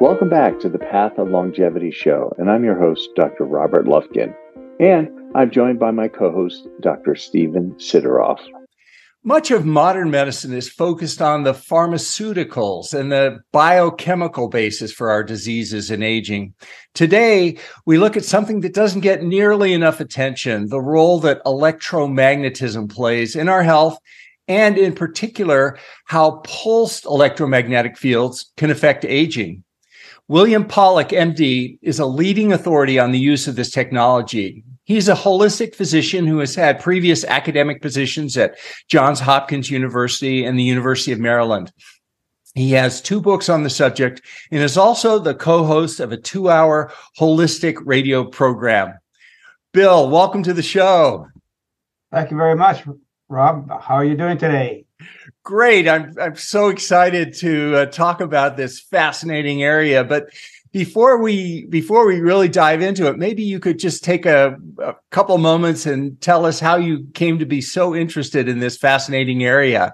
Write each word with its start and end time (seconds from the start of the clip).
Welcome 0.00 0.30
back 0.30 0.58
to 0.60 0.70
the 0.70 0.78
Path 0.78 1.18
of 1.18 1.28
Longevity 1.28 1.90
show, 1.90 2.32
and 2.38 2.50
I'm 2.50 2.64
your 2.64 2.78
host, 2.78 3.10
Dr. 3.16 3.44
Robert 3.44 3.84
Lufkin. 3.84 4.34
And 4.80 5.10
I'm 5.34 5.50
joined 5.50 5.78
by 5.78 5.90
my 5.90 6.08
co 6.08 6.32
host, 6.32 6.66
Dr. 6.80 7.14
Stephen 7.14 7.72
Sideroff. 7.72 8.40
Much 9.24 9.50
of 9.50 9.66
modern 9.66 10.10
medicine 10.10 10.54
is 10.54 10.70
focused 10.70 11.20
on 11.20 11.42
the 11.42 11.52
pharmaceuticals 11.52 12.94
and 12.94 13.12
the 13.12 13.40
biochemical 13.52 14.48
basis 14.48 14.90
for 14.90 15.10
our 15.10 15.22
diseases 15.22 15.90
and 15.90 16.02
aging. 16.02 16.54
Today, 16.94 17.58
we 17.84 17.98
look 17.98 18.16
at 18.16 18.24
something 18.24 18.60
that 18.60 18.72
doesn't 18.72 19.02
get 19.02 19.22
nearly 19.22 19.74
enough 19.74 20.00
attention 20.00 20.70
the 20.70 20.80
role 20.80 21.20
that 21.20 21.44
electromagnetism 21.44 22.88
plays 22.90 23.36
in 23.36 23.50
our 23.50 23.62
health, 23.62 23.98
and 24.48 24.78
in 24.78 24.94
particular, 24.94 25.78
how 26.06 26.40
pulsed 26.44 27.04
electromagnetic 27.04 27.98
fields 27.98 28.50
can 28.56 28.70
affect 28.70 29.04
aging. 29.04 29.62
William 30.30 30.64
Pawluk, 30.64 31.08
MD, 31.08 31.76
is 31.82 31.98
a 31.98 32.06
leading 32.06 32.52
authority 32.52 33.00
on 33.00 33.10
the 33.10 33.18
use 33.18 33.48
of 33.48 33.56
this 33.56 33.72
technology. 33.72 34.62
He's 34.84 35.08
a 35.08 35.14
holistic 35.16 35.74
physician 35.74 36.24
who 36.24 36.38
has 36.38 36.54
had 36.54 36.78
previous 36.78 37.24
academic 37.24 37.82
positions 37.82 38.36
at 38.36 38.56
Johns 38.86 39.18
Hopkins 39.18 39.72
University 39.72 40.44
and 40.44 40.56
the 40.56 40.62
University 40.62 41.10
of 41.10 41.18
Maryland. 41.18 41.72
He 42.54 42.70
has 42.70 43.02
two 43.02 43.20
books 43.20 43.48
on 43.48 43.64
the 43.64 43.70
subject 43.70 44.22
and 44.52 44.62
is 44.62 44.76
also 44.76 45.18
the 45.18 45.34
co 45.34 45.64
host 45.64 45.98
of 45.98 46.12
a 46.12 46.16
two 46.16 46.48
hour 46.48 46.92
holistic 47.18 47.78
radio 47.84 48.22
program. 48.22 48.96
Bill, 49.72 50.08
welcome 50.08 50.44
to 50.44 50.54
the 50.54 50.62
show. 50.62 51.26
Thank 52.12 52.30
you 52.30 52.36
very 52.36 52.54
much, 52.54 52.84
Rob. 53.28 53.68
How 53.82 53.96
are 53.96 54.04
you 54.04 54.16
doing 54.16 54.38
today? 54.38 54.84
Great. 55.44 55.88
I'm, 55.88 56.14
I'm 56.20 56.36
so 56.36 56.68
excited 56.68 57.34
to 57.36 57.76
uh, 57.76 57.86
talk 57.86 58.20
about 58.20 58.56
this 58.56 58.80
fascinating 58.80 59.62
area. 59.62 60.04
But 60.04 60.30
before 60.72 61.20
we 61.20 61.66
before 61.66 62.06
we 62.06 62.20
really 62.20 62.48
dive 62.48 62.80
into 62.80 63.06
it 63.08 63.18
maybe 63.18 63.42
you 63.42 63.58
could 63.58 63.78
just 63.78 64.04
take 64.04 64.26
a, 64.26 64.56
a, 64.78 64.94
couple 65.10 65.36
moments 65.38 65.86
and 65.86 66.20
tell 66.20 66.46
us 66.46 66.60
how 66.60 66.76
you 66.76 67.06
came 67.14 67.38
to 67.38 67.46
be 67.46 67.60
so 67.60 67.94
interested 67.94 68.48
in 68.48 68.60
this 68.60 68.76
fascinating 68.76 69.42
area 69.42 69.92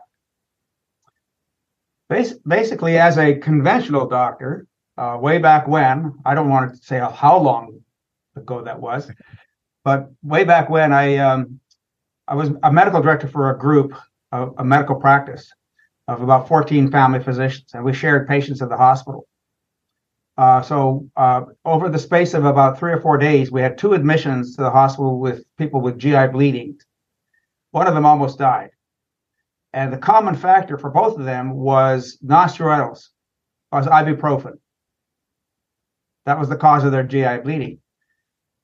basically 2.46 2.98
as 2.98 3.18
a 3.18 3.34
conventional 3.36 4.06
doctor 4.06 4.66
uh, 4.98 5.16
way 5.20 5.38
back 5.38 5.66
when 5.66 6.12
i 6.24 6.34
don't 6.34 6.48
want 6.48 6.70
to 6.70 6.76
say 6.84 6.98
how 6.98 7.38
long 7.38 7.80
ago 8.36 8.62
that 8.62 8.78
was 8.78 9.10
but 9.84 10.10
way 10.22 10.44
back 10.44 10.68
when 10.68 10.92
i 10.92 11.16
um, 11.16 11.58
i 12.28 12.34
was 12.34 12.50
a 12.62 12.72
medical 12.72 13.00
director 13.00 13.28
for 13.28 13.50
a 13.50 13.58
group 13.58 13.94
a, 14.32 14.48
a 14.58 14.64
medical 14.64 14.96
practice 14.96 15.50
of 16.08 16.22
about 16.22 16.48
14 16.48 16.90
family 16.90 17.20
physicians 17.20 17.70
and 17.74 17.84
we 17.84 17.92
shared 17.92 18.28
patients 18.28 18.62
at 18.62 18.68
the 18.68 18.76
hospital 18.76 19.26
uh, 20.38 20.60
so 20.60 21.08
uh, 21.16 21.42
over 21.64 21.88
the 21.88 21.98
space 21.98 22.34
of 22.34 22.44
about 22.44 22.78
three 22.78 22.92
or 22.92 23.00
four 23.00 23.16
days, 23.16 23.50
we 23.50 23.62
had 23.62 23.78
two 23.78 23.94
admissions 23.94 24.54
to 24.54 24.62
the 24.62 24.70
hospital 24.70 25.18
with 25.18 25.44
people 25.56 25.80
with 25.80 25.98
GI 25.98 26.28
bleeding. 26.28 26.78
One 27.70 27.86
of 27.86 27.94
them 27.94 28.04
almost 28.04 28.38
died. 28.38 28.70
And 29.72 29.92
the 29.92 29.98
common 29.98 30.34
factor 30.34 30.78
for 30.78 30.90
both 30.90 31.18
of 31.18 31.24
them 31.24 31.52
was 31.54 32.18
nonsteroidals, 32.24 33.08
was 33.72 33.86
ibuprofen. 33.86 34.58
That 36.26 36.38
was 36.38 36.48
the 36.48 36.56
cause 36.56 36.84
of 36.84 36.92
their 36.92 37.02
GI 37.02 37.38
bleeding. 37.42 37.78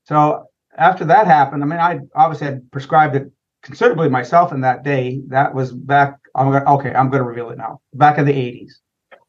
So 0.05 0.47
after 0.77 1.07
that 1.07 1.27
happened, 1.27 1.63
I 1.63 1.67
mean, 1.67 1.79
I 1.79 2.01
obviously 2.15 2.49
had 2.49 2.71
prescribed 2.71 3.17
it 3.17 3.32
considerably 3.63 4.09
myself 4.09 4.53
in 4.53 4.61
that 4.63 4.85
day. 4.85 5.23
That 5.29 5.55
was 5.55 5.73
back. 5.73 6.19
I'm 6.35 6.51
gonna, 6.51 6.75
okay, 6.75 6.93
I'm 6.95 7.11
going 7.11 7.23
to 7.23 7.29
reveal 7.29 7.51
it 7.51 7.59
now. 7.59 7.81
Back 7.95 8.19
in 8.19 8.25
the 8.25 8.69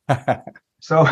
80s. 0.09 0.41
so 0.79 1.07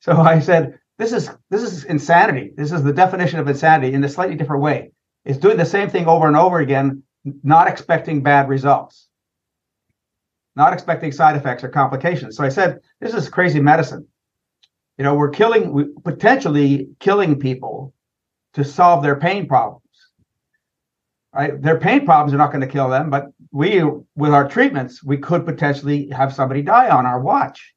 so 0.00 0.16
I 0.16 0.40
said, 0.40 0.80
this 0.98 1.12
is 1.12 1.30
this 1.48 1.62
is 1.62 1.84
insanity. 1.84 2.52
This 2.56 2.72
is 2.72 2.82
the 2.82 2.92
definition 2.92 3.38
of 3.38 3.48
insanity 3.48 3.94
in 3.94 4.02
a 4.02 4.08
slightly 4.08 4.34
different 4.34 4.62
way. 4.62 4.92
It's 5.24 5.38
doing 5.38 5.56
the 5.56 5.64
same 5.64 5.88
thing 5.88 6.06
over 6.06 6.26
and 6.26 6.36
over 6.36 6.58
again, 6.58 7.04
not 7.44 7.68
expecting 7.68 8.22
bad 8.22 8.48
results, 8.48 9.08
not 10.56 10.72
expecting 10.72 11.12
side 11.12 11.36
effects 11.36 11.62
or 11.62 11.68
complications. 11.68 12.36
So 12.36 12.44
I 12.44 12.48
said, 12.48 12.80
this 13.00 13.14
is 13.14 13.28
crazy 13.28 13.60
medicine. 13.60 14.08
You 14.98 15.04
know, 15.04 15.14
we're 15.14 15.30
killing, 15.30 15.72
we 15.72 15.84
potentially 16.04 16.88
killing 16.98 17.38
people 17.38 17.94
to 18.54 18.64
solve 18.64 19.02
their 19.02 19.18
pain 19.18 19.46
problems. 19.46 19.81
Right? 21.34 21.60
Their 21.60 21.78
pain 21.78 22.04
problems 22.04 22.34
are 22.34 22.38
not 22.38 22.52
going 22.52 22.60
to 22.60 22.66
kill 22.66 22.90
them, 22.90 23.08
but 23.08 23.28
we, 23.52 23.82
with 24.16 24.34
our 24.34 24.46
treatments, 24.48 25.02
we 25.02 25.16
could 25.16 25.46
potentially 25.46 26.10
have 26.10 26.34
somebody 26.34 26.62
die 26.62 26.90
on 26.90 27.06
our 27.06 27.20
watch. 27.20 27.72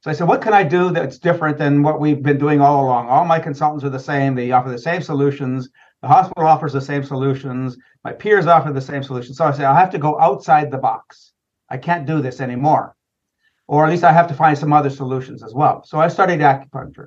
So 0.00 0.10
I 0.10 0.14
said, 0.14 0.26
what 0.26 0.42
can 0.42 0.52
I 0.52 0.64
do 0.64 0.90
that's 0.90 1.18
different 1.18 1.58
than 1.58 1.82
what 1.82 2.00
we've 2.00 2.22
been 2.22 2.38
doing 2.38 2.60
all 2.60 2.84
along? 2.84 3.08
All 3.08 3.24
my 3.24 3.38
consultants 3.38 3.84
are 3.84 3.90
the 3.90 4.00
same. 4.00 4.34
They 4.34 4.50
offer 4.50 4.70
the 4.70 4.78
same 4.78 5.02
solutions. 5.02 5.68
The 6.00 6.08
hospital 6.08 6.46
offers 6.46 6.72
the 6.72 6.80
same 6.80 7.04
solutions. 7.04 7.76
My 8.02 8.12
peers 8.12 8.46
offer 8.46 8.72
the 8.72 8.80
same 8.80 9.04
solutions. 9.04 9.36
So 9.36 9.44
I 9.44 9.52
said, 9.52 9.66
I 9.66 9.78
have 9.78 9.90
to 9.90 9.98
go 9.98 10.18
outside 10.18 10.70
the 10.70 10.78
box. 10.78 11.32
I 11.68 11.76
can't 11.76 12.06
do 12.06 12.20
this 12.20 12.40
anymore. 12.40 12.96
Or 13.68 13.84
at 13.84 13.90
least 13.90 14.02
I 14.02 14.12
have 14.12 14.26
to 14.28 14.34
find 14.34 14.58
some 14.58 14.72
other 14.72 14.90
solutions 14.90 15.44
as 15.44 15.54
well. 15.54 15.84
So 15.84 16.00
I 16.00 16.08
studied 16.08 16.40
acupuncture. 16.40 17.06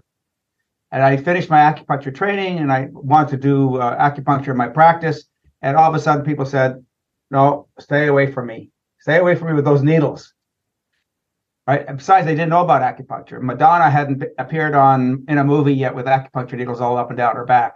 And 0.91 1.03
I 1.03 1.17
finished 1.17 1.49
my 1.49 1.59
acupuncture 1.59 2.15
training 2.15 2.59
and 2.59 2.71
I 2.71 2.87
wanted 2.91 3.31
to 3.31 3.37
do 3.37 3.75
uh, 3.75 4.09
acupuncture 4.09 4.49
in 4.49 4.57
my 4.57 4.69
practice. 4.69 5.25
And 5.65 5.75
all 5.75 5.89
of 5.89 5.95
a 5.95 5.99
sudden 5.99 6.23
people 6.23 6.45
said, 6.45 6.85
no, 7.29 7.67
stay 7.79 8.07
away 8.07 8.31
from 8.31 8.47
me. 8.47 8.69
Stay 8.99 9.17
away 9.17 9.35
from 9.35 9.49
me 9.49 9.53
with 9.55 9.65
those 9.65 9.83
needles 9.83 10.33
right? 11.67 11.85
And 11.87 11.97
besides, 11.97 12.25
they 12.25 12.33
didn't 12.33 12.49
know 12.49 12.63
about 12.63 12.81
acupuncture. 12.81 13.41
Madonna 13.41 13.89
hadn't 13.89 14.23
appeared 14.37 14.75
on 14.75 15.25
in 15.27 15.37
a 15.37 15.43
movie 15.43 15.73
yet 15.73 15.95
with 15.95 16.05
acupuncture 16.05 16.57
needles 16.57 16.81
all 16.81 16.97
up 16.97 17.09
and 17.09 17.17
down 17.17 17.35
her 17.35 17.45
back. 17.45 17.75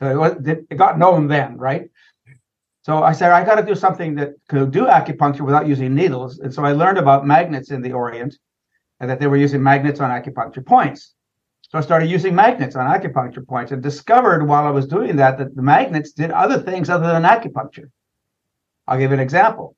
So 0.00 0.10
it, 0.10 0.16
was, 0.16 0.34
it 0.46 0.76
got 0.76 0.98
known 0.98 1.28
then, 1.28 1.56
right? 1.56 1.88
So 2.82 3.02
I 3.02 3.12
said 3.12 3.30
I 3.30 3.44
got 3.44 3.56
to 3.56 3.66
do 3.66 3.76
something 3.76 4.16
that 4.16 4.32
could 4.48 4.72
do 4.72 4.86
acupuncture 4.86 5.42
without 5.42 5.68
using 5.68 5.94
needles. 5.94 6.40
And 6.40 6.52
so 6.52 6.64
I 6.64 6.72
learned 6.72 6.98
about 6.98 7.26
magnets 7.26 7.70
in 7.70 7.80
the 7.80 7.92
Orient, 7.92 8.36
and 8.98 9.08
that 9.08 9.20
they 9.20 9.26
were 9.26 9.36
using 9.36 9.62
magnets 9.62 10.00
on 10.00 10.10
acupuncture 10.10 10.64
points. 10.64 11.14
So 11.72 11.78
I 11.78 11.80
started 11.80 12.10
using 12.10 12.34
magnets 12.34 12.76
on 12.76 12.86
acupuncture 12.86 13.46
points 13.46 13.72
and 13.72 13.82
discovered 13.82 14.46
while 14.46 14.66
I 14.66 14.70
was 14.70 14.86
doing 14.86 15.16
that 15.16 15.38
that 15.38 15.56
the 15.56 15.62
magnets 15.62 16.12
did 16.12 16.30
other 16.30 16.58
things 16.58 16.90
other 16.90 17.06
than 17.06 17.22
acupuncture. 17.22 17.90
I'll 18.86 18.98
give 18.98 19.10
you 19.10 19.14
an 19.14 19.20
example. 19.20 19.74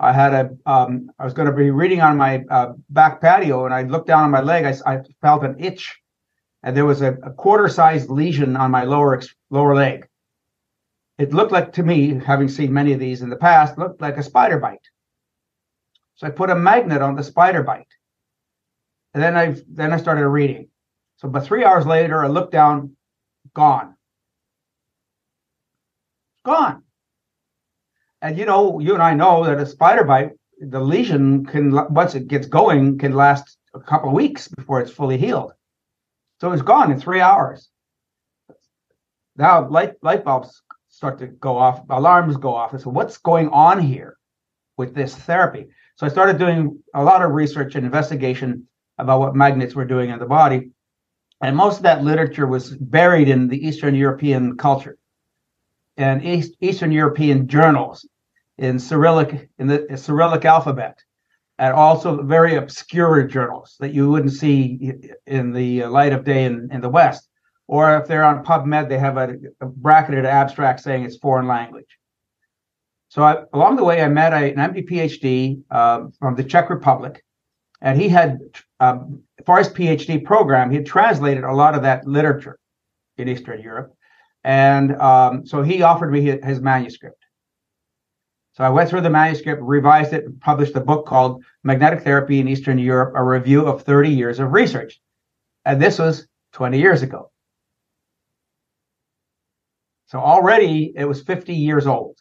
I 0.00 0.12
had 0.12 0.34
a, 0.34 0.50
um, 0.68 1.08
I 1.20 1.24
was 1.24 1.34
going 1.34 1.46
to 1.46 1.54
be 1.54 1.70
reading 1.70 2.00
on 2.00 2.16
my 2.16 2.42
uh, 2.50 2.72
back 2.90 3.20
patio, 3.20 3.64
and 3.64 3.72
I 3.72 3.84
looked 3.84 4.08
down 4.08 4.24
on 4.24 4.32
my 4.32 4.40
leg. 4.40 4.64
I, 4.64 4.74
I 4.92 5.02
felt 5.22 5.44
an 5.44 5.54
itch, 5.60 5.96
and 6.64 6.76
there 6.76 6.84
was 6.84 7.00
a, 7.00 7.12
a 7.22 7.32
quarter-sized 7.32 8.10
lesion 8.10 8.56
on 8.56 8.72
my 8.72 8.82
lower 8.82 9.22
lower 9.50 9.76
leg. 9.76 10.08
It 11.16 11.32
looked 11.32 11.52
like 11.52 11.72
to 11.74 11.84
me, 11.84 12.20
having 12.26 12.48
seen 12.48 12.72
many 12.72 12.92
of 12.92 12.98
these 12.98 13.22
in 13.22 13.30
the 13.30 13.36
past, 13.36 13.78
looked 13.78 14.00
like 14.00 14.16
a 14.16 14.22
spider 14.24 14.58
bite. 14.58 14.86
So 16.16 16.26
I 16.26 16.30
put 16.30 16.50
a 16.50 16.56
magnet 16.56 17.02
on 17.02 17.14
the 17.14 17.22
spider 17.22 17.62
bite, 17.62 17.94
and 19.14 19.22
then 19.22 19.36
I 19.36 19.54
then 19.68 19.92
I 19.92 19.96
started 19.96 20.28
reading. 20.28 20.70
So, 21.16 21.28
but 21.28 21.44
three 21.44 21.64
hours 21.64 21.86
later, 21.86 22.24
I 22.24 22.28
looked 22.28 22.52
down, 22.52 22.96
gone, 23.54 23.96
gone. 26.44 26.82
And 28.22 28.38
you 28.38 28.44
know, 28.44 28.80
you 28.80 28.94
and 28.94 29.02
I 29.02 29.14
know 29.14 29.44
that 29.44 29.58
a 29.58 29.66
spider 29.66 30.04
bite, 30.04 30.32
the 30.58 30.80
lesion 30.80 31.44
can 31.44 31.70
once 31.92 32.14
it 32.14 32.28
gets 32.28 32.46
going 32.46 32.98
can 32.98 33.12
last 33.12 33.58
a 33.74 33.80
couple 33.80 34.08
of 34.08 34.14
weeks 34.14 34.48
before 34.48 34.80
it's 34.80 34.90
fully 34.90 35.18
healed. 35.18 35.52
So 36.40 36.52
it's 36.52 36.62
gone 36.62 36.90
in 36.90 37.00
three 37.00 37.20
hours. 37.20 37.68
Now 39.36 39.68
light 39.68 39.94
light 40.02 40.24
bulbs 40.24 40.62
start 40.88 41.18
to 41.18 41.26
go 41.26 41.58
off, 41.58 41.82
alarms 41.90 42.36
go 42.38 42.54
off. 42.54 42.72
And 42.72 42.80
so 42.80 42.90
what's 42.90 43.18
going 43.18 43.48
on 43.50 43.80
here 43.80 44.16
with 44.78 44.94
this 44.94 45.14
therapy? 45.14 45.66
So 45.96 46.06
I 46.06 46.08
started 46.08 46.38
doing 46.38 46.82
a 46.94 47.02
lot 47.02 47.22
of 47.22 47.32
research 47.32 47.74
and 47.74 47.84
investigation 47.84 48.66
about 48.98 49.20
what 49.20 49.34
magnets 49.34 49.74
were 49.74 49.84
doing 49.84 50.10
in 50.10 50.18
the 50.18 50.26
body. 50.26 50.70
And 51.42 51.56
most 51.56 51.78
of 51.78 51.82
that 51.82 52.02
literature 52.02 52.46
was 52.46 52.74
buried 52.76 53.28
in 53.28 53.48
the 53.48 53.66
Eastern 53.66 53.94
European 53.94 54.56
culture 54.56 54.96
and 55.96 56.24
East, 56.24 56.56
Eastern 56.60 56.92
European 56.92 57.48
journals 57.48 58.06
in 58.58 58.78
Cyrillic 58.78 59.48
in 59.58 59.66
the 59.66 59.86
Cyrillic 59.96 60.44
alphabet, 60.44 61.02
and 61.58 61.74
also 61.74 62.22
very 62.22 62.56
obscure 62.56 63.22
journals 63.24 63.76
that 63.80 63.92
you 63.92 64.10
wouldn't 64.10 64.32
see 64.32 64.92
in 65.26 65.52
the 65.52 65.84
light 65.86 66.12
of 66.12 66.24
day 66.24 66.44
in, 66.44 66.68
in 66.70 66.80
the 66.80 66.88
West. 66.88 67.28
Or 67.66 67.98
if 67.98 68.06
they're 68.06 68.24
on 68.24 68.44
PubMed, 68.44 68.88
they 68.88 68.98
have 68.98 69.16
a, 69.16 69.36
a 69.60 69.66
bracketed 69.66 70.24
abstract 70.24 70.80
saying 70.80 71.04
it's 71.04 71.16
foreign 71.16 71.48
language. 71.48 71.98
So 73.08 73.22
I, 73.22 73.44
along 73.52 73.76
the 73.76 73.84
way, 73.84 74.02
I 74.02 74.08
met 74.08 74.32
a, 74.32 74.52
an 74.52 74.74
MD 74.74 74.88
PhD 74.88 75.62
uh, 75.70 76.08
from 76.18 76.36
the 76.36 76.44
Czech 76.44 76.70
Republic, 76.70 77.24
and 77.80 78.00
he 78.00 78.08
had, 78.08 78.38
um, 78.80 79.22
for 79.44 79.58
his 79.58 79.68
PhD 79.68 80.24
program, 80.24 80.70
he 80.70 80.80
translated 80.82 81.44
a 81.44 81.52
lot 81.52 81.74
of 81.74 81.82
that 81.82 82.06
literature 82.06 82.58
in 83.18 83.28
Eastern 83.28 83.60
Europe 83.60 83.96
and 84.46 84.94
um, 85.00 85.44
so 85.44 85.62
he 85.62 85.82
offered 85.82 86.12
me 86.12 86.20
his, 86.20 86.38
his, 86.44 86.60
manuscript. 86.60 87.20
So 88.52 88.62
I 88.62 88.68
went 88.68 88.88
through 88.88 89.00
the 89.00 89.10
manuscript, 89.10 89.60
revised 89.60 90.12
it, 90.12 90.38
published 90.38 90.76
a 90.76 90.80
book 90.80 91.04
called 91.04 91.44
Magnetic 91.64 92.04
Therapy 92.04 92.38
in 92.38 92.46
Eastern 92.46 92.78
Europe, 92.78 93.14
a 93.16 93.24
review 93.24 93.66
of 93.66 93.82
30 93.82 94.10
years 94.10 94.38
of 94.38 94.52
research. 94.52 95.00
And 95.64 95.82
this 95.82 95.98
was 95.98 96.28
20 96.52 96.78
years 96.78 97.02
ago. 97.02 97.32
So 100.06 100.20
already 100.20 100.92
it 100.94 101.06
was 101.06 101.24
50 101.24 101.52
years 101.52 101.88
old. 101.88 102.16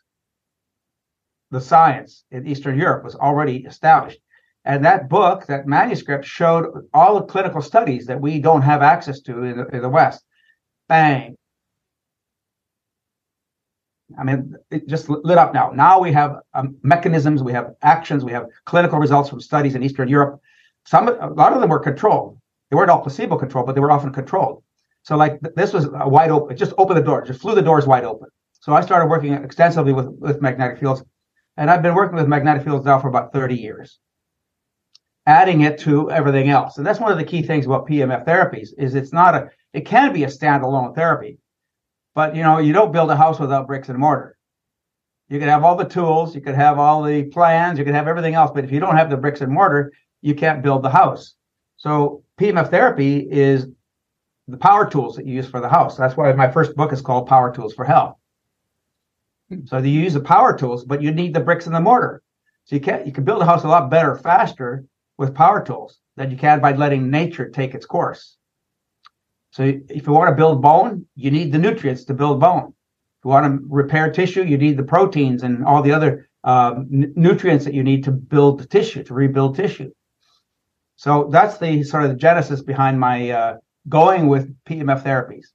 The 1.52 1.62
science 1.62 2.24
in 2.32 2.48
Eastern 2.48 2.80
Europe 2.80 3.04
was 3.04 3.14
already 3.14 3.66
established. 3.66 4.20
And 4.66 4.84
that 4.84 5.10
book, 5.10 5.46
that 5.46 5.68
manuscript, 5.68 6.26
showed 6.26 6.90
all 6.92 7.20
the 7.20 7.26
clinical 7.26 7.62
studies 7.62 8.08
that 8.08 8.20
we 8.20 8.40
don't 8.40 8.64
have 8.64 8.82
access 8.82 9.20
to 9.22 9.44
in 9.44 9.58
the, 9.58 9.68
in 9.68 9.82
the 9.84 9.90
West. 9.90 10.26
Bang. 10.90 11.38
I 14.18 14.24
mean, 14.24 14.56
it 14.72 14.88
just 14.88 15.08
lit 15.08 15.38
up 15.38 15.54
now. 15.54 15.72
Now 15.72 16.00
we 16.00 16.12
have 16.14 16.38
um, 16.56 16.78
mechanisms, 16.82 17.44
we 17.44 17.54
have 17.54 17.74
actions, 17.84 18.24
we 18.24 18.32
have 18.32 18.48
clinical 18.66 18.98
results 18.98 19.30
from 19.30 19.40
studies 19.40 19.76
in 19.76 19.84
Eastern 19.84 20.08
Europe. 20.08 20.42
Some, 20.86 21.10
a 21.10 21.30
lot 21.30 21.54
of 21.54 21.62
them 21.62 21.70
were 21.70 21.80
controlled. 21.80 22.40
They 22.70 22.76
weren't 22.76 22.90
all 22.90 23.02
placebo 23.02 23.38
controlled, 23.38 23.68
but 23.68 23.76
they 23.76 23.82
were 23.82 23.92
often 23.92 24.12
controlled. 24.14 24.64
So, 25.04 25.16
like 25.16 25.40
this 25.56 25.74
was 25.74 25.86
a 25.86 26.10
wide 26.10 26.32
open. 26.32 26.58
Just 26.58 26.74
opened 26.80 26.98
the 26.98 27.04
door. 27.04 27.24
Just 27.24 27.42
flew 27.42 27.54
the 27.54 27.62
doors 27.62 27.86
wide 27.86 28.06
open. 28.06 28.30
So 28.54 28.74
I 28.74 28.82
started 28.82 29.08
working 29.08 29.34
extensively 29.34 29.94
with 29.94 30.08
with 30.08 30.42
magnetic 30.42 30.80
fields, 30.80 31.04
and 31.58 31.70
I've 31.70 31.84
been 31.84 31.94
working 31.94 32.16
with 32.16 32.28
magnetic 32.28 32.64
fields 32.64 32.86
now 32.86 33.00
for 33.00 33.08
about 33.08 33.32
30 33.32 33.56
years 33.56 34.00
adding 35.26 35.62
it 35.62 35.80
to 35.80 36.12
everything 36.12 36.50
else. 36.50 36.78
And 36.78 36.86
that's 36.86 37.00
one 37.00 37.12
of 37.12 37.18
the 37.18 37.24
key 37.24 37.42
things 37.42 37.66
about 37.66 37.88
PMF 37.88 38.26
therapies 38.26 38.70
is 38.78 38.96
it's 38.96 39.14
not 39.14 39.36
a 39.36 39.50
it 39.74 39.86
can 39.86 40.14
be 40.14 40.24
a 40.24 40.28
standalone 40.28 40.96
therapy, 40.96 41.38
but 42.14 42.36
you 42.36 42.44
know, 42.44 42.60
you 42.60 42.72
don't 42.72 42.94
build 42.94 43.12
a 43.12 43.16
house 43.16 43.40
without 43.40 43.68
bricks 43.68 43.90
and 43.90 43.98
mortar. 43.98 44.38
You 45.28 45.40
can 45.40 45.50
have 45.50 45.64
all 45.64 45.76
the 45.76 45.86
tools, 45.86 46.36
you 46.36 46.42
can 46.42 46.54
have 46.54 46.78
all 46.80 47.04
the 47.04 47.24
plans, 47.24 47.80
you 47.80 47.84
can 47.84 47.96
have 47.96 48.08
everything 48.08 48.36
else, 48.36 48.52
but 48.54 48.64
if 48.64 48.72
you 48.72 48.80
don't 48.80 48.96
have 48.96 49.10
the 49.10 49.18
bricks 49.18 49.42
and 49.42 49.52
mortar, 49.52 49.92
you 50.22 50.36
can't 50.36 50.62
build 50.62 50.84
the 50.84 50.90
house. 50.90 51.36
So 51.78 52.24
PMF 52.40 52.70
therapy 52.70 53.28
is 53.30 53.68
the 54.48 54.58
power 54.58 54.90
tools 54.90 55.16
that 55.16 55.26
you 55.26 55.34
use 55.34 55.50
for 55.50 55.60
the 55.60 55.68
house. 55.68 55.98
That's 55.98 56.16
why 56.16 56.32
my 56.34 56.50
first 56.50 56.76
book 56.76 56.94
is 56.94 57.02
called 57.02 57.28
Power 57.28 57.54
Tools 57.54 57.74
for 57.74 57.84
Health. 57.84 58.16
So 59.66 59.80
you 59.80 60.00
use 60.00 60.14
the 60.14 60.22
power 60.22 60.58
tools, 60.58 60.86
but 60.86 61.02
you 61.02 61.12
need 61.12 61.34
the 61.34 61.40
bricks 61.40 61.66
and 61.66 61.76
the 61.76 61.82
mortar. 61.82 62.22
So 62.66 62.76
you 62.76 62.82
can't 62.82 63.06
you 63.06 63.12
can 63.12 63.24
build 63.24 63.42
a 63.42 63.46
house 63.46 63.64
a 63.64 63.68
lot 63.68 63.90
better, 63.90 64.16
faster 64.16 64.86
with 65.18 65.36
power 65.36 65.64
tools 65.64 66.00
than 66.18 66.32
you 66.32 66.38
can 66.38 66.60
by 66.60 66.74
letting 66.74 67.10
nature 67.10 67.50
take 67.50 67.74
its 67.74 67.86
course. 67.86 68.38
So 69.52 69.64
if 69.64 70.06
you 70.06 70.14
want 70.14 70.30
to 70.30 70.36
build 70.36 70.62
bone, 70.62 71.06
you 71.16 71.32
need 71.32 71.52
the 71.52 71.58
nutrients 71.58 72.04
to 72.06 72.14
build 72.14 72.40
bone. 72.40 72.74
If 73.20 73.26
you 73.26 73.32
want 73.32 73.46
to 73.46 73.66
repair 73.70 74.12
tissue, 74.12 74.44
you 74.44 74.58
need 74.58 74.78
the 74.78 74.84
proteins 74.84 75.44
and 75.44 75.66
all 75.66 75.82
the 75.82 75.94
other 75.94 76.30
uh, 76.44 76.76
n- 76.78 77.14
nutrients 77.16 77.66
that 77.66 77.74
you 77.74 77.84
need 77.84 78.04
to 78.04 78.12
build 78.12 78.60
the 78.60 78.68
tissue, 78.68 79.04
to 79.04 79.14
rebuild 79.14 79.56
tissue. 79.56 79.92
So 80.98 81.30
that's 81.32 81.58
the 81.58 81.84
sort 81.84 82.04
of 82.04 82.10
the 82.10 82.18
genesis 82.18 82.62
behind 82.62 83.00
my 83.00 83.30
uh, 83.30 83.58
going 83.88 84.28
with 84.28 84.54
PMF 84.66 85.04
therapies. 85.04 85.46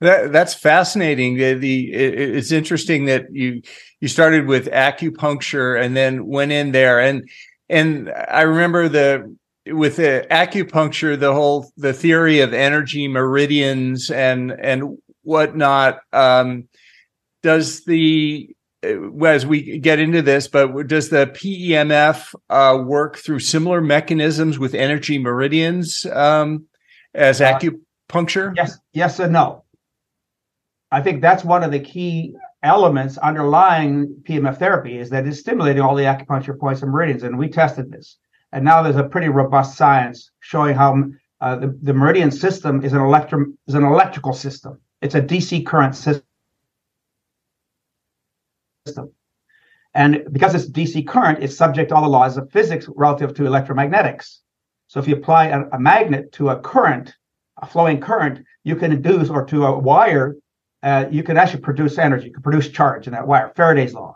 That, 0.00 0.32
that's 0.32 0.54
fascinating. 0.54 1.36
The, 1.36 1.54
the 1.54 1.92
it, 1.92 2.36
it's 2.36 2.52
interesting 2.52 3.06
that 3.06 3.26
you 3.32 3.62
you 4.00 4.08
started 4.08 4.46
with 4.46 4.66
acupuncture 4.66 5.80
and 5.82 5.96
then 5.96 6.26
went 6.26 6.52
in 6.52 6.72
there 6.72 7.00
and 7.00 7.28
and 7.68 8.10
I 8.10 8.42
remember 8.42 8.88
the 8.88 9.36
with 9.66 9.96
the 9.96 10.26
acupuncture, 10.30 11.18
the 11.18 11.32
whole 11.32 11.70
the 11.76 11.92
theory 11.92 12.40
of 12.40 12.52
energy 12.52 13.08
meridians 13.08 14.10
and 14.10 14.52
and 14.52 14.98
whatnot. 15.22 16.00
Um, 16.12 16.68
does 17.42 17.84
the 17.84 18.54
as 18.82 19.46
we 19.46 19.78
get 19.78 19.98
into 19.98 20.22
this, 20.22 20.48
but 20.48 20.86
does 20.86 21.08
the 21.08 21.26
PEMF 21.26 22.34
uh, 22.50 22.82
work 22.84 23.16
through 23.16 23.40
similar 23.40 23.80
mechanisms 23.80 24.58
with 24.58 24.74
energy 24.74 25.18
meridians 25.18 26.06
um, 26.06 26.66
as 27.14 27.40
uh, 27.40 27.58
acupuncture? 27.58 28.54
Yes, 28.56 28.78
yes, 28.92 29.18
and 29.18 29.32
no. 29.32 29.64
I 30.92 31.00
think 31.00 31.20
that's 31.20 31.44
one 31.44 31.64
of 31.64 31.72
the 31.72 31.80
key 31.80 32.36
elements 32.66 33.16
underlying 33.18 34.22
PMF 34.24 34.58
therapy 34.58 34.98
is 34.98 35.08
that 35.10 35.26
it's 35.26 35.40
stimulating 35.40 35.82
all 35.82 35.94
the 35.94 36.04
acupuncture 36.04 36.58
points 36.58 36.82
and 36.82 36.90
meridians. 36.90 37.22
And 37.22 37.38
we 37.38 37.48
tested 37.48 37.90
this. 37.90 38.18
And 38.52 38.64
now 38.64 38.82
there's 38.82 38.96
a 38.96 39.04
pretty 39.04 39.28
robust 39.28 39.76
science 39.76 40.30
showing 40.40 40.74
how 40.74 41.04
uh, 41.40 41.56
the, 41.56 41.78
the 41.82 41.94
meridian 41.94 42.30
system 42.30 42.84
is 42.84 42.92
an 42.92 43.00
electro 43.00 43.46
is 43.66 43.74
an 43.74 43.84
electrical 43.84 44.32
system. 44.32 44.80
It's 45.02 45.14
a 45.14 45.20
DC 45.20 45.66
current 45.66 45.94
system. 45.94 46.22
And 49.94 50.24
because 50.30 50.54
it's 50.54 50.68
DC 50.70 51.06
current, 51.06 51.42
it's 51.42 51.56
subject 51.56 51.88
to 51.88 51.96
all 51.96 52.02
the 52.02 52.08
laws 52.08 52.36
of 52.36 52.50
physics 52.50 52.88
relative 52.94 53.34
to 53.34 53.42
electromagnetics. 53.42 54.38
So 54.88 55.00
if 55.00 55.08
you 55.08 55.16
apply 55.16 55.46
a, 55.48 55.64
a 55.72 55.78
magnet 55.78 56.32
to 56.32 56.50
a 56.50 56.60
current, 56.60 57.14
a 57.60 57.66
flowing 57.66 58.00
current, 58.00 58.44
you 58.64 58.76
can 58.76 58.92
induce, 58.92 59.30
or 59.30 59.44
to 59.46 59.66
a 59.66 59.78
wire, 59.78 60.36
uh, 60.86 61.08
you 61.10 61.24
can 61.24 61.36
actually 61.36 61.60
produce 61.60 61.98
energy, 61.98 62.28
you 62.28 62.32
can 62.32 62.44
produce 62.44 62.68
charge 62.68 63.08
in 63.08 63.12
that 63.12 63.26
wire, 63.26 63.52
Faraday's 63.56 63.92
law. 63.92 64.14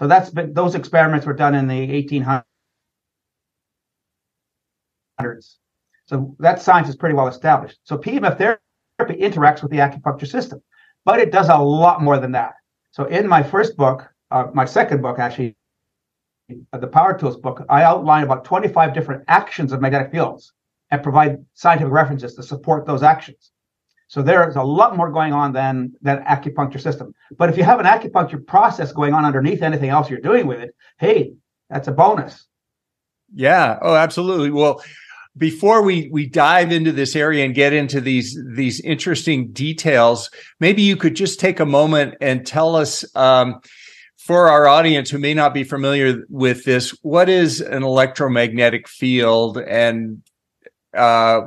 So 0.00 0.08
that's 0.08 0.30
been, 0.30 0.52
those 0.52 0.74
experiments 0.74 1.24
were 1.24 1.32
done 1.32 1.54
in 1.54 1.68
the 1.68 2.02
1800s. 2.02 2.42
So 6.06 6.34
that 6.40 6.60
science 6.60 6.88
is 6.88 6.96
pretty 6.96 7.14
well 7.14 7.28
established. 7.28 7.78
So 7.84 7.96
PEMF 7.96 8.36
therapy 8.36 9.20
interacts 9.20 9.62
with 9.62 9.70
the 9.70 9.78
acupuncture 9.78 10.26
system, 10.26 10.60
but 11.04 11.20
it 11.20 11.30
does 11.30 11.48
a 11.50 11.56
lot 11.56 12.02
more 12.02 12.18
than 12.18 12.32
that. 12.32 12.54
So 12.90 13.04
in 13.04 13.28
my 13.28 13.44
first 13.44 13.76
book, 13.76 14.08
uh, 14.32 14.48
my 14.52 14.64
second 14.64 15.02
book 15.02 15.20
actually, 15.20 15.54
uh, 16.72 16.78
the 16.78 16.88
Power 16.88 17.16
Tools 17.16 17.36
book, 17.36 17.64
I 17.68 17.84
outline 17.84 18.24
about 18.24 18.44
25 18.44 18.92
different 18.92 19.22
actions 19.28 19.70
of 19.72 19.80
magnetic 19.80 20.10
fields 20.10 20.52
and 20.90 21.00
provide 21.00 21.44
scientific 21.54 21.92
references 21.92 22.34
to 22.34 22.42
support 22.42 22.86
those 22.86 23.04
actions. 23.04 23.52
So 24.08 24.22
there's 24.22 24.56
a 24.56 24.62
lot 24.62 24.96
more 24.96 25.10
going 25.10 25.32
on 25.32 25.52
than 25.52 25.92
that 26.02 26.24
acupuncture 26.26 26.80
system. 26.80 27.12
But 27.36 27.50
if 27.50 27.56
you 27.56 27.64
have 27.64 27.80
an 27.80 27.86
acupuncture 27.86 28.44
process 28.46 28.92
going 28.92 29.14
on 29.14 29.24
underneath 29.24 29.62
anything 29.62 29.90
else 29.90 30.08
you're 30.08 30.20
doing 30.20 30.46
with 30.46 30.60
it, 30.60 30.74
hey, 30.98 31.32
that's 31.68 31.88
a 31.88 31.92
bonus. 31.92 32.46
Yeah. 33.34 33.78
Oh, 33.82 33.94
absolutely. 33.94 34.50
Well, 34.50 34.82
before 35.36 35.82
we 35.82 36.08
we 36.12 36.26
dive 36.26 36.72
into 36.72 36.92
this 36.92 37.14
area 37.14 37.44
and 37.44 37.54
get 37.54 37.72
into 37.72 38.00
these 38.00 38.40
these 38.54 38.80
interesting 38.80 39.52
details, 39.52 40.30
maybe 40.60 40.82
you 40.82 40.96
could 40.96 41.16
just 41.16 41.40
take 41.40 41.60
a 41.60 41.66
moment 41.66 42.14
and 42.20 42.46
tell 42.46 42.76
us 42.76 43.04
um, 43.16 43.60
for 44.26 44.48
our 44.48 44.66
audience 44.66 45.08
who 45.08 45.18
may 45.18 45.34
not 45.34 45.54
be 45.54 45.62
familiar 45.62 46.24
with 46.28 46.64
this, 46.64 46.90
what 47.02 47.28
is 47.28 47.60
an 47.60 47.84
electromagnetic 47.84 48.88
field 48.88 49.56
and 49.56 50.20
uh, 50.96 51.42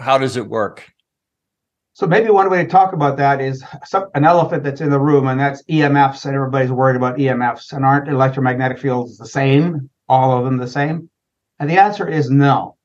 how 0.00 0.18
does 0.18 0.36
it 0.36 0.48
work? 0.48 0.90
So 1.94 2.06
maybe 2.06 2.30
one 2.30 2.50
way 2.50 2.64
to 2.64 2.70
talk 2.70 2.94
about 2.94 3.18
that 3.18 3.40
is 3.40 3.62
some, 3.84 4.06
an 4.14 4.24
elephant 4.24 4.64
that's 4.64 4.80
in 4.80 4.88
the 4.88 4.98
room, 4.98 5.26
and 5.26 5.38
that's 5.38 5.62
EMFs, 5.64 6.24
and 6.24 6.34
everybody's 6.34 6.72
worried 6.72 6.96
about 6.96 7.18
EMFs. 7.18 7.72
And 7.72 7.84
aren't 7.84 8.08
electromagnetic 8.08 8.78
fields 8.78 9.18
the 9.18 9.26
same? 9.26 9.90
All 10.08 10.36
of 10.36 10.44
them 10.44 10.56
the 10.56 10.66
same? 10.66 11.10
And 11.58 11.68
the 11.68 11.78
answer 11.78 12.08
is 12.08 12.30
no. 12.30 12.76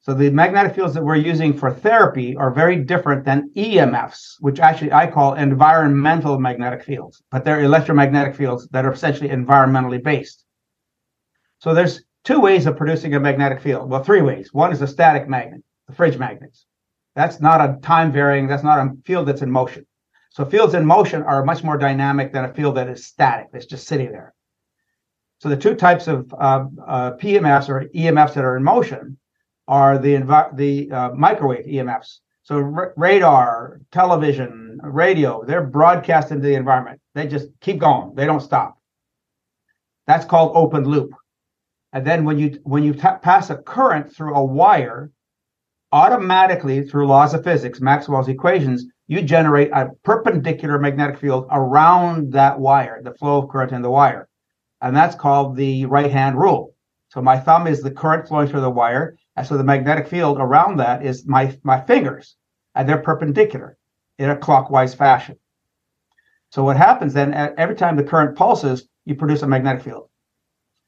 So 0.00 0.14
the 0.14 0.30
magnetic 0.30 0.76
fields 0.76 0.94
that 0.94 1.02
we're 1.02 1.16
using 1.16 1.52
for 1.52 1.72
therapy 1.72 2.36
are 2.36 2.52
very 2.52 2.76
different 2.76 3.24
than 3.24 3.50
EMFs, 3.56 4.36
which 4.38 4.60
actually 4.60 4.92
I 4.92 5.10
call 5.10 5.34
environmental 5.34 6.38
magnetic 6.38 6.84
fields, 6.84 7.20
but 7.32 7.44
they're 7.44 7.64
electromagnetic 7.64 8.36
fields 8.36 8.68
that 8.68 8.84
are 8.84 8.92
essentially 8.92 9.30
environmentally 9.30 10.00
based. 10.00 10.44
So 11.58 11.74
there's 11.74 12.04
two 12.22 12.38
ways 12.38 12.66
of 12.66 12.76
producing 12.76 13.14
a 13.16 13.20
magnetic 13.20 13.60
field. 13.60 13.90
Well, 13.90 14.04
three 14.04 14.22
ways. 14.22 14.52
One 14.52 14.72
is 14.72 14.80
a 14.80 14.86
static 14.86 15.28
magnet, 15.28 15.62
the 15.88 15.94
fridge 15.94 16.18
magnets. 16.18 16.66
That's 17.16 17.40
not 17.40 17.62
a 17.62 17.78
time 17.80 18.12
varying, 18.12 18.46
that's 18.46 18.62
not 18.62 18.78
a 18.78 18.92
field 19.04 19.26
that's 19.26 19.42
in 19.42 19.50
motion. 19.50 19.86
So 20.30 20.44
fields 20.44 20.74
in 20.74 20.84
motion 20.84 21.22
are 21.22 21.44
much 21.44 21.64
more 21.64 21.78
dynamic 21.78 22.32
than 22.32 22.44
a 22.44 22.52
field 22.52 22.76
that 22.76 22.88
is 22.88 23.06
static, 23.06 23.46
that's 23.52 23.64
just 23.64 23.88
sitting 23.88 24.12
there. 24.12 24.34
So 25.38 25.48
the 25.48 25.56
two 25.56 25.74
types 25.74 26.08
of 26.08 26.32
uh, 26.34 26.66
uh, 26.86 27.12
PEMFs 27.16 27.70
or 27.70 27.86
EMFs 27.94 28.34
that 28.34 28.44
are 28.44 28.56
in 28.56 28.62
motion 28.62 29.18
are 29.66 29.98
the 29.98 30.16
the 30.54 30.90
uh, 30.90 31.10
microwave 31.14 31.64
EMFs. 31.66 32.18
So 32.42 32.56
r- 32.56 32.92
radar, 32.96 33.80
television, 33.90 34.78
radio, 34.82 35.42
they're 35.44 35.64
broadcast 35.64 36.30
into 36.30 36.46
the 36.46 36.54
environment. 36.54 37.00
They 37.14 37.26
just 37.26 37.48
keep 37.60 37.78
going. 37.78 38.14
They 38.14 38.26
don't 38.26 38.40
stop. 38.40 38.78
That's 40.06 40.26
called 40.26 40.52
open 40.54 40.84
loop. 40.84 41.12
And 41.92 42.06
then 42.06 42.24
when 42.24 42.38
you 42.38 42.60
when 42.62 42.84
you 42.84 42.92
t- 42.92 43.20
pass 43.22 43.48
a 43.48 43.56
current 43.56 44.14
through 44.14 44.34
a 44.34 44.44
wire, 44.44 45.10
automatically 45.96 46.82
through 46.82 47.06
laws 47.06 47.32
of 47.32 47.42
physics, 47.42 47.80
Maxwell's 47.80 48.28
equations, 48.28 48.84
you 49.06 49.22
generate 49.22 49.70
a 49.72 49.88
perpendicular 50.04 50.78
magnetic 50.78 51.18
field 51.18 51.46
around 51.50 52.32
that 52.32 52.60
wire, 52.60 53.00
the 53.02 53.14
flow 53.14 53.38
of 53.38 53.48
current 53.48 53.72
in 53.72 53.80
the 53.80 53.90
wire. 53.90 54.28
And 54.82 54.94
that's 54.94 55.14
called 55.14 55.56
the 55.56 55.86
right 55.86 56.12
hand 56.12 56.38
rule. 56.38 56.74
So 57.08 57.22
my 57.22 57.38
thumb 57.38 57.66
is 57.66 57.80
the 57.80 57.90
current 57.90 58.28
flowing 58.28 58.46
through 58.46 58.60
the 58.60 58.68
wire. 58.68 59.16
And 59.36 59.46
so 59.46 59.56
the 59.56 59.64
magnetic 59.64 60.06
field 60.06 60.36
around 60.38 60.76
that 60.76 61.02
is 61.02 61.26
my, 61.26 61.56
my 61.62 61.80
fingers, 61.80 62.36
and 62.74 62.86
they're 62.86 62.98
perpendicular 62.98 63.78
in 64.18 64.28
a 64.28 64.36
clockwise 64.36 64.94
fashion. 64.94 65.38
So 66.50 66.62
what 66.62 66.76
happens 66.76 67.14
then, 67.14 67.32
every 67.56 67.74
time 67.74 67.96
the 67.96 68.04
current 68.04 68.36
pulses, 68.36 68.86
you 69.06 69.14
produce 69.14 69.40
a 69.40 69.46
magnetic 69.46 69.82
field. 69.82 70.10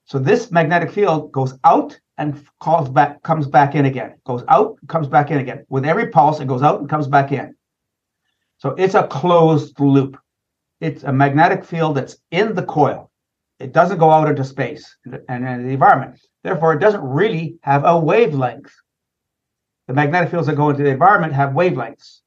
So 0.05 0.19
this 0.19 0.51
magnetic 0.51 0.91
field 0.91 1.33
goes 1.33 1.55
out 1.65 1.99
and 2.19 2.45
calls 2.61 2.89
back, 2.89 3.23
comes 3.23 3.47
back 3.47 3.75
in 3.75 3.87
again. 3.87 4.15
Goes 4.27 4.43
out, 4.49 4.77
comes 4.89 5.07
back 5.07 5.31
in 5.31 5.39
again. 5.39 5.65
With 5.69 5.85
every 5.85 6.09
pulse, 6.09 6.41
it 6.41 6.49
goes 6.49 6.63
out 6.63 6.81
and 6.81 6.91
comes 6.91 7.07
back 7.07 7.33
in. 7.33 7.55
So 8.59 8.71
it's 8.71 8.95
a 8.95 9.07
closed 9.07 9.79
loop. 9.79 10.19
It's 10.81 11.05
a 11.05 11.13
magnetic 11.13 11.65
field 11.65 11.97
that's 11.97 12.17
in 12.31 12.55
the 12.55 12.65
coil. 12.65 13.11
It 13.61 13.73
doesn't 13.73 13.99
go 13.99 14.11
out 14.11 14.29
into 14.29 14.45
space 14.45 14.97
and 15.29 15.47
in 15.47 15.67
the 15.67 15.73
environment. 15.73 16.21
Therefore, 16.45 16.73
it 16.75 16.81
doesn't 16.81 17.03
really 17.03 17.57
have 17.63 17.85
a 17.85 17.99
wavelength. 17.99 18.73
The 19.87 19.95
magnetic 19.95 20.31
fields 20.31 20.47
that 20.49 20.57
go 20.57 20.71
into 20.71 20.83
the 20.83 20.91
environment 20.91 21.33
have 21.33 21.51
wavelengths, 21.51 22.21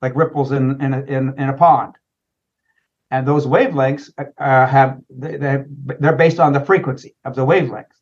like 0.00 0.16
ripples 0.16 0.52
in 0.52 0.80
in 0.80 0.94
a, 0.94 1.00
in, 1.02 1.34
in 1.38 1.48
a 1.48 1.52
pond. 1.52 1.96
And 3.10 3.26
those 3.26 3.46
wavelengths 3.46 4.10
uh, 4.18 4.66
have 4.66 4.98
they, 5.10 5.64
they're 6.00 6.16
based 6.16 6.40
on 6.40 6.52
the 6.52 6.60
frequency 6.60 7.14
of 7.24 7.34
the 7.34 7.44
wavelength. 7.44 7.97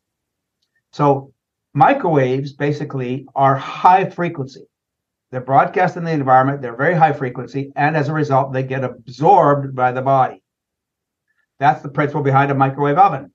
So 0.97 1.31
microwaves 1.75 2.53
basically 2.53 3.27
are 3.35 3.55
high 3.55 4.09
frequency. 4.09 4.65
They're 5.29 5.41
broadcast 5.41 5.95
in 5.95 6.03
the 6.03 6.11
environment, 6.11 6.63
they're 6.63 6.75
very 6.75 6.95
high 6.95 7.13
frequency, 7.13 7.71
and 7.75 7.95
as 7.95 8.09
a 8.09 8.13
result, 8.13 8.51
they 8.51 8.63
get 8.63 8.83
absorbed 8.83 9.75
by 9.75 9.91
the 9.91 10.01
body. 10.01 10.41
That's 11.59 11.83
the 11.83 11.89
principle 11.89 12.23
behind 12.23 12.49
a 12.49 12.55
microwave 12.55 12.97
oven. 12.97 13.31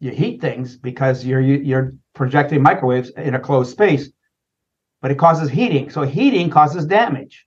You 0.00 0.12
heat 0.12 0.40
things 0.40 0.78
because 0.78 1.26
you're 1.26 1.42
you're 1.42 1.92
projecting 2.14 2.62
microwaves 2.62 3.10
in 3.10 3.34
a 3.34 3.40
closed 3.40 3.70
space, 3.70 4.08
but 5.02 5.10
it 5.10 5.18
causes 5.18 5.50
heating. 5.50 5.90
So 5.90 6.04
heating 6.04 6.48
causes 6.48 6.86
damage, 6.86 7.46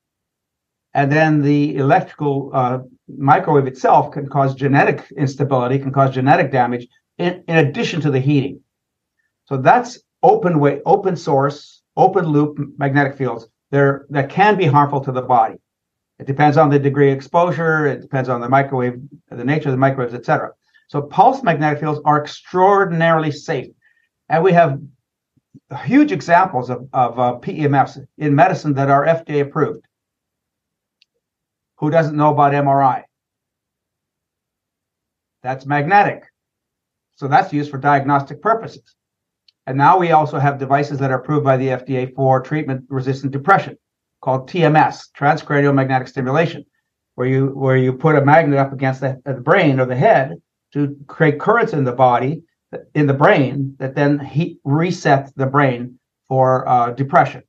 and 0.94 1.12
then 1.12 1.42
the 1.42 1.78
electrical 1.78 2.52
uh, 2.54 2.80
microwave 3.08 3.66
itself 3.66 4.12
can 4.12 4.30
cause 4.30 4.54
genetic 4.54 5.12
instability, 5.18 5.80
can 5.80 5.92
cause 5.92 6.14
genetic 6.14 6.52
damage 6.52 6.88
in, 7.18 7.44
in 7.48 7.58
addition 7.58 8.02
to 8.02 8.12
the 8.12 8.20
heating. 8.20 8.62
So 9.52 9.58
that's 9.58 10.00
open 10.24 10.62
way, 10.62 10.80
open 10.86 11.18
source, 11.18 11.82
open 11.98 12.26
loop 12.26 12.58
magnetic 12.78 13.18
fields. 13.18 13.50
They're, 13.70 14.06
that 14.10 14.30
can 14.30 14.56
be 14.56 14.66
harmful 14.66 15.02
to 15.02 15.12
the 15.12 15.22
body. 15.22 15.56
It 16.20 16.26
depends 16.26 16.56
on 16.56 16.70
the 16.70 16.80
degree 16.80 17.12
of 17.12 17.18
exposure. 17.18 17.86
It 17.86 18.00
depends 18.00 18.30
on 18.30 18.40
the 18.40 18.48
microwave, 18.48 19.02
the 19.30 19.44
nature 19.44 19.68
of 19.68 19.74
the 19.74 19.78
microwaves, 19.78 20.14
etc. 20.14 20.52
So 20.88 21.02
pulse 21.02 21.44
magnetic 21.44 21.82
fields 21.82 22.00
are 22.06 22.22
extraordinarily 22.22 23.30
safe, 23.30 23.74
and 24.30 24.42
we 24.42 24.54
have 24.54 24.80
huge 25.84 26.14
examples 26.14 26.70
of, 26.70 26.88
of 26.94 27.20
uh, 27.20 27.38
PEMFs 27.42 28.00
in 28.20 28.34
medicine 28.34 28.74
that 28.76 28.90
are 28.90 29.06
FDA 29.06 29.42
approved. 29.42 29.84
Who 31.80 31.90
doesn't 31.92 32.16
know 32.16 32.32
about 32.32 32.54
MRI? 32.54 33.04
That's 35.44 35.66
magnetic. 35.66 36.24
So 37.18 37.28
that's 37.28 37.52
used 37.52 37.70
for 37.70 37.80
diagnostic 37.80 38.42
purposes. 38.42 38.96
And 39.68 39.78
now 39.78 39.98
we 39.98 40.12
also 40.12 40.40
have 40.40 40.58
devices 40.58 40.98
that 41.00 41.12
are 41.12 41.20
approved 41.20 41.46
by 41.46 41.58
the 41.58 41.68
FDA 41.68 42.14
for 42.16 42.42
treatment 42.42 42.86
resistant 42.90 43.32
depression 43.32 43.78
called 44.22 44.50
TMS, 44.50 45.10
transcranial 45.18 45.74
magnetic 45.74 46.08
stimulation, 46.08 46.66
where 47.16 47.28
you 47.28 47.48
where 47.48 47.78
you 47.78 47.94
put 47.94 48.16
a 48.16 48.26
magnet 48.26 48.60
up 48.60 48.74
against 48.74 49.02
the, 49.02 49.22
the 49.26 49.34
brain 49.34 49.80
or 49.80 49.86
the 49.86 49.96
head 49.96 50.42
to 50.74 50.96
create 51.08 51.40
currents 51.40 51.74
in 51.74 51.84
the 51.84 51.92
body 51.92 52.44
in 52.96 53.06
the 53.06 53.14
brain 53.14 53.76
that 53.80 53.96
then 53.96 54.20
heat 54.20 54.60
reset 54.64 55.32
the 55.36 55.46
brain 55.46 56.00
for 56.28 56.68
uh, 56.68 56.92
depression. 56.92 57.44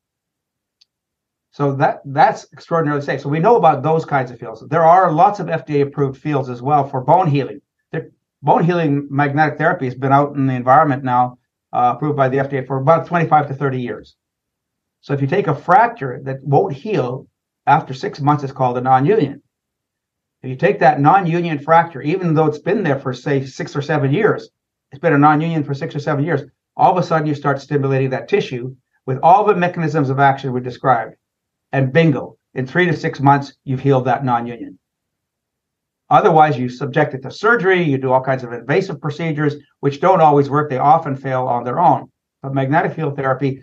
So 1.52 1.75
that 1.76 2.00
that's 2.07 2.47
extraordinarily 2.52 3.04
safe. 3.04 3.21
So 3.21 3.28
we 3.28 3.38
know 3.38 3.57
about 3.57 3.83
those 3.83 4.04
kinds 4.04 4.31
of 4.31 4.38
fields. 4.38 4.64
There 4.69 4.83
are 4.83 5.12
lots 5.12 5.38
of 5.38 5.47
FDA 5.47 5.83
approved 5.83 6.21
fields 6.21 6.49
as 6.49 6.62
well 6.62 6.88
for 6.88 7.02
bone 7.02 7.28
healing. 7.28 7.61
The 7.92 8.11
bone 8.42 8.64
healing 8.64 9.07
magnetic 9.11 9.59
therapy 9.59 9.85
has 9.85 9.95
been 9.95 10.12
out 10.12 10.35
in 10.35 10.47
the 10.47 10.54
environment 10.54 11.04
now 11.04 11.38
uh, 11.73 11.95
approved 11.97 12.17
by 12.17 12.29
the 12.29 12.38
FDA 12.38 12.67
for 12.67 12.79
about 12.79 13.07
25 13.07 13.49
to 13.49 13.55
30 13.55 13.81
years. 13.81 14.17
So 15.00 15.12
if 15.14 15.21
you 15.21 15.26
take 15.26 15.49
a 15.49 15.55
fracture 15.55 16.21
that 16.25 16.43
won't 16.43 16.75
heal 16.75 17.26
after 17.67 17.95
six 17.95 18.21
months, 18.21 18.45
it's 18.45 18.52
called 18.52 18.79
a 18.79 18.81
non-union. 18.81 19.43
If 20.43 20.50
you 20.50 20.57
take 20.57 20.81
that 20.81 21.00
non-union 21.00 21.61
fracture, 21.61 22.02
even 22.02 22.35
though 22.35 22.47
it's 22.47 22.59
been 22.59 22.83
there 22.83 22.99
for 22.99 23.12
say 23.12 23.45
six 23.45 23.76
or 23.76 23.83
seven 23.83 24.12
years, 24.12 24.50
it's 24.91 25.00
been 25.00 25.12
a 25.12 25.19
non-union 25.19 25.64
for 25.64 25.75
six 25.75 25.95
or 25.95 26.00
seven 26.00 26.25
years, 26.25 26.43
all 26.76 26.93
of 26.93 26.99
a 26.99 27.07
sudden 27.07 27.26
you 27.26 27.35
start 27.35 27.61
stimulating 27.61 28.11
that 28.11 28.29
tissue 28.29 28.75
with 29.07 29.19
all 29.23 29.45
the 29.45 29.55
mechanisms 29.55 30.11
of 30.11 30.19
action 30.19 30.52
we 30.52 30.61
described. 30.61 31.14
And 31.73 31.93
bingo, 31.93 32.37
in 32.55 32.67
three 32.67 32.87
to 32.87 32.97
six 32.97 33.21
months, 33.21 33.55
you've 33.64 33.81
healed 33.81 34.05
that 34.05 34.25
non-union. 34.25 34.79
Otherwise, 36.12 36.59
you 36.59 36.69
subject 36.69 37.14
it 37.14 37.23
to 37.23 37.31
surgery, 37.31 37.83
you 37.83 37.97
do 37.97 38.12
all 38.12 38.23
kinds 38.23 38.45
of 38.45 38.52
invasive 38.52 39.00
procedures, 39.00 39.54
which 39.81 39.99
don't 39.99 40.21
always 40.21 40.50
work. 40.50 40.69
They 40.69 40.76
often 40.76 41.16
fail 41.16 41.49
on 41.49 41.64
their 41.64 41.81
own. 41.81 42.12
But 42.42 42.52
magnetic 42.52 42.92
field 42.92 43.16
therapy, 43.16 43.62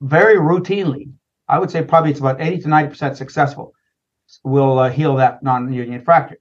very 0.00 0.36
routinely, 0.36 1.10
I 1.46 1.58
would 1.58 1.70
say 1.70 1.82
probably 1.82 2.12
it's 2.12 2.20
about 2.20 2.40
80 2.40 2.62
to 2.62 2.68
90% 2.68 3.16
successful, 3.16 3.74
will 4.44 4.78
uh, 4.78 4.88
heal 4.88 5.16
that 5.16 5.42
non 5.42 5.70
union 5.74 6.02
fracture. 6.02 6.38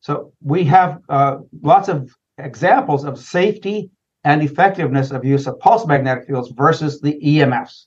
So 0.00 0.32
we 0.42 0.64
have 0.64 1.00
uh, 1.10 1.36
lots 1.60 1.88
of 1.88 2.10
examples 2.38 3.04
of 3.04 3.18
safety 3.18 3.90
and 4.24 4.42
effectiveness 4.42 5.10
of 5.10 5.22
use 5.22 5.46
of 5.46 5.58
pulse 5.58 5.86
magnetic 5.86 6.26
fields 6.26 6.50
versus 6.56 7.02
the 7.02 7.20
EMFs. 7.22 7.84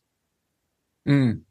Mm. 1.08 1.42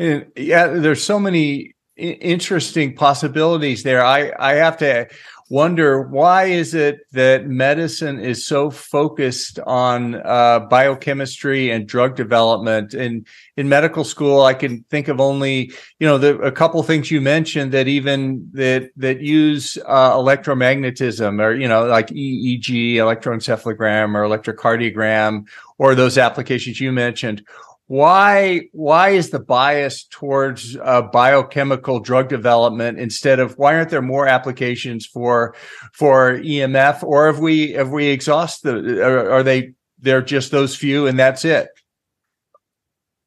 And 0.00 0.26
yeah, 0.36 0.66
there's 0.66 1.04
so 1.04 1.20
many 1.20 1.75
interesting 1.96 2.94
possibilities 2.94 3.82
there. 3.82 4.04
I, 4.04 4.32
I 4.38 4.54
have 4.54 4.76
to 4.78 5.08
wonder 5.48 6.02
why 6.02 6.44
is 6.44 6.74
it 6.74 7.00
that 7.12 7.46
medicine 7.46 8.18
is 8.18 8.44
so 8.44 8.68
focused 8.68 9.60
on 9.60 10.16
uh, 10.16 10.58
biochemistry 10.68 11.70
and 11.70 11.86
drug 11.86 12.16
development 12.16 12.94
and 12.94 13.24
in 13.56 13.68
medical 13.68 14.02
school 14.02 14.42
i 14.42 14.52
can 14.52 14.82
think 14.90 15.06
of 15.06 15.20
only 15.20 15.70
you 16.00 16.06
know 16.06 16.18
the, 16.18 16.36
a 16.38 16.50
couple 16.50 16.82
things 16.82 17.12
you 17.12 17.20
mentioned 17.20 17.70
that 17.70 17.86
even 17.86 18.48
that 18.52 18.90
that 18.96 19.20
use 19.20 19.78
uh, 19.86 20.12
electromagnetism 20.16 21.40
or 21.40 21.54
you 21.54 21.68
know 21.68 21.84
like 21.84 22.08
eeg 22.08 22.94
electroencephalogram 22.94 24.14
or 24.16 24.24
electrocardiogram 24.24 25.46
or 25.78 25.94
those 25.94 26.18
applications 26.18 26.80
you 26.80 26.90
mentioned 26.90 27.46
why 27.88 28.62
why 28.72 29.10
is 29.10 29.30
the 29.30 29.38
bias 29.38 30.04
towards 30.04 30.76
uh, 30.76 31.02
biochemical 31.02 32.00
drug 32.00 32.28
development 32.28 32.98
instead 32.98 33.38
of 33.38 33.56
why 33.58 33.76
aren't 33.76 33.90
there 33.90 34.02
more 34.02 34.26
applications 34.26 35.06
for 35.06 35.54
for 35.92 36.38
EMF 36.38 37.02
or 37.04 37.26
have 37.26 37.38
we 37.38 37.72
have 37.72 37.90
we 37.90 38.06
exhausted 38.06 38.84
the 38.84 39.04
are, 39.04 39.30
are 39.30 39.42
they 39.42 39.72
they're 39.98 40.22
just 40.22 40.50
those 40.50 40.74
few 40.74 41.06
and 41.06 41.18
that's 41.18 41.44
it? 41.44 41.68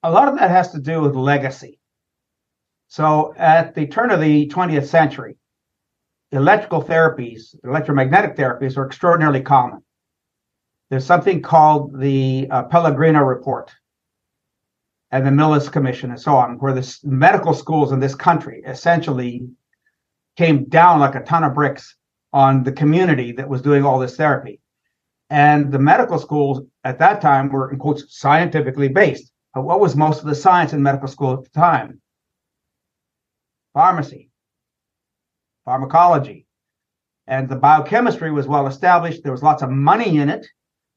A 0.03 0.11
lot 0.11 0.27
of 0.27 0.37
that 0.37 0.49
has 0.49 0.71
to 0.71 0.79
do 0.79 1.01
with 1.01 1.15
legacy. 1.15 1.79
So 2.89 3.33
at 3.37 3.75
the 3.75 3.87
turn 3.87 4.11
of 4.11 4.19
the 4.19 4.47
20th 4.47 4.87
century, 4.87 5.37
electrical 6.31 6.83
therapies, 6.83 7.55
electromagnetic 7.63 8.35
therapies 8.35 8.77
are 8.77 8.85
extraordinarily 8.85 9.41
common. 9.41 9.83
There's 10.89 11.05
something 11.05 11.41
called 11.41 11.99
the 11.99 12.47
uh, 12.49 12.63
Pellegrino 12.63 13.19
report 13.21 13.71
and 15.11 15.25
the 15.25 15.31
Millis 15.31 15.71
Commission 15.71 16.11
and 16.11 16.19
so 16.19 16.35
on, 16.35 16.57
where 16.59 16.73
the 16.73 16.99
medical 17.03 17.53
schools 17.53 17.91
in 17.91 17.99
this 17.99 18.15
country 18.15 18.61
essentially 18.65 19.47
came 20.37 20.65
down 20.65 20.99
like 20.99 21.15
a 21.15 21.23
ton 21.23 21.43
of 21.43 21.53
bricks 21.53 21.95
on 22.31 22.63
the 22.63 22.71
community 22.71 23.31
that 23.31 23.49
was 23.49 23.61
doing 23.61 23.83
all 23.83 23.99
this 23.99 24.15
therapy. 24.15 24.61
And 25.31 25.71
the 25.71 25.79
medical 25.79 26.19
schools 26.19 26.61
at 26.83 26.99
that 26.99 27.21
time 27.21 27.49
were, 27.49 27.71
in 27.71 27.79
quotes, 27.79 28.17
scientifically 28.17 28.87
based. 28.87 29.31
But 29.53 29.63
what 29.63 29.79
was 29.79 29.95
most 29.95 30.19
of 30.19 30.27
the 30.27 30.35
science 30.35 30.73
in 30.73 30.83
medical 30.83 31.07
school 31.07 31.33
at 31.33 31.43
the 31.43 31.49
time? 31.49 32.01
Pharmacy, 33.73 34.29
pharmacology. 35.65 36.45
And 37.27 37.47
the 37.47 37.55
biochemistry 37.55 38.31
was 38.31 38.47
well 38.47 38.67
established. 38.67 39.23
There 39.23 39.31
was 39.31 39.43
lots 39.43 39.61
of 39.61 39.69
money 39.69 40.17
in 40.17 40.29
it. 40.29 40.47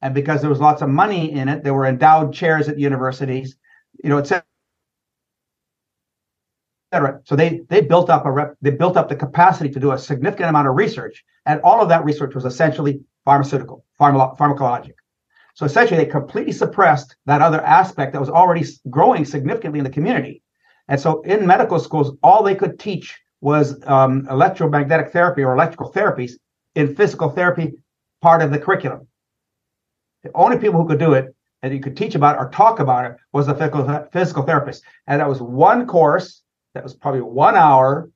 And 0.00 0.14
because 0.14 0.40
there 0.40 0.50
was 0.50 0.60
lots 0.60 0.82
of 0.82 0.88
money 0.88 1.32
in 1.32 1.48
it, 1.48 1.62
there 1.62 1.74
were 1.74 1.86
endowed 1.86 2.32
chairs 2.32 2.68
at 2.68 2.78
universities 2.78 3.56
you 4.02 4.10
know, 4.10 4.18
etc. 4.18 4.44
So 7.24 7.36
they 7.36 7.62
they 7.68 7.80
built 7.80 8.10
up 8.10 8.26
a 8.26 8.32
rep, 8.32 8.56
they 8.60 8.70
built 8.70 8.96
up 8.96 9.08
the 9.08 9.16
capacity 9.16 9.70
to 9.70 9.80
do 9.80 9.92
a 9.92 9.98
significant 9.98 10.48
amount 10.48 10.68
of 10.68 10.76
research, 10.76 11.24
and 11.46 11.60
all 11.62 11.80
of 11.80 11.88
that 11.88 12.04
research 12.04 12.34
was 12.34 12.44
essentially 12.44 13.00
pharmaceutical, 13.24 13.84
pharma, 14.00 14.36
pharmacologic. 14.36 14.94
So 15.54 15.66
essentially, 15.66 16.02
they 16.02 16.10
completely 16.10 16.52
suppressed 16.52 17.16
that 17.26 17.42
other 17.42 17.60
aspect 17.60 18.12
that 18.12 18.20
was 18.20 18.30
already 18.30 18.64
growing 18.88 19.24
significantly 19.24 19.78
in 19.78 19.84
the 19.84 19.90
community. 19.90 20.42
And 20.88 21.00
so, 21.00 21.20
in 21.22 21.46
medical 21.46 21.78
schools, 21.78 22.16
all 22.22 22.42
they 22.42 22.54
could 22.54 22.78
teach 22.78 23.18
was 23.40 23.78
um, 23.86 24.26
electromagnetic 24.30 25.12
therapy 25.12 25.42
or 25.42 25.54
electrical 25.54 25.92
therapies 25.92 26.32
in 26.74 26.94
physical 26.94 27.28
therapy 27.28 27.72
part 28.20 28.40
of 28.40 28.50
the 28.50 28.58
curriculum. 28.58 29.06
The 30.22 30.30
only 30.34 30.58
people 30.58 30.80
who 30.80 30.88
could 30.88 30.98
do 30.98 31.14
it 31.14 31.34
and 31.62 31.72
you 31.72 31.80
could 31.80 31.96
teach 31.96 32.14
about 32.14 32.38
or 32.38 32.50
talk 32.50 32.80
about 32.80 33.04
it 33.04 33.16
was 33.32 33.48
a 33.48 33.54
physical, 33.54 34.08
physical 34.12 34.42
therapist. 34.42 34.82
And 35.06 35.20
that 35.20 35.28
was 35.28 35.40
one 35.40 35.86
course 35.86 36.42
that 36.74 36.82
was 36.82 36.94
probably 36.94 37.20
one 37.20 37.54
hour 37.54 38.10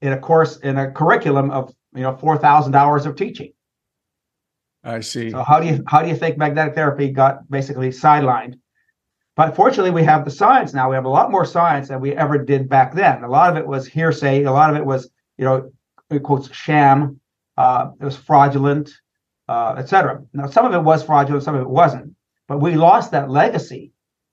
in 0.00 0.12
a 0.12 0.18
course 0.18 0.56
in 0.58 0.78
a 0.78 0.90
curriculum 0.90 1.50
of 1.50 1.72
you 1.94 2.02
know 2.02 2.16
4,000 2.16 2.74
hours 2.74 3.06
of 3.06 3.16
teaching. 3.16 3.52
I 4.82 5.00
see. 5.00 5.30
So 5.30 5.42
how 5.42 5.60
do 5.60 5.66
you 5.66 5.82
how 5.86 6.02
do 6.02 6.08
you 6.08 6.16
think 6.16 6.38
magnetic 6.38 6.74
therapy 6.74 7.10
got 7.10 7.48
basically 7.50 7.90
sidelined? 7.90 8.58
But 9.36 9.54
fortunately, 9.54 9.90
we 9.90 10.04
have 10.04 10.24
the 10.24 10.30
science 10.30 10.74
now. 10.74 10.90
We 10.90 10.96
have 10.96 11.04
a 11.04 11.10
lot 11.10 11.30
more 11.30 11.44
science 11.44 11.88
than 11.88 12.00
we 12.00 12.14
ever 12.14 12.38
did 12.38 12.68
back 12.68 12.94
then. 12.94 13.22
A 13.22 13.28
lot 13.28 13.50
of 13.50 13.56
it 13.56 13.66
was 13.66 13.86
hearsay. 13.86 14.44
A 14.44 14.52
lot 14.52 14.70
of 14.70 14.76
it 14.76 14.84
was, 14.84 15.08
you 15.38 15.44
know, 15.44 15.70
it 16.10 16.22
quotes 16.22 16.52
sham. 16.54 17.20
Uh, 17.56 17.90
it 18.00 18.04
was 18.04 18.16
fraudulent, 18.16 18.90
uh, 19.48 19.74
etc. 19.76 20.22
Now, 20.32 20.46
some 20.46 20.66
of 20.66 20.72
it 20.72 20.82
was 20.82 21.02
fraudulent, 21.02 21.44
some 21.44 21.54
of 21.54 21.60
it 21.60 21.68
wasn't. 21.68 22.14
But 22.50 22.58
we 22.58 22.74
lost 22.74 23.12
that 23.12 23.30
legacy 23.30 23.92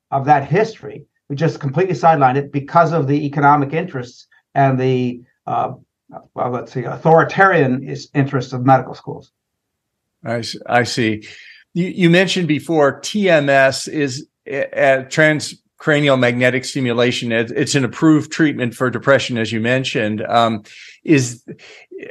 of 0.10 0.26
that 0.26 0.50
history. 0.50 1.06
We 1.30 1.36
just 1.36 1.60
completely 1.60 1.94
sidelined 1.94 2.38
it 2.38 2.52
because 2.52 2.92
of 2.92 3.06
the 3.06 3.28
economic 3.28 3.74
interests 3.74 4.26
and 4.56 4.80
the 4.80 5.22
uh, 5.46 5.74
well, 6.34 6.50
let's 6.50 6.72
see, 6.72 6.84
authoritarian 6.84 7.96
interests 8.16 8.54
of 8.54 8.66
medical 8.66 8.96
schools. 8.96 9.32
I, 10.26 10.44
I 10.66 10.82
see. 10.82 11.28
You, 11.76 11.86
you 11.90 12.10
mentioned 12.10 12.48
before 12.48 13.00
TMS 13.02 13.88
is 13.88 14.28
uh, 14.48 15.06
transcranial 15.12 16.18
magnetic 16.18 16.66
stimulation. 16.66 17.32
It's 17.32 17.76
an 17.76 17.86
approved 17.86 18.32
treatment 18.32 18.74
for 18.74 18.90
depression, 18.90 19.38
as 19.38 19.52
you 19.52 19.60
mentioned. 19.60 20.24
Um, 20.24 20.64
is 21.04 21.46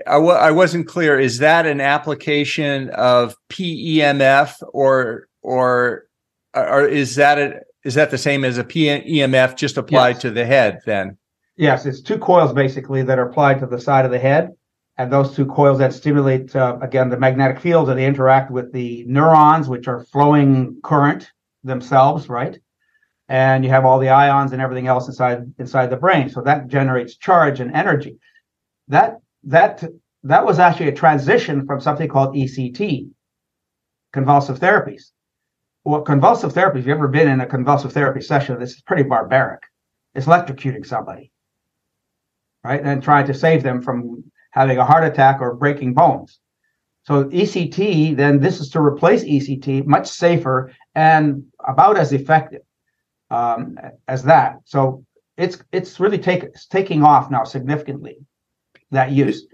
I 0.07 0.15
w- 0.15 0.31
I 0.31 0.53
wasn't 0.53 0.87
clear. 0.87 1.19
Is 1.19 1.39
that 1.39 1.67
an 1.67 1.81
application 1.81 2.91
of 2.91 3.35
PEMF 3.51 4.63
or 4.73 5.27
or 5.47 6.09
or 6.55 6.85
is 6.85 7.15
that 7.15 7.39
a, 7.39 7.61
is 7.85 7.95
that 7.95 8.11
the 8.11 8.19
same 8.19 8.45
as 8.45 8.59
a 8.59 8.65
PEMF 8.65 9.57
just 9.57 9.77
applied 9.77 10.17
yes. 10.17 10.23
to 10.23 10.31
the 10.31 10.45
head 10.45 10.81
then? 10.85 11.17
Yes, 11.57 11.87
it's 11.87 12.01
two 12.01 12.19
coils 12.19 12.53
basically 12.53 13.03
that 13.03 13.19
are 13.19 13.29
applied 13.29 13.61
to 13.61 13.67
the 13.67 13.81
side 13.81 14.05
of 14.05 14.11
the 14.11 14.19
head. 14.19 14.51
And 14.99 15.13
those 15.13 15.37
two 15.37 15.47
coils 15.47 15.79
that 15.79 15.93
stimulate, 15.93 16.57
uh, 16.57 16.79
again, 16.81 17.11
the 17.11 17.19
magnetic 17.19 17.61
fields 17.61 17.89
and 17.91 17.99
they 17.99 18.07
interact 18.07 18.51
with 18.51 18.73
the 18.73 19.05
neurons, 19.07 19.69
which 19.69 19.89
are 19.89 20.05
flowing 20.05 20.81
current 20.83 21.31
themselves, 21.63 22.29
right? 22.29 22.59
And 23.29 23.63
you 23.63 23.71
have 23.71 23.85
all 23.85 23.99
the 23.99 24.09
ions 24.09 24.53
and 24.53 24.63
everything 24.63 24.87
else 24.87 25.07
inside 25.07 25.53
inside 25.59 25.91
the 25.91 25.97
brain. 25.97 26.29
So 26.29 26.41
that 26.43 26.69
generates 26.69 27.17
charge 27.17 27.61
and 27.61 27.75
energy. 27.75 28.19
That 28.89 29.19
that 29.45 29.85
that 30.25 30.45
was 30.45 30.59
actually 30.59 30.89
a 30.89 30.95
transition 30.95 31.67
from 31.67 31.81
something 31.81 32.09
called 32.09 32.35
ECT, 32.35 33.11
convulsive 34.13 34.59
therapies. 34.59 35.13
Well, 35.87 36.03
convulsive 36.03 36.53
therapy, 36.53 36.81
if 36.81 36.87
you've 36.87 36.97
ever 36.97 37.09
been 37.09 37.29
in 37.29 37.41
a 37.41 37.47
convulsive 37.47 37.93
therapy 37.93 38.21
session, 38.21 38.59
this 38.59 38.73
is 38.73 38.83
pretty 38.83 39.05
barbaric. 39.05 39.63
It's 40.15 40.27
electrocuting 40.27 40.85
somebody 40.85 41.33
right? 42.67 42.83
And 42.83 43.03
trying 43.03 43.27
to 43.27 43.35
save 43.35 43.63
them 43.63 43.81
from 43.81 44.25
having 44.51 44.79
a 44.79 44.85
heart 44.85 45.05
attack 45.05 45.41
or 45.41 45.55
breaking 45.55 45.95
bones. 45.95 46.41
So 47.05 47.25
ECT, 47.25 48.17
then 48.17 48.41
this 48.41 48.61
is 48.61 48.71
to 48.71 48.81
replace 48.81 49.23
ECT, 49.23 49.87
much 49.87 50.09
safer 50.09 50.73
and 50.97 51.45
about 51.67 51.97
as 51.97 52.13
effective 52.13 52.63
um, 53.31 53.79
as 54.09 54.25
that. 54.25 54.57
So 54.65 55.05
it's 55.37 55.59
it's 55.71 56.01
really 56.01 56.19
take, 56.19 56.43
it's 56.43 56.67
taking 56.67 57.05
off 57.05 57.31
now 57.31 57.45
significantly 57.45 58.17
that 58.91 59.13
use. 59.13 59.47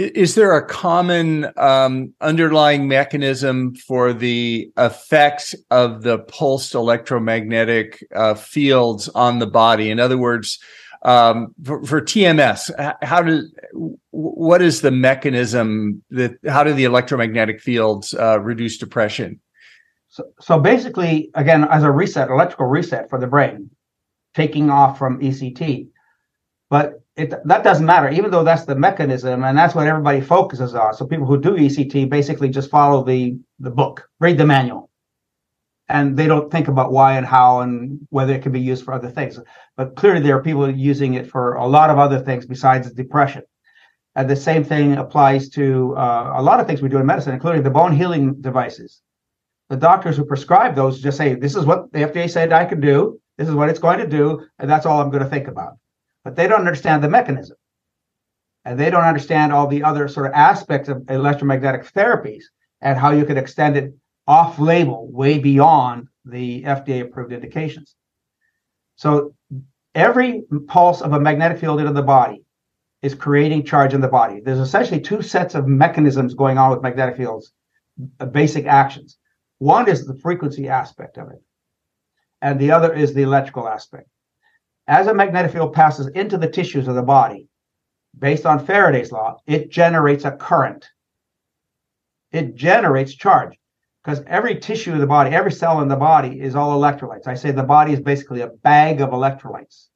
Is 0.00 0.34
there 0.34 0.56
a 0.56 0.66
common 0.66 1.46
um, 1.58 2.14
underlying 2.22 2.88
mechanism 2.88 3.74
for 3.74 4.14
the 4.14 4.72
effects 4.78 5.54
of 5.70 6.04
the 6.04 6.20
pulsed 6.20 6.74
electromagnetic 6.74 8.02
uh, 8.14 8.32
fields 8.32 9.10
on 9.10 9.40
the 9.40 9.46
body? 9.46 9.90
In 9.90 10.00
other 10.00 10.16
words, 10.16 10.58
um, 11.02 11.54
for, 11.62 11.84
for, 11.84 12.00
TMS, 12.00 12.70
how 13.02 13.20
does 13.20 13.52
what 14.10 14.62
is 14.62 14.80
the 14.80 14.90
mechanism 14.90 16.02
that 16.10 16.32
how 16.48 16.64
do 16.64 16.72
the 16.72 16.84
electromagnetic 16.84 17.60
fields 17.60 18.14
uh, 18.14 18.40
reduce 18.40 18.78
depression? 18.78 19.38
So, 20.08 20.24
so 20.40 20.58
basically, 20.58 21.30
again, 21.34 21.64
as 21.64 21.82
a 21.82 21.90
reset, 21.90 22.30
electrical 22.30 22.66
reset 22.66 23.10
for 23.10 23.18
the 23.18 23.26
brain, 23.26 23.70
taking 24.34 24.70
off 24.70 24.98
from 24.98 25.20
ECT, 25.20 25.88
but 26.70 27.02
it, 27.20 27.34
that 27.44 27.64
doesn't 27.64 27.86
matter, 27.86 28.08
even 28.10 28.30
though 28.30 28.44
that's 28.44 28.64
the 28.64 28.74
mechanism 28.74 29.44
and 29.44 29.56
that's 29.56 29.74
what 29.74 29.86
everybody 29.86 30.20
focuses 30.20 30.74
on. 30.74 30.94
So 30.94 31.06
people 31.06 31.26
who 31.26 31.40
do 31.40 31.52
ECT 31.52 32.08
basically 32.08 32.48
just 32.48 32.70
follow 32.70 33.04
the 33.04 33.38
the 33.58 33.70
book, 33.70 34.08
read 34.20 34.38
the 34.38 34.46
manual 34.46 34.90
and 35.90 36.16
they 36.16 36.28
don't 36.28 36.50
think 36.52 36.68
about 36.68 36.92
why 36.92 37.16
and 37.16 37.26
how 37.26 37.60
and 37.60 38.06
whether 38.10 38.32
it 38.32 38.42
can 38.42 38.52
be 38.52 38.60
used 38.60 38.84
for 38.84 38.94
other 38.94 39.10
things. 39.10 39.38
But 39.76 39.96
clearly, 39.96 40.20
there 40.20 40.36
are 40.36 40.42
people 40.42 40.70
using 40.70 41.14
it 41.14 41.26
for 41.28 41.54
a 41.54 41.66
lot 41.66 41.90
of 41.90 41.98
other 41.98 42.20
things 42.20 42.46
besides 42.46 42.92
depression. 42.92 43.42
And 44.14 44.30
the 44.30 44.36
same 44.36 44.62
thing 44.62 44.96
applies 44.96 45.48
to 45.50 45.96
uh, 45.96 46.34
a 46.36 46.42
lot 46.42 46.60
of 46.60 46.66
things 46.66 46.80
we 46.80 46.88
do 46.88 46.98
in 46.98 47.06
medicine, 47.06 47.34
including 47.34 47.64
the 47.64 47.70
bone 47.70 47.94
healing 47.96 48.40
devices. 48.40 49.02
The 49.68 49.76
doctors 49.76 50.16
who 50.16 50.24
prescribe 50.24 50.76
those 50.76 51.00
just 51.00 51.18
say, 51.18 51.34
"This 51.34 51.56
is 51.56 51.64
what 51.64 51.92
the 51.92 52.00
FDA 52.00 52.30
said 52.30 52.52
I 52.52 52.64
could 52.64 52.80
do. 52.80 53.20
This 53.36 53.48
is 53.48 53.54
what 53.54 53.68
it's 53.68 53.78
going 53.80 53.98
to 53.98 54.06
do, 54.06 54.46
and 54.60 54.70
that's 54.70 54.86
all 54.86 55.00
I'm 55.00 55.10
going 55.10 55.24
to 55.24 55.28
think 55.28 55.48
about." 55.48 55.76
But 56.24 56.36
they 56.36 56.46
don't 56.46 56.60
understand 56.60 57.02
the 57.02 57.08
mechanism, 57.08 57.56
and 58.64 58.78
they 58.78 58.90
don't 58.90 59.04
understand 59.04 59.52
all 59.52 59.66
the 59.66 59.82
other 59.82 60.08
sort 60.08 60.26
of 60.26 60.32
aspects 60.32 60.88
of 60.88 61.08
electromagnetic 61.08 61.90
therapies 61.92 62.44
and 62.80 62.98
how 62.98 63.10
you 63.10 63.24
can 63.24 63.38
extend 63.38 63.76
it 63.76 63.94
off 64.26 64.58
label, 64.58 65.10
way 65.10 65.38
beyond 65.38 66.08
the 66.24 66.62
FDA 66.62 67.00
approved 67.00 67.32
indications. 67.32 67.96
So 68.96 69.34
every 69.94 70.44
pulse 70.68 71.00
of 71.00 71.12
a 71.12 71.20
magnetic 71.20 71.58
field 71.58 71.80
into 71.80 71.92
the 71.92 72.02
body 72.02 72.44
is 73.02 73.14
creating 73.14 73.64
charge 73.64 73.94
in 73.94 74.00
the 74.00 74.08
body. 74.08 74.40
There's 74.40 74.58
essentially 74.58 75.00
two 75.00 75.22
sets 75.22 75.54
of 75.54 75.66
mechanisms 75.66 76.34
going 76.34 76.58
on 76.58 76.70
with 76.70 76.82
magnetic 76.82 77.16
fields, 77.16 77.52
uh, 78.20 78.26
basic 78.26 78.66
actions. 78.66 79.16
One 79.58 79.88
is 79.88 80.06
the 80.06 80.18
frequency 80.18 80.68
aspect 80.68 81.16
of 81.18 81.30
it, 81.30 81.42
and 82.42 82.58
the 82.58 82.72
other 82.72 82.92
is 82.92 83.14
the 83.14 83.22
electrical 83.22 83.68
aspect. 83.68 84.08
As 84.90 85.06
a 85.06 85.14
magnetic 85.14 85.52
field 85.52 85.72
passes 85.72 86.08
into 86.08 86.36
the 86.36 86.48
tissues 86.48 86.88
of 86.88 86.96
the 86.96 87.02
body, 87.02 87.46
based 88.18 88.44
on 88.44 88.66
Faraday's 88.66 89.12
law, 89.12 89.36
it 89.46 89.70
generates 89.70 90.24
a 90.24 90.32
current. 90.32 90.84
It 92.32 92.56
generates 92.56 93.14
charge 93.14 93.56
because 94.02 94.24
every 94.26 94.58
tissue 94.58 94.92
of 94.92 94.98
the 94.98 95.06
body, 95.06 95.30
every 95.30 95.52
cell 95.52 95.80
in 95.80 95.86
the 95.86 95.94
body 95.94 96.40
is 96.40 96.56
all 96.56 96.76
electrolytes. 96.76 97.28
I 97.28 97.34
say 97.34 97.52
the 97.52 97.62
body 97.62 97.92
is 97.92 98.00
basically 98.00 98.40
a 98.40 98.48
bag 98.48 99.00
of 99.00 99.10
electrolytes. 99.10 99.86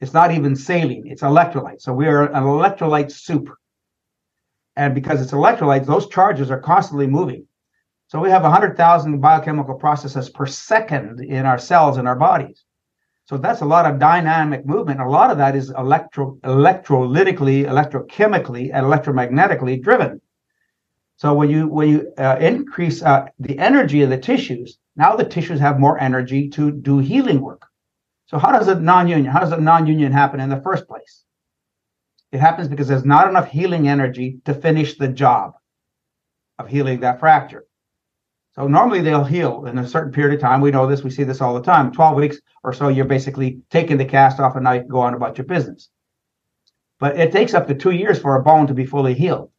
It's 0.00 0.14
not 0.14 0.30
even 0.30 0.54
saline, 0.54 1.08
it's 1.08 1.22
electrolytes. 1.22 1.82
So 1.82 1.92
we 1.92 2.06
are 2.06 2.26
an 2.26 2.44
electrolyte 2.44 3.10
soup. 3.10 3.50
And 4.76 4.94
because 4.94 5.20
it's 5.20 5.32
electrolytes, 5.32 5.86
those 5.86 6.08
charges 6.08 6.52
are 6.52 6.60
constantly 6.60 7.08
moving. 7.08 7.48
So 8.06 8.20
we 8.20 8.30
have 8.30 8.42
100,000 8.42 9.20
biochemical 9.20 9.74
processes 9.74 10.30
per 10.30 10.46
second 10.46 11.18
in 11.18 11.46
our 11.46 11.58
cells 11.58 11.96
and 11.96 12.06
our 12.06 12.14
bodies. 12.14 12.64
So 13.30 13.38
that's 13.38 13.60
a 13.60 13.64
lot 13.64 13.86
of 13.86 14.00
dynamic 14.00 14.66
movement. 14.66 15.00
A 15.00 15.08
lot 15.08 15.30
of 15.30 15.38
that 15.38 15.54
is 15.54 15.70
electro 15.78 16.36
electrolytically, 16.42 17.64
electrochemically, 17.64 18.72
and 18.74 18.84
electromagnetically 18.84 19.80
driven. 19.80 20.20
So 21.14 21.32
when 21.34 21.48
you 21.48 21.68
when 21.68 21.90
you 21.90 22.12
uh, 22.18 22.38
increase 22.40 23.04
uh, 23.04 23.26
the 23.38 23.56
energy 23.56 24.02
of 24.02 24.10
the 24.10 24.18
tissues, 24.18 24.78
now 24.96 25.14
the 25.14 25.22
tissues 25.24 25.60
have 25.60 25.78
more 25.78 25.96
energy 26.00 26.48
to 26.48 26.72
do 26.72 26.98
healing 26.98 27.40
work. 27.40 27.62
So 28.26 28.36
how 28.36 28.50
does 28.50 28.66
a 28.66 28.74
non-union? 28.74 29.32
How 29.32 29.38
does 29.38 29.52
a 29.52 29.60
non-union 29.60 30.10
happen 30.10 30.40
in 30.40 30.50
the 30.50 30.62
first 30.62 30.88
place? 30.88 31.22
It 32.32 32.40
happens 32.40 32.66
because 32.66 32.88
there's 32.88 33.04
not 33.04 33.28
enough 33.28 33.46
healing 33.46 33.86
energy 33.86 34.40
to 34.44 34.54
finish 34.54 34.98
the 34.98 35.06
job 35.06 35.52
of 36.58 36.66
healing 36.66 36.98
that 37.02 37.20
fracture. 37.20 37.64
So 38.60 38.68
normally 38.68 39.00
they'll 39.00 39.24
heal 39.24 39.64
in 39.64 39.78
a 39.78 39.88
certain 39.88 40.12
period 40.12 40.34
of 40.34 40.42
time. 40.42 40.60
We 40.60 40.70
know 40.70 40.86
this. 40.86 41.02
We 41.02 41.08
see 41.08 41.24
this 41.24 41.40
all 41.40 41.54
the 41.54 41.62
time. 41.62 41.92
12 41.92 42.14
weeks 42.14 42.36
or 42.62 42.74
so, 42.74 42.88
you're 42.88 43.06
basically 43.06 43.62
taking 43.70 43.96
the 43.96 44.04
cast 44.04 44.38
off 44.38 44.54
and 44.54 44.64
now 44.64 44.72
you 44.72 44.80
can 44.80 44.90
go 44.90 45.00
on 45.00 45.14
about 45.14 45.38
your 45.38 45.46
business. 45.46 45.88
But 46.98 47.18
it 47.18 47.32
takes 47.32 47.54
up 47.54 47.68
to 47.68 47.74
two 47.74 47.92
years 47.92 48.18
for 48.18 48.36
a 48.36 48.42
bone 48.42 48.66
to 48.66 48.74
be 48.74 48.84
fully 48.84 49.14
healed. 49.14 49.50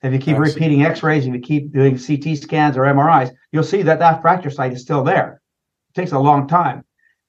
If 0.00 0.12
you 0.12 0.20
keep 0.20 0.38
repeating 0.38 0.84
X-rays, 0.84 1.26
if 1.26 1.34
you 1.34 1.40
keep 1.40 1.72
doing 1.72 1.98
CT 1.98 2.38
scans 2.38 2.76
or 2.76 2.82
MRIs, 2.82 3.32
you'll 3.50 3.64
see 3.64 3.82
that 3.82 3.98
that 3.98 4.22
fracture 4.22 4.50
site 4.50 4.72
is 4.72 4.82
still 4.82 5.02
there. 5.02 5.42
It 5.92 5.98
takes 5.98 6.12
a 6.12 6.20
long 6.20 6.46
time, 6.46 6.84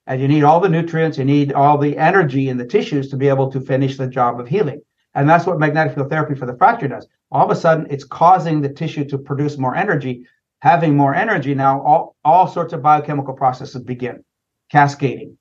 and 0.06 0.20
you 0.20 0.28
need 0.28 0.44
all 0.44 0.60
the 0.60 0.68
nutrients, 0.68 1.18
you 1.18 1.24
need 1.24 1.52
all 1.52 1.78
the 1.78 1.98
energy 1.98 2.48
in 2.48 2.58
the 2.58 2.64
tissues 2.64 3.10
to 3.10 3.16
be 3.16 3.28
able 3.28 3.50
to 3.50 3.60
finish 3.60 3.96
the 3.96 4.06
job 4.06 4.38
of 4.38 4.46
healing. 4.46 4.82
And 5.14 5.28
that's 5.28 5.46
what 5.46 5.58
magnetic 5.58 5.94
field 5.94 6.10
therapy 6.10 6.34
for 6.34 6.46
the 6.46 6.56
fracture 6.56 6.88
does. 6.88 7.06
All 7.30 7.44
of 7.44 7.50
a 7.50 7.60
sudden, 7.60 7.86
it's 7.90 8.04
causing 8.04 8.60
the 8.60 8.68
tissue 8.68 9.04
to 9.08 9.18
produce 9.18 9.58
more 9.58 9.74
energy. 9.74 10.26
Having 10.60 10.96
more 10.96 11.14
energy 11.14 11.54
now, 11.54 11.80
all, 11.82 12.16
all 12.24 12.46
sorts 12.46 12.72
of 12.72 12.82
biochemical 12.82 13.34
processes 13.34 13.82
begin 13.82 14.24
cascading. 14.70 15.36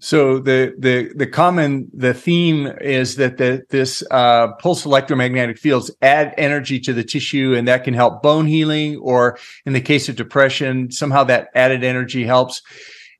So 0.00 0.38
the 0.38 0.74
the 0.78 1.10
the 1.16 1.26
common 1.26 1.90
the 1.92 2.14
theme 2.14 2.68
is 2.80 3.16
that 3.16 3.36
the 3.36 3.64
this 3.68 4.04
uh, 4.10 4.52
pulse 4.60 4.84
electromagnetic 4.84 5.58
fields 5.58 5.90
add 6.02 6.34
energy 6.38 6.78
to 6.80 6.92
the 6.92 7.02
tissue, 7.02 7.54
and 7.56 7.66
that 7.66 7.82
can 7.82 7.94
help 7.94 8.22
bone 8.22 8.46
healing. 8.46 8.96
Or 8.98 9.38
in 9.66 9.72
the 9.72 9.80
case 9.80 10.08
of 10.08 10.14
depression, 10.14 10.92
somehow 10.92 11.24
that 11.24 11.48
added 11.54 11.82
energy 11.82 12.24
helps. 12.24 12.62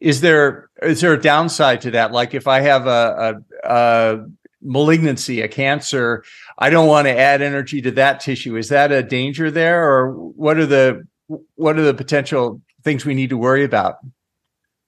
Is 0.01 0.21
there 0.21 0.71
is 0.83 1.01
there 1.01 1.13
a 1.13 1.21
downside 1.21 1.81
to 1.81 1.91
that? 1.93 2.13
Like 2.13 2.33
if 2.33 2.47
I 2.47 2.61
have 2.61 2.87
a, 2.87 3.43
a, 3.65 3.69
a 3.69 4.19
malignancy, 4.63 5.41
a 5.41 5.49
cancer, 5.49 6.25
I 6.59 6.71
don't 6.71 6.89
want 6.89 7.07
to 7.07 7.17
add 7.17 7.43
energy 7.43 7.81
to 7.83 7.91
that 7.93 8.21
tissue. 8.21 8.57
Is 8.57 8.69
that 8.69 8.93
a 8.93 9.03
danger 9.03 9.51
there, 9.51 9.89
or 9.89 10.13
what 10.13 10.59
are 10.59 10.67
the 10.67 11.07
what 11.55 11.79
are 11.79 11.83
the 11.83 11.95
potential 11.95 12.61
things 12.83 13.05
we 13.05 13.15
need 13.15 13.31
to 13.31 13.37
worry 13.37 13.65
about? 13.65 13.97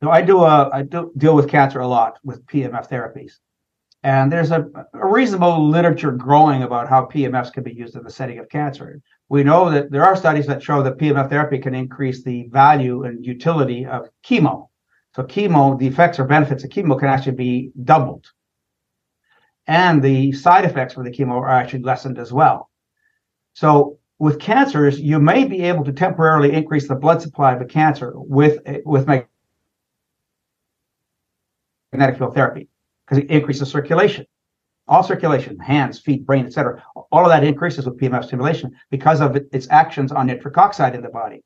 No, 0.02 0.10
I 0.10 0.22
do. 0.22 0.40
a, 0.40 0.68
I 0.68 0.78
I 0.78 0.82
do 0.82 1.12
deal 1.16 1.36
with 1.36 1.48
cancer 1.48 1.80
a 1.80 1.86
lot 1.86 2.18
with 2.24 2.44
PMF 2.46 2.88
therapies, 2.88 3.34
and 4.02 4.32
there's 4.32 4.50
a, 4.50 4.66
a 4.94 5.06
reasonable 5.06 5.68
literature 5.68 6.12
growing 6.12 6.62
about 6.62 6.88
how 6.88 7.04
PMFs 7.06 7.52
can 7.52 7.62
be 7.62 7.72
used 7.72 7.96
in 7.96 8.02
the 8.02 8.10
setting 8.10 8.38
of 8.38 8.48
cancer. 8.48 9.00
We 9.28 9.44
know 9.44 9.70
that 9.70 9.90
there 9.92 10.04
are 10.04 10.16
studies 10.16 10.46
that 10.46 10.62
show 10.62 10.82
that 10.82 10.98
PMF 10.98 11.28
therapy 11.28 11.58
can 11.58 11.74
increase 11.74 12.24
the 12.24 12.48
value 12.48 13.04
and 13.04 13.24
utility 13.24 13.86
of 13.86 14.08
chemo. 14.24 14.68
So 15.14 15.22
chemo, 15.24 15.78
the 15.78 15.86
effects 15.86 16.18
or 16.18 16.24
benefits 16.24 16.64
of 16.64 16.70
chemo 16.70 16.98
can 16.98 17.08
actually 17.08 17.36
be 17.36 17.70
doubled 17.84 18.26
and 19.70 20.02
the 20.02 20.32
side 20.32 20.64
effects 20.64 20.94
for 20.94 21.04
the 21.04 21.10
chemo 21.10 21.30
are 21.30 21.48
actually 21.48 21.84
lessened 21.84 22.18
as 22.18 22.32
well. 22.32 22.68
So 23.54 24.00
with 24.18 24.40
cancers, 24.40 25.00
you 25.00 25.20
may 25.20 25.44
be 25.44 25.62
able 25.62 25.84
to 25.84 25.92
temporarily 25.92 26.52
increase 26.52 26.88
the 26.88 26.96
blood 26.96 27.22
supply 27.22 27.52
of 27.52 27.60
the 27.60 27.64
cancer 27.64 28.12
with 28.16 28.58
with 28.84 29.06
magnetic 29.06 29.28
field 32.18 32.34
therapy 32.34 32.68
because 33.06 33.22
it 33.22 33.30
increases 33.30 33.70
circulation. 33.70 34.26
All 34.88 35.04
circulation, 35.04 35.56
hands, 35.60 36.00
feet, 36.00 36.26
brain, 36.26 36.46
etc. 36.46 36.82
All 37.12 37.24
of 37.24 37.28
that 37.28 37.44
increases 37.44 37.86
with 37.86 37.96
PMF 37.96 38.24
stimulation 38.24 38.72
because 38.90 39.20
of 39.20 39.36
its 39.52 39.68
actions 39.70 40.10
on 40.10 40.26
nitric 40.26 40.58
oxide 40.58 40.96
in 40.96 41.02
the 41.02 41.10
body. 41.10 41.44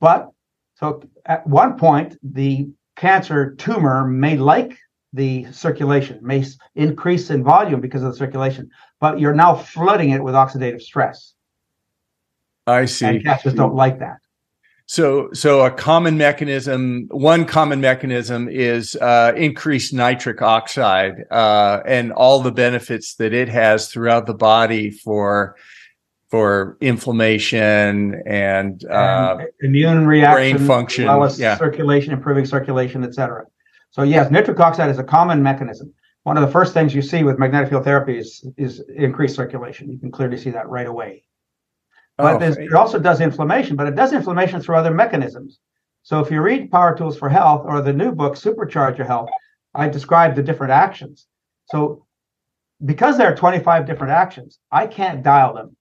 But 0.00 0.28
so 0.74 1.04
at 1.24 1.46
one 1.46 1.78
point, 1.78 2.16
the 2.24 2.68
cancer 2.96 3.54
tumor 3.54 4.08
may 4.08 4.36
like 4.36 4.76
the 5.12 5.50
circulation, 5.52 6.18
may 6.22 6.44
increase 6.74 7.30
in 7.30 7.42
volume 7.42 7.80
because 7.80 8.02
of 8.02 8.12
the 8.12 8.16
circulation, 8.16 8.70
but 9.00 9.18
you're 9.18 9.34
now 9.34 9.54
flooding 9.54 10.10
it 10.10 10.22
with 10.22 10.34
oxidative 10.34 10.80
stress. 10.80 11.34
I 12.66 12.84
see. 12.84 13.06
And 13.06 13.24
cancers 13.24 13.54
don't 13.54 13.74
like 13.74 13.98
that. 13.98 14.18
So, 14.86 15.32
so 15.32 15.64
a 15.64 15.70
common 15.70 16.18
mechanism, 16.18 17.06
one 17.12 17.44
common 17.44 17.80
mechanism 17.80 18.48
is 18.48 18.96
uh, 18.96 19.32
increased 19.36 19.92
nitric 19.92 20.42
oxide 20.42 21.24
uh, 21.30 21.80
and 21.86 22.12
all 22.12 22.40
the 22.40 22.50
benefits 22.50 23.14
that 23.14 23.32
it 23.32 23.48
has 23.48 23.88
throughout 23.88 24.26
the 24.26 24.34
body 24.34 24.90
for 24.90 25.56
for 26.28 26.76
inflammation 26.80 28.22
and, 28.24 28.84
uh, 28.84 29.38
and 29.40 29.48
immune 29.62 30.06
reaction, 30.06 30.56
brain 30.56 30.66
function, 30.66 31.04
as 31.04 31.08
well 31.08 31.24
as 31.24 31.40
yeah. 31.40 31.56
circulation, 31.56 32.12
improving 32.12 32.44
circulation, 32.44 33.02
etc. 33.02 33.46
So 33.90 34.02
yes, 34.02 34.30
nitric 34.30 34.60
oxide 34.60 34.90
is 34.90 34.98
a 34.98 35.04
common 35.04 35.42
mechanism. 35.42 35.92
One 36.22 36.36
of 36.36 36.44
the 36.44 36.52
first 36.52 36.74
things 36.74 36.94
you 36.94 37.02
see 37.02 37.24
with 37.24 37.38
magnetic 37.38 37.70
field 37.70 37.84
therapy 37.84 38.18
is, 38.18 38.46
is 38.56 38.84
increased 38.94 39.34
circulation. 39.34 39.90
You 39.90 39.98
can 39.98 40.10
clearly 40.10 40.36
see 40.36 40.50
that 40.50 40.68
right 40.68 40.86
away. 40.86 41.24
Oh, 42.18 42.38
but 42.38 42.42
oh, 42.42 42.60
it 42.60 42.74
also 42.74 42.98
does 42.98 43.20
inflammation, 43.20 43.76
but 43.76 43.86
it 43.86 43.96
does 43.96 44.12
inflammation 44.12 44.60
through 44.60 44.76
other 44.76 44.92
mechanisms. 44.92 45.58
So 46.02 46.20
if 46.20 46.30
you 46.30 46.42
read 46.42 46.70
Power 46.70 46.96
Tools 46.96 47.18
for 47.18 47.28
Health 47.28 47.64
or 47.66 47.80
the 47.80 47.92
new 47.92 48.12
book 48.12 48.34
Supercharge 48.34 48.98
Your 48.98 49.06
Health, 49.06 49.30
I 49.74 49.88
describe 49.88 50.34
the 50.34 50.42
different 50.42 50.72
actions. 50.72 51.26
So 51.66 52.06
because 52.84 53.16
there 53.16 53.30
are 53.30 53.36
25 53.36 53.86
different 53.86 54.12
actions, 54.12 54.58
I 54.70 54.86
can't 54.86 55.22
dial 55.22 55.54
them. 55.54 55.76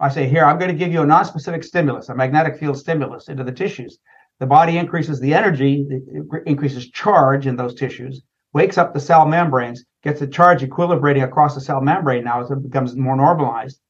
I 0.00 0.08
say, 0.08 0.28
here, 0.28 0.44
I'm 0.44 0.58
going 0.58 0.70
to 0.70 0.76
give 0.76 0.92
you 0.92 1.02
a 1.02 1.06
non-specific 1.06 1.64
stimulus, 1.64 2.08
a 2.08 2.14
magnetic 2.14 2.58
field 2.58 2.78
stimulus 2.78 3.28
into 3.28 3.42
the 3.42 3.52
tissues. 3.52 3.98
The 4.40 4.46
body 4.46 4.78
increases 4.78 5.20
the 5.20 5.34
energy, 5.34 5.86
increases 6.46 6.90
charge 6.90 7.46
in 7.46 7.56
those 7.56 7.74
tissues, 7.74 8.22
wakes 8.52 8.78
up 8.78 8.94
the 8.94 9.00
cell 9.00 9.26
membranes, 9.26 9.84
gets 10.02 10.20
the 10.20 10.28
charge 10.28 10.62
equilibrating 10.62 11.24
across 11.24 11.54
the 11.54 11.60
cell 11.60 11.80
membrane 11.80 12.24
now 12.24 12.40
as 12.42 12.50
it 12.50 12.62
becomes 12.62 12.94
more 12.94 13.16
normalized. 13.16 13.80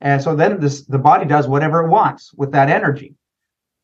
And 0.00 0.22
so 0.22 0.36
then 0.36 0.60
this, 0.60 0.84
the 0.84 0.98
body 0.98 1.24
does 1.24 1.48
whatever 1.48 1.84
it 1.84 1.90
wants 1.90 2.32
with 2.34 2.52
that 2.52 2.68
energy. 2.68 3.14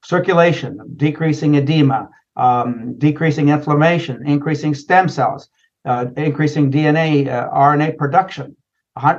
Circulation, 0.04 0.78
decreasing 0.96 1.56
edema, 1.56 2.08
um, 2.36 2.98
decreasing 2.98 3.48
inflammation, 3.48 4.26
increasing 4.26 4.74
stem 4.74 5.08
cells, 5.08 5.48
uh, 5.84 6.06
increasing 6.16 6.70
DNA, 6.70 7.28
uh, 7.28 7.50
RNA 7.50 7.96
production, 7.96 8.56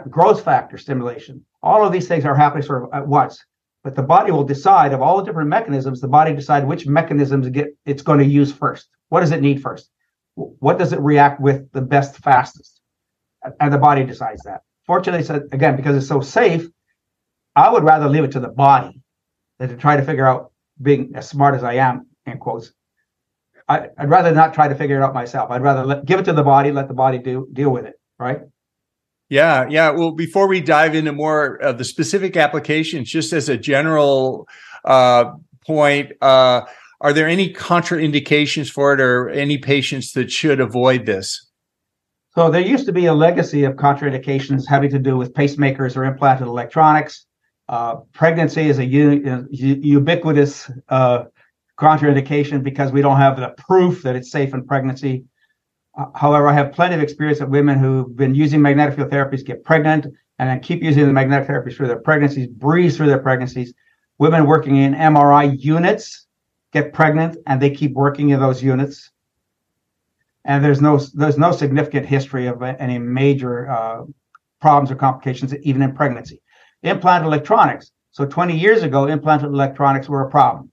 growth 0.09 0.43
factor 0.43 0.77
stimulation. 0.77 1.43
All 1.61 1.85
of 1.85 1.91
these 1.91 2.07
things 2.07 2.25
are 2.25 2.35
happening 2.35 2.63
sort 2.63 2.83
of 2.83 2.89
at 2.93 3.07
once 3.07 3.43
but 3.83 3.95
the 3.95 4.03
body 4.03 4.31
will 4.31 4.45
decide 4.45 4.93
of 4.93 5.01
all 5.01 5.17
the 5.17 5.23
different 5.23 5.49
mechanisms 5.49 5.99
the 5.99 6.07
body 6.07 6.33
decide 6.33 6.65
which 6.65 6.87
mechanisms 6.87 7.49
get 7.49 7.67
it's 7.85 8.01
going 8.01 8.19
to 8.19 8.25
use 8.25 8.51
first. 8.51 8.87
What 9.09 9.19
does 9.19 9.31
it 9.31 9.41
need 9.41 9.61
first? 9.61 9.89
What 10.35 10.79
does 10.79 10.93
it 10.93 10.99
react 10.99 11.41
with 11.41 11.71
the 11.73 11.81
best 11.81 12.17
fastest? 12.17 12.79
And 13.59 13.73
the 13.73 13.77
body 13.77 14.03
decides 14.05 14.41
that. 14.43 14.61
Fortunately 14.87 15.23
so 15.23 15.35
again 15.51 15.75
because 15.75 15.95
it's 15.95 16.07
so 16.07 16.21
safe 16.21 16.67
i 17.55 17.71
would 17.71 17.83
rather 17.83 18.09
leave 18.09 18.23
it 18.23 18.31
to 18.31 18.39
the 18.39 18.49
body 18.49 19.01
than 19.59 19.69
to 19.69 19.77
try 19.77 19.95
to 19.95 20.03
figure 20.03 20.27
out 20.27 20.51
being 20.81 21.11
as 21.15 21.29
smart 21.29 21.55
as 21.55 21.63
i 21.63 21.73
am 21.73 22.07
in 22.25 22.37
quotes. 22.37 22.73
I, 23.67 23.89
would 23.99 24.09
rather 24.09 24.33
not 24.33 24.53
try 24.53 24.67
to 24.67 24.75
figure 24.75 24.97
it 24.97 25.03
out 25.03 25.13
myself. 25.13 25.49
I'd 25.49 25.61
rather 25.61 25.85
let, 25.85 26.05
give 26.05 26.19
it 26.19 26.25
to 26.25 26.33
the 26.33 26.43
body 26.43 26.71
let 26.71 26.87
the 26.87 26.93
body 26.93 27.17
do 27.17 27.47
deal 27.53 27.69
with 27.69 27.85
it 27.85 27.95
right 28.17 28.41
yeah, 29.33 29.65
yeah. 29.67 29.89
Well, 29.89 30.11
before 30.11 30.47
we 30.47 30.61
dive 30.61 30.93
into 30.93 31.11
more 31.11 31.55
of 31.55 31.79
the 31.79 31.83
specific 31.83 32.37
applications, 32.37 33.09
just 33.09 33.33
as 33.33 33.49
a 33.49 33.57
general 33.57 34.47
uh, 34.85 35.31
point, 35.65 36.11
uh, 36.21 36.61
are 37.01 37.13
there 37.13 37.27
any 37.27 37.51
contraindications 37.51 38.69
for 38.69 38.93
it, 38.93 39.01
or 39.01 39.29
any 39.31 39.57
patients 39.57 40.13
that 40.13 40.31
should 40.31 40.59
avoid 40.59 41.07
this? 41.07 41.49
So 42.35 42.51
there 42.51 42.61
used 42.61 42.85
to 42.85 42.91
be 42.91 43.07
a 43.07 43.13
legacy 43.15 43.63
of 43.63 43.73
contraindications 43.73 44.67
having 44.67 44.91
to 44.91 44.99
do 44.99 45.17
with 45.17 45.33
pacemakers 45.33 45.97
or 45.97 46.05
implanted 46.05 46.45
electronics. 46.45 47.25
Uh, 47.67 47.95
pregnancy 48.13 48.69
is 48.69 48.77
a 48.77 48.85
u- 48.85 49.47
ubiquitous 49.49 50.69
uh, 50.89 51.23
contraindication 51.79 52.61
because 52.61 52.91
we 52.91 53.01
don't 53.01 53.17
have 53.17 53.37
the 53.37 53.49
proof 53.57 54.03
that 54.03 54.15
it's 54.15 54.29
safe 54.29 54.53
in 54.53 54.63
pregnancy. 54.63 55.25
However, 56.15 56.47
I 56.47 56.53
have 56.53 56.71
plenty 56.71 56.95
of 56.95 57.01
experience 57.01 57.39
of 57.39 57.49
women 57.49 57.77
who've 57.77 58.15
been 58.15 58.33
using 58.33 58.61
magnetic 58.61 58.95
field 58.95 59.11
therapies, 59.11 59.45
get 59.45 59.63
pregnant, 59.63 60.07
and 60.39 60.49
then 60.49 60.59
keep 60.59 60.81
using 60.81 61.05
the 61.05 61.13
magnetic 61.13 61.47
therapies 61.47 61.75
through 61.75 61.87
their 61.87 61.99
pregnancies, 61.99 62.47
breeze 62.47 62.97
through 62.97 63.07
their 63.07 63.19
pregnancies. 63.19 63.73
Women 64.17 64.47
working 64.47 64.77
in 64.77 64.95
MRI 64.95 65.59
units 65.59 66.25
get 66.71 66.93
pregnant, 66.93 67.37
and 67.45 67.61
they 67.61 67.69
keep 67.69 67.93
working 67.93 68.29
in 68.29 68.39
those 68.39 68.63
units. 68.63 69.11
And 70.45 70.65
there's 70.65 70.81
no 70.81 70.97
there's 71.13 71.37
no 71.37 71.51
significant 71.51 72.07
history 72.07 72.47
of 72.47 72.61
any 72.63 72.97
major 72.97 73.69
uh, 73.69 74.03
problems 74.59 74.91
or 74.91 74.95
complications, 74.95 75.55
even 75.61 75.83
in 75.83 75.93
pregnancy. 75.93 76.41
Implanted 76.81 77.27
electronics. 77.27 77.91
So 78.11 78.25
20 78.25 78.57
years 78.57 78.83
ago, 78.83 79.07
implanted 79.07 79.49
electronics 79.49 80.09
were 80.09 80.21
a 80.21 80.29
problem. 80.29 80.71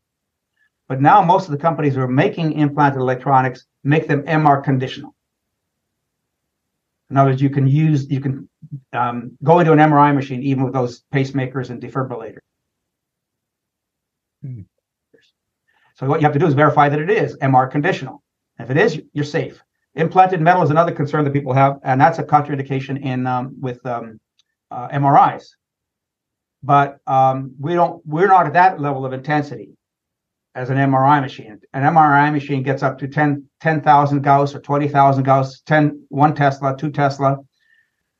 But 0.90 1.00
now 1.00 1.22
most 1.22 1.44
of 1.44 1.52
the 1.52 1.56
companies 1.56 1.94
who 1.94 2.00
are 2.00 2.08
making 2.08 2.54
implanted 2.54 3.00
electronics 3.00 3.64
make 3.84 4.08
them 4.08 4.24
MR 4.24 4.60
conditional. 4.62 5.14
In 7.08 7.16
other 7.16 7.30
words, 7.30 7.40
you 7.40 7.48
can 7.48 7.68
use, 7.68 8.10
you 8.10 8.20
can 8.20 8.48
um, 8.92 9.38
go 9.44 9.60
into 9.60 9.70
an 9.70 9.78
MRI 9.78 10.12
machine 10.12 10.42
even 10.42 10.64
with 10.64 10.72
those 10.72 11.04
pacemakers 11.14 11.70
and 11.70 11.80
defibrillators. 11.80 12.40
Hmm. 14.42 14.62
So 15.94 16.08
what 16.08 16.20
you 16.20 16.24
have 16.24 16.32
to 16.32 16.40
do 16.40 16.46
is 16.48 16.54
verify 16.54 16.88
that 16.88 16.98
it 16.98 17.08
is 17.08 17.36
MR 17.36 17.70
conditional. 17.70 18.20
If 18.58 18.68
it 18.70 18.76
is, 18.76 19.00
you're 19.12 19.24
safe. 19.24 19.62
Implanted 19.94 20.40
metal 20.40 20.64
is 20.64 20.70
another 20.70 20.90
concern 20.90 21.22
that 21.24 21.32
people 21.32 21.52
have, 21.52 21.78
and 21.84 22.00
that's 22.00 22.18
a 22.18 22.24
contraindication 22.24 23.00
in 23.00 23.28
um, 23.28 23.54
with 23.60 23.84
um, 23.86 24.18
uh, 24.72 24.88
MRIs. 24.88 25.50
But 26.64 26.98
um, 27.06 27.54
we 27.60 27.74
don't, 27.74 28.04
we're 28.04 28.26
not 28.26 28.46
at 28.46 28.54
that 28.54 28.80
level 28.80 29.06
of 29.06 29.12
intensity 29.12 29.76
as 30.54 30.70
an 30.70 30.76
MRI 30.76 31.20
machine. 31.20 31.60
An 31.72 31.82
MRI 31.82 32.32
machine 32.32 32.62
gets 32.62 32.82
up 32.82 32.98
to 32.98 33.08
10 33.08 33.44
10,000 33.60 34.22
Gauss 34.22 34.54
or 34.54 34.60
20,000 34.60 35.22
Gauss, 35.22 35.60
10 35.60 36.06
1 36.08 36.34
Tesla, 36.34 36.76
2 36.76 36.90
Tesla. 36.90 37.38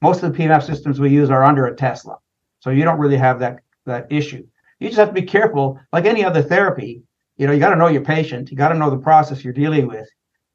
Most 0.01 0.23
of 0.23 0.33
the 0.33 0.39
PMF 0.39 0.65
systems 0.65 1.01
we 1.01 1.11
use 1.11 1.31
are 1.31 1.45
under 1.45 1.67
a 1.67 1.75
Tesla. 1.75 2.17
So 2.61 2.71
you 2.71 2.85
don't 2.85 2.99
really 2.99 3.17
have 3.17 3.41
that 3.41 3.61
that 3.87 4.07
issue. 4.11 4.47
You 4.79 4.89
just 4.89 4.99
have 4.99 5.09
to 5.09 5.21
be 5.21 5.23
careful 5.23 5.81
like 5.93 6.05
any 6.05 6.25
other 6.25 6.43
therapy. 6.43 7.03
You 7.37 7.47
know, 7.47 7.53
you 7.53 7.61
got 7.61 7.71
to 7.71 7.77
know 7.77 7.89
your 7.89 8.05
patient, 8.05 8.51
you 8.51 8.57
got 8.57 8.69
to 8.69 8.79
know 8.79 8.91
the 8.91 8.99
process 8.99 9.43
you're 9.43 9.53
dealing 9.53 9.87
with. 9.87 10.09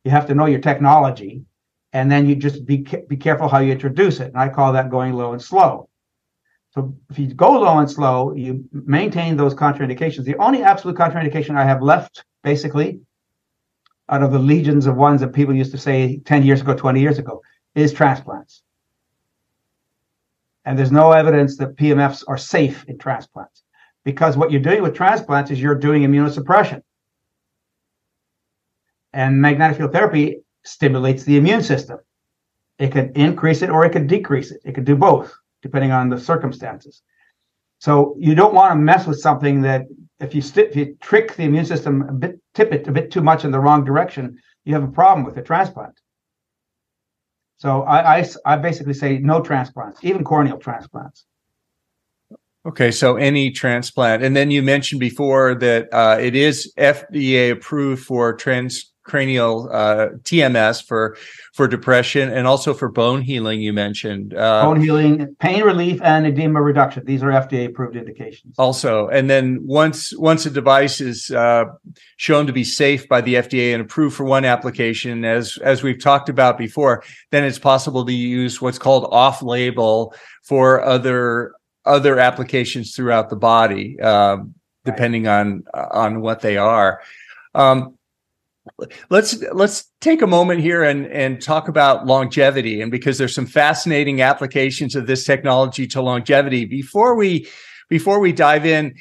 You 0.04 0.12
have 0.12 0.28
to 0.28 0.36
know 0.36 0.46
your 0.46 0.60
technology 0.60 1.44
and 1.96 2.12
then 2.12 2.28
you 2.28 2.36
just 2.36 2.66
be 2.66 2.86
be 3.08 3.16
careful 3.16 3.48
how 3.48 3.60
you 3.60 3.72
introduce 3.72 4.20
it. 4.20 4.28
And 4.28 4.38
I 4.38 4.50
call 4.50 4.74
that 4.74 4.90
going 4.90 5.14
low 5.14 5.32
and 5.32 5.42
slow. 5.42 5.90
So 6.76 6.94
if 7.10 7.18
you 7.18 7.34
go 7.34 7.52
low 7.52 7.80
and 7.80 7.90
slow, 7.90 8.36
you 8.36 8.66
maintain 8.74 9.38
those 9.38 9.56
contraindications. 9.56 10.26
The 10.26 10.36
only 10.36 10.62
absolute 10.62 10.98
contraindication 10.98 11.56
I 11.56 11.64
have 11.64 11.82
left, 11.82 12.26
basically, 12.44 13.00
out 14.10 14.22
of 14.22 14.34
the 14.34 14.40
legions 14.40 14.86
of 14.86 14.98
ones 14.98 15.22
that 15.22 15.34
people 15.34 15.56
used 15.56 15.72
to 15.72 15.78
say 15.78 16.20
10 16.26 16.44
years 16.44 16.60
ago, 16.60 16.76
20 16.76 17.00
years 17.00 17.18
ago, 17.18 17.42
is 17.76 17.94
transplants. 17.94 18.62
And 20.66 20.78
there's 20.78 20.92
no 20.92 21.14
evidence 21.14 21.58
that 21.58 21.78
PMFs 21.78 22.26
are 22.28 22.38
safe 22.38 22.84
in 22.90 22.98
transplants 22.98 23.64
because 24.04 24.36
what 24.36 24.52
you're 24.52 24.62
doing 24.62 24.84
with 24.84 24.96
transplants 24.96 25.52
is 25.52 25.62
you're 25.62 25.76
doing 25.76 26.04
immunosuppression. 26.04 26.82
And 29.14 29.42
magnetic 29.42 29.78
field 29.78 29.94
therapy 29.94 30.42
stimulates 30.64 31.24
the 31.24 31.38
immune 31.38 31.64
system. 31.64 32.00
It 32.80 32.92
can 32.92 33.14
increase 33.14 33.62
it 33.62 33.70
or 33.70 33.86
it 33.86 33.92
can 33.92 34.08
decrease 34.08 34.52
it. 34.52 34.60
It 34.66 34.76
can 34.76 34.84
do 34.84 34.98
both, 34.98 35.34
depending 35.65 35.91
on 35.91 36.10
the 36.10 36.19
circumstances. 36.19 37.01
So 37.80 38.15
you 38.19 38.36
don't 38.36 38.54
want 38.54 38.71
to 38.73 38.75
mess 38.75 39.08
with 39.08 39.19
something 39.19 39.62
that 39.62 39.88
if 40.19 40.36
you 40.36 40.41
st- 40.41 40.69
if 40.69 40.75
you 40.75 40.95
trick 41.01 41.36
the 41.36 41.43
immune 41.43 41.65
system 41.65 42.04
a 42.08 42.13
bit, 42.13 42.39
tip 42.54 42.71
it 42.71 42.88
a 42.88 42.91
bit 42.91 43.10
too 43.10 43.21
much 43.21 43.43
in 43.45 43.51
the 43.51 43.60
wrong 43.60 43.84
direction, 43.84 44.38
you 44.63 44.75
have 44.75 44.84
a 44.84 44.93
problem 45.01 45.25
with 45.25 45.38
a 45.38 45.41
transplant. 45.41 45.99
So 47.58 47.82
I, 47.82 48.19
I, 48.19 48.30
I 48.45 48.58
basically 48.58 48.93
say 48.93 49.17
no 49.17 49.41
transplants, 49.41 50.04
even 50.04 50.23
corneal 50.23 50.60
transplants. 50.60 51.25
Okay, 52.67 52.91
so 52.91 53.15
any 53.15 53.49
transplant, 53.49 54.23
and 54.23 54.36
then 54.36 54.51
you 54.51 54.62
mentioned 54.62 54.99
before 54.99 55.56
that 55.56 55.91
uh, 55.91 56.17
it 56.19 56.36
is 56.36 56.71
FDA 56.78 57.51
approved 57.51 58.04
for 58.04 58.34
transcranial 59.06 59.70
uh, 59.72 60.08
TMS 60.24 60.86
for 60.86 61.18
for 61.54 61.68
depression 61.68 62.30
and 62.30 62.48
also 62.48 62.74
for 62.74 62.89
bone 62.89 63.22
healing. 63.22 63.62
You 63.62 63.74
mentioned 63.74 64.34
uh, 64.34 64.63
bone 64.63 64.82
healing, 64.82 65.36
pain 65.39 65.63
relief, 65.63 66.02
and 66.02 66.26
edema 66.26 66.62
reduction. 66.62 67.06
These 67.06 67.24
are 67.24 67.28
FDA 67.28 67.68
approved 67.68 67.96
indications. 67.96 68.56
Also, 68.58 69.08
and 69.08 69.30
then 69.30 69.60
once 69.65 70.15
once 70.18 70.46
a 70.46 70.50
device 70.50 71.02
is 71.02 71.32
uh, 71.32 71.65
shown 72.18 72.48
to 72.48 72.54
be 72.54 72.63
safe 72.63 73.08
by 73.08 73.22
the 73.22 73.36
FDA 73.36 73.74
and 73.74 73.82
approved 73.82 74.15
for 74.15 74.24
one 74.24 74.46
application, 74.46 75.26
as 75.26 75.58
as 75.63 75.84
we've 75.84 76.02
talked 76.02 76.30
about 76.30 76.58
before, 76.58 77.04
then 77.32 77.44
it's 77.44 77.60
possible 77.60 78.06
to 78.06 78.13
use 78.13 78.62
what's 78.62 78.80
called 78.80 79.08
off 79.12 79.41
label 79.41 80.13
for 80.44 80.84
other 80.84 81.54
other 81.86 82.20
applications 82.20 82.96
throughout 82.96 83.30
the 83.30 83.36
body, 83.36 84.00
uh, 84.02 84.38
depending 84.84 85.28
on 85.28 85.63
on 85.74 86.22
what 86.22 86.41
they 86.41 86.58
are. 86.58 87.02
Um, 87.54 87.96
let's 89.10 89.41
let's 89.54 89.91
take 90.01 90.21
a 90.21 90.28
moment 90.28 90.62
here 90.62 90.84
and 90.84 91.06
and 91.08 91.41
talk 91.41 91.67
about 91.67 92.06
longevity, 92.06 92.82
and 92.82 92.91
because 92.91 93.17
there's 93.17 93.36
some 93.36 93.45
fascinating 93.45 94.21
applications 94.21 94.95
of 94.95 95.08
this 95.08 95.25
technology 95.25 95.88
to 95.88 96.01
longevity. 96.01 96.65
Before 96.65 97.15
we 97.15 97.47
before 97.89 98.19
we 98.19 98.32
dive 98.32 98.65
in, 98.65 98.95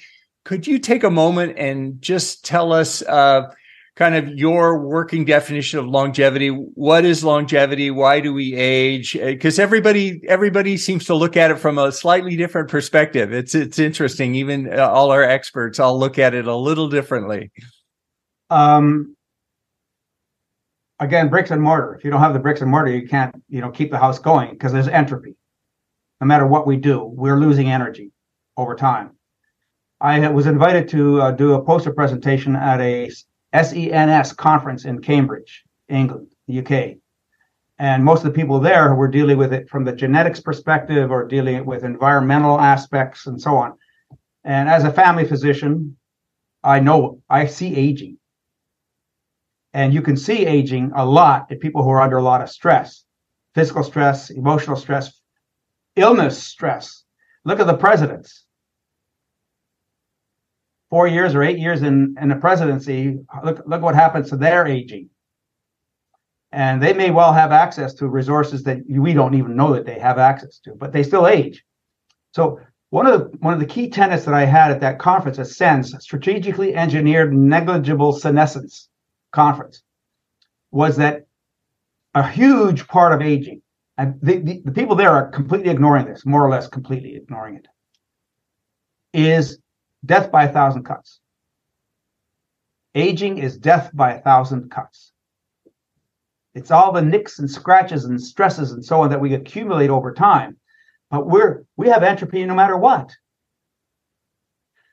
could 0.44 0.66
you 0.66 0.78
take 0.78 1.04
a 1.04 1.10
moment 1.10 1.58
and 1.58 2.00
just 2.00 2.44
tell 2.44 2.72
us? 2.72 3.02
Uh, 3.02 3.52
kind 3.96 4.16
of 4.16 4.28
your 4.30 4.78
working 4.78 5.24
definition 5.24 5.78
of 5.78 5.86
longevity. 5.86 6.48
What 6.48 7.04
is 7.04 7.22
longevity? 7.22 7.90
Why 7.90 8.20
do 8.20 8.34
we 8.34 8.54
age? 8.54 9.12
Because 9.12 9.58
uh, 9.58 9.62
everybody 9.62 10.20
everybody 10.28 10.76
seems 10.76 11.04
to 11.06 11.14
look 11.14 11.36
at 11.36 11.50
it 11.50 11.58
from 11.58 11.78
a 11.78 11.92
slightly 11.92 12.36
different 12.36 12.68
perspective. 12.68 13.32
It's 13.32 13.54
it's 13.54 13.78
interesting. 13.78 14.34
Even 14.34 14.72
uh, 14.72 14.88
all 14.88 15.10
our 15.10 15.22
experts 15.22 15.78
all 15.78 15.98
look 15.98 16.18
at 16.18 16.34
it 16.34 16.46
a 16.46 16.56
little 16.56 16.88
differently. 16.88 17.52
Um, 18.50 19.13
again, 21.00 21.28
bricks 21.28 21.50
and 21.50 21.60
mortar. 21.60 21.94
If 21.94 22.04
you 22.04 22.10
don't 22.10 22.20
have 22.20 22.34
the 22.34 22.40
bricks 22.40 22.60
and 22.60 22.70
mortar, 22.70 22.90
you 22.90 23.08
can't 23.08 23.34
you 23.48 23.60
know 23.60 23.70
keep 23.70 23.90
the 23.90 23.98
house 23.98 24.18
going 24.18 24.50
because 24.50 24.72
there's 24.72 24.88
entropy. 24.88 25.36
No 26.20 26.26
matter 26.26 26.46
what 26.46 26.66
we 26.66 26.76
do, 26.76 27.02
we're 27.04 27.38
losing 27.38 27.70
energy 27.70 28.12
over 28.56 28.74
time. 28.74 29.10
I 30.00 30.28
was 30.28 30.46
invited 30.46 30.88
to 30.90 31.20
uh, 31.20 31.30
do 31.30 31.54
a 31.54 31.64
poster 31.64 31.92
presentation 31.92 32.56
at 32.56 32.80
a 32.80 33.10
SENS 33.54 34.32
conference 34.32 34.84
in 34.84 35.00
Cambridge, 35.00 35.64
England, 35.88 36.32
UK. 36.54 36.96
And 37.78 38.04
most 38.04 38.24
of 38.24 38.32
the 38.32 38.38
people 38.38 38.60
there 38.60 38.94
were 38.94 39.08
dealing 39.08 39.38
with 39.38 39.52
it 39.52 39.68
from 39.68 39.84
the 39.84 39.92
genetics 39.92 40.40
perspective 40.40 41.10
or 41.10 41.26
dealing 41.26 41.64
with 41.64 41.84
environmental 41.84 42.60
aspects 42.60 43.26
and 43.26 43.40
so 43.40 43.56
on. 43.56 43.74
And 44.44 44.68
as 44.68 44.84
a 44.84 44.92
family 44.92 45.24
physician, 45.24 45.96
I 46.62 46.80
know 46.80 47.22
I 47.28 47.46
see 47.46 47.74
aging. 47.74 48.18
And 49.74 49.92
you 49.92 50.00
can 50.00 50.16
see 50.16 50.46
aging 50.46 50.92
a 50.96 51.04
lot 51.04 51.50
in 51.50 51.58
people 51.58 51.82
who 51.82 51.90
are 51.90 52.00
under 52.00 52.16
a 52.16 52.22
lot 52.22 52.40
of 52.40 52.48
stress, 52.48 53.04
physical 53.54 53.82
stress, 53.82 54.30
emotional 54.30 54.76
stress, 54.76 55.20
illness 55.96 56.42
stress. 56.42 57.04
Look 57.44 57.60
at 57.60 57.66
the 57.66 57.76
presidents 57.76 58.44
four 60.94 61.08
years 61.08 61.34
or 61.34 61.42
eight 61.42 61.58
years 61.58 61.82
in, 61.82 62.14
in 62.20 62.28
the 62.28 62.36
presidency, 62.36 63.18
look, 63.42 63.60
look 63.66 63.82
what 63.82 63.96
happens 63.96 64.30
to 64.30 64.36
their 64.36 64.64
aging. 64.64 65.10
And 66.52 66.80
they 66.80 66.92
may 66.92 67.10
well 67.10 67.32
have 67.32 67.50
access 67.50 67.94
to 67.94 68.06
resources 68.06 68.62
that 68.62 68.78
we 68.88 69.12
don't 69.12 69.34
even 69.34 69.56
know 69.56 69.74
that 69.74 69.86
they 69.86 69.98
have 69.98 70.18
access 70.18 70.60
to, 70.60 70.74
but 70.76 70.92
they 70.92 71.02
still 71.02 71.26
age. 71.26 71.64
So 72.32 72.60
one 72.90 73.08
of 73.08 73.18
the 73.18 73.38
one 73.38 73.54
of 73.54 73.58
the 73.58 73.66
key 73.66 73.90
tenets 73.90 74.24
that 74.24 74.34
I 74.34 74.44
had 74.44 74.70
at 74.70 74.80
that 74.82 75.00
conference, 75.00 75.38
a 75.38 75.44
SENS, 75.44 75.96
strategically 75.98 76.76
engineered 76.76 77.34
negligible 77.34 78.12
senescence 78.12 78.88
conference, 79.34 79.82
was 80.70 80.96
that 80.96 81.26
a 82.14 82.26
huge 82.26 82.86
part 82.88 83.12
of 83.12 83.20
aging, 83.20 83.60
and 83.98 84.18
the, 84.22 84.38
the, 84.38 84.62
the 84.64 84.72
people 84.72 84.96
there 84.96 85.10
are 85.10 85.28
completely 85.28 85.70
ignoring 85.70 86.06
this, 86.06 86.24
more 86.24 86.44
or 86.44 86.50
less 86.50 86.68
completely 86.68 87.16
ignoring 87.16 87.56
it, 87.56 87.66
is 89.12 89.58
death 90.06 90.30
by 90.30 90.44
a 90.44 90.52
thousand 90.52 90.84
cuts. 90.84 91.20
Aging 92.94 93.38
is 93.38 93.58
death 93.58 93.90
by 93.92 94.14
a 94.14 94.20
thousand 94.22 94.70
cuts. 94.70 95.12
It's 96.54 96.70
all 96.70 96.92
the 96.92 97.02
nicks 97.02 97.40
and 97.40 97.50
scratches 97.50 98.04
and 98.04 98.20
stresses 98.20 98.70
and 98.70 98.84
so 98.84 99.02
on 99.02 99.10
that 99.10 99.20
we 99.20 99.34
accumulate 99.34 99.90
over 99.90 100.12
time. 100.12 100.56
But 101.10 101.26
we're 101.26 101.64
we 101.76 101.88
have 101.88 102.04
entropy 102.04 102.44
no 102.44 102.54
matter 102.54 102.76
what. 102.76 103.12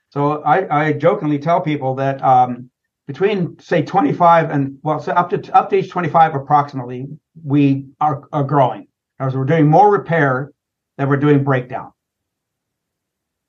So 0.09 0.41
I, 0.43 0.87
I 0.87 0.93
jokingly 0.93 1.37
tell 1.37 1.61
people 1.61 1.95
that 1.95 2.21
um, 2.23 2.70
between 3.11 3.59
say 3.59 3.81
25 3.81 4.51
and 4.51 4.77
well, 4.83 5.01
so 5.01 5.11
up 5.11 5.29
to 5.31 5.53
up 5.53 5.69
to 5.69 5.75
age 5.75 5.89
25 5.89 6.33
approximately, 6.33 7.07
we 7.43 7.87
are, 7.99 8.23
are 8.31 8.45
growing. 8.45 8.87
As 9.19 9.35
we're 9.35 9.43
doing 9.43 9.67
more 9.67 9.91
repair 9.91 10.53
than 10.97 11.09
we're 11.09 11.17
doing 11.17 11.43
breakdown. 11.43 11.91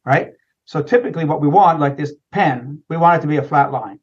Right? 0.04 0.30
So 0.64 0.82
typically 0.82 1.24
what 1.24 1.40
we 1.40 1.46
want, 1.46 1.78
like 1.78 1.96
this 1.96 2.12
pen, 2.32 2.82
we 2.88 2.96
want 2.96 3.18
it 3.18 3.22
to 3.22 3.28
be 3.28 3.36
a 3.36 3.42
flat 3.42 3.70
line. 3.70 4.00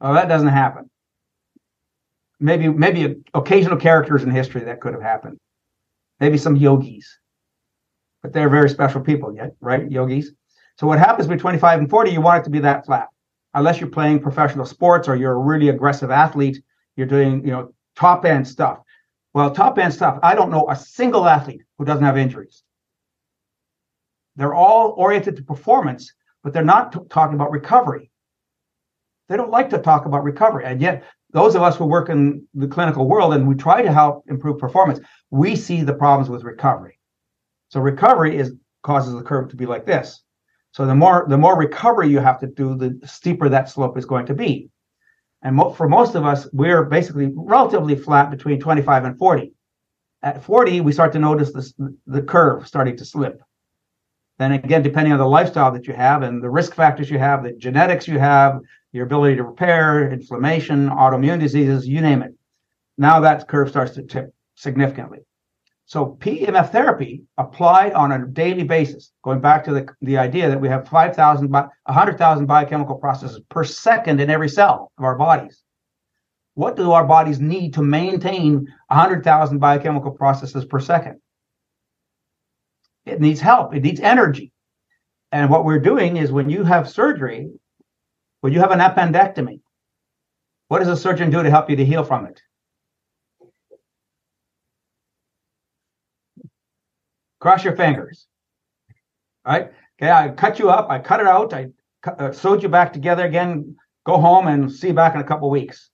Well, 0.00 0.14
that 0.14 0.28
doesn't 0.28 0.48
happen. 0.48 0.90
Maybe 2.40 2.68
maybe 2.68 3.22
occasional 3.34 3.76
characters 3.76 4.24
in 4.24 4.30
history 4.30 4.62
that 4.64 4.80
could 4.80 4.94
have 4.94 5.02
happened. 5.02 5.38
Maybe 6.18 6.38
some 6.38 6.56
yogis. 6.56 7.06
But 8.20 8.32
they're 8.32 8.50
very 8.50 8.68
special 8.68 9.00
people 9.00 9.32
yet, 9.32 9.52
right? 9.60 9.88
Yogis. 9.88 10.32
So 10.76 10.88
what 10.88 10.98
happens 10.98 11.28
between 11.28 11.38
25 11.38 11.78
and 11.78 11.88
40, 11.88 12.10
you 12.10 12.20
want 12.20 12.40
it 12.40 12.44
to 12.44 12.50
be 12.50 12.58
that 12.58 12.84
flat. 12.84 13.06
Unless 13.56 13.80
you're 13.80 13.90
playing 13.90 14.20
professional 14.20 14.66
sports 14.66 15.08
or 15.08 15.16
you're 15.16 15.32
a 15.32 15.38
really 15.38 15.70
aggressive 15.70 16.10
athlete, 16.10 16.62
you're 16.94 17.06
doing, 17.06 17.42
you 17.42 17.50
know, 17.50 17.72
top 17.96 18.26
end 18.26 18.46
stuff. 18.46 18.80
Well, 19.32 19.50
top 19.50 19.78
end 19.78 19.94
stuff, 19.94 20.18
I 20.22 20.34
don't 20.34 20.50
know 20.50 20.70
a 20.70 20.76
single 20.76 21.26
athlete 21.26 21.62
who 21.78 21.86
doesn't 21.86 22.04
have 22.04 22.18
injuries. 22.18 22.62
They're 24.36 24.54
all 24.54 24.90
oriented 24.98 25.36
to 25.36 25.42
performance, 25.42 26.12
but 26.44 26.52
they're 26.52 26.64
not 26.64 26.92
t- 26.92 27.00
talking 27.08 27.34
about 27.34 27.50
recovery. 27.50 28.10
They 29.30 29.38
don't 29.38 29.50
like 29.50 29.70
to 29.70 29.78
talk 29.78 30.04
about 30.04 30.22
recovery. 30.22 30.66
And 30.66 30.80
yet, 30.82 31.04
those 31.32 31.54
of 31.54 31.62
us 31.62 31.76
who 31.76 31.86
work 31.86 32.10
in 32.10 32.46
the 32.52 32.68
clinical 32.68 33.08
world 33.08 33.32
and 33.32 33.48
we 33.48 33.54
try 33.54 33.80
to 33.80 33.92
help 33.92 34.24
improve 34.28 34.58
performance, 34.58 35.00
we 35.30 35.56
see 35.56 35.82
the 35.82 35.94
problems 35.94 36.28
with 36.28 36.44
recovery. 36.44 36.98
So 37.70 37.80
recovery 37.80 38.36
is 38.36 38.52
causes 38.82 39.14
the 39.14 39.22
curve 39.22 39.48
to 39.48 39.56
be 39.56 39.66
like 39.66 39.86
this. 39.86 40.22
So 40.76 40.84
the 40.84 40.94
more 40.94 41.24
the 41.26 41.38
more 41.38 41.56
recovery 41.56 42.10
you 42.10 42.18
have 42.18 42.38
to 42.40 42.46
do, 42.46 42.76
the 42.76 43.00
steeper 43.06 43.48
that 43.48 43.70
slope 43.70 43.96
is 43.96 44.04
going 44.04 44.26
to 44.26 44.34
be. 44.34 44.68
And 45.40 45.56
mo- 45.56 45.70
for 45.70 45.88
most 45.88 46.14
of 46.14 46.26
us, 46.26 46.46
we're 46.52 46.84
basically 46.84 47.32
relatively 47.34 47.96
flat 47.96 48.30
between 48.30 48.60
25 48.60 49.06
and 49.06 49.18
40. 49.18 49.54
At 50.22 50.44
40, 50.44 50.82
we 50.82 50.92
start 50.92 51.14
to 51.14 51.18
notice 51.18 51.50
this, 51.50 51.72
the 52.06 52.20
curve 52.20 52.66
starting 52.68 52.94
to 52.98 53.06
slip. 53.06 53.40
Then 54.38 54.52
again, 54.52 54.82
depending 54.82 55.14
on 55.14 55.18
the 55.18 55.26
lifestyle 55.26 55.72
that 55.72 55.86
you 55.86 55.94
have 55.94 56.22
and 56.22 56.42
the 56.44 56.50
risk 56.50 56.74
factors 56.74 57.08
you 57.08 57.18
have, 57.18 57.42
the 57.42 57.54
genetics 57.54 58.06
you 58.06 58.18
have, 58.18 58.60
your 58.92 59.06
ability 59.06 59.36
to 59.36 59.44
repair, 59.44 60.12
inflammation, 60.12 60.90
autoimmune 60.90 61.40
diseases, 61.40 61.88
you 61.88 62.02
name 62.02 62.20
it. 62.20 62.34
Now 62.98 63.20
that 63.20 63.48
curve 63.48 63.70
starts 63.70 63.92
to 63.92 64.02
tip 64.02 64.34
significantly. 64.56 65.20
So 65.86 66.16
PEMF 66.18 66.72
therapy 66.72 67.22
applied 67.38 67.92
on 67.92 68.10
a 68.10 68.26
daily 68.26 68.64
basis, 68.64 69.12
going 69.22 69.40
back 69.40 69.64
to 69.64 69.72
the, 69.72 69.88
the 70.02 70.18
idea 70.18 70.48
that 70.48 70.60
we 70.60 70.68
have 70.68 70.88
5,000, 70.88 71.48
100,000 71.48 72.46
biochemical 72.46 72.96
processes 72.96 73.40
per 73.48 73.62
second 73.62 74.20
in 74.20 74.28
every 74.28 74.48
cell 74.48 74.90
of 74.98 75.04
our 75.04 75.16
bodies. 75.16 75.62
What 76.54 76.74
do 76.74 76.90
our 76.90 77.04
bodies 77.04 77.38
need 77.38 77.74
to 77.74 77.82
maintain 77.82 78.66
100,000 78.88 79.58
biochemical 79.58 80.10
processes 80.10 80.64
per 80.64 80.80
second? 80.80 81.20
It 83.04 83.20
needs 83.20 83.40
help. 83.40 83.72
It 83.72 83.84
needs 83.84 84.00
energy. 84.00 84.52
And 85.30 85.50
what 85.50 85.64
we're 85.64 85.78
doing 85.78 86.16
is 86.16 86.32
when 86.32 86.50
you 86.50 86.64
have 86.64 86.88
surgery, 86.88 87.48
when 88.40 88.52
you 88.52 88.58
have 88.58 88.72
an 88.72 88.80
appendectomy, 88.80 89.60
what 90.66 90.80
does 90.80 90.88
a 90.88 90.96
surgeon 90.96 91.30
do 91.30 91.44
to 91.44 91.50
help 91.50 91.70
you 91.70 91.76
to 91.76 91.84
heal 91.84 92.02
from 92.02 92.26
it? 92.26 92.40
Cross 97.46 97.62
your 97.62 97.76
fingers. 97.76 98.26
Right? 99.46 99.70
Okay, 100.02 100.10
I 100.10 100.30
cut 100.30 100.58
you 100.58 100.68
up, 100.68 100.90
I 100.90 100.98
cut 100.98 101.20
it 101.20 101.28
out, 101.28 101.54
I 101.54 101.68
uh, 102.04 102.32
sewed 102.32 102.60
you 102.60 102.68
back 102.68 102.92
together 102.92 103.24
again. 103.24 103.76
Go 104.04 104.18
home 104.18 104.48
and 104.48 104.72
see 104.72 104.88
you 104.88 104.94
back 104.94 105.14
in 105.14 105.20
a 105.20 105.24
couple 105.24 105.48
weeks. 105.48 105.90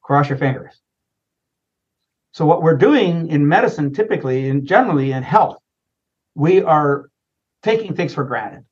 Cross 0.00 0.30
your 0.30 0.38
fingers. 0.38 0.80
So 2.32 2.46
what 2.46 2.62
we're 2.62 2.78
doing 2.78 3.28
in 3.28 3.46
medicine, 3.46 3.92
typically 3.92 4.48
and 4.48 4.66
generally 4.66 5.12
in 5.12 5.22
health, 5.22 5.58
we 6.34 6.62
are 6.62 7.10
taking 7.62 7.94
things 7.94 8.14
for 8.14 8.24
granted. 8.24 8.64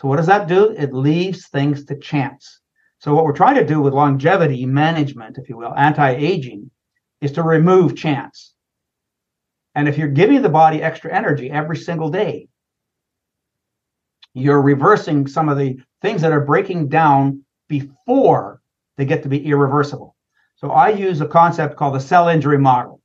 So 0.00 0.08
what 0.08 0.16
does 0.16 0.26
that 0.26 0.48
do? 0.48 0.74
It 0.76 0.92
leaves 0.92 1.46
things 1.46 1.84
to 1.84 1.96
chance. 1.96 2.62
So 2.98 3.14
what 3.14 3.24
we're 3.24 3.32
trying 3.32 3.54
to 3.54 3.64
do 3.64 3.80
with 3.80 3.94
longevity 3.94 4.66
management, 4.66 5.38
if 5.38 5.48
you 5.48 5.56
will, 5.56 5.72
anti-aging, 5.72 6.68
is 7.20 7.30
to 7.30 7.44
remove 7.44 7.94
chance. 7.94 8.55
And 9.76 9.88
if 9.88 9.98
you're 9.98 10.08
giving 10.08 10.40
the 10.40 10.48
body 10.48 10.82
extra 10.82 11.14
energy 11.14 11.50
every 11.50 11.76
single 11.76 12.08
day, 12.08 12.48
you're 14.32 14.62
reversing 14.62 15.26
some 15.26 15.50
of 15.50 15.58
the 15.58 15.78
things 16.00 16.22
that 16.22 16.32
are 16.32 16.40
breaking 16.40 16.88
down 16.88 17.44
before 17.68 18.62
they 18.96 19.04
get 19.04 19.22
to 19.24 19.28
be 19.28 19.44
irreversible. 19.46 20.16
So 20.56 20.70
I 20.70 20.88
use 20.88 21.20
a 21.20 21.28
concept 21.28 21.76
called 21.76 21.94
the 21.94 22.00
cell 22.00 22.28
injury 22.28 22.56
model. 22.56 23.02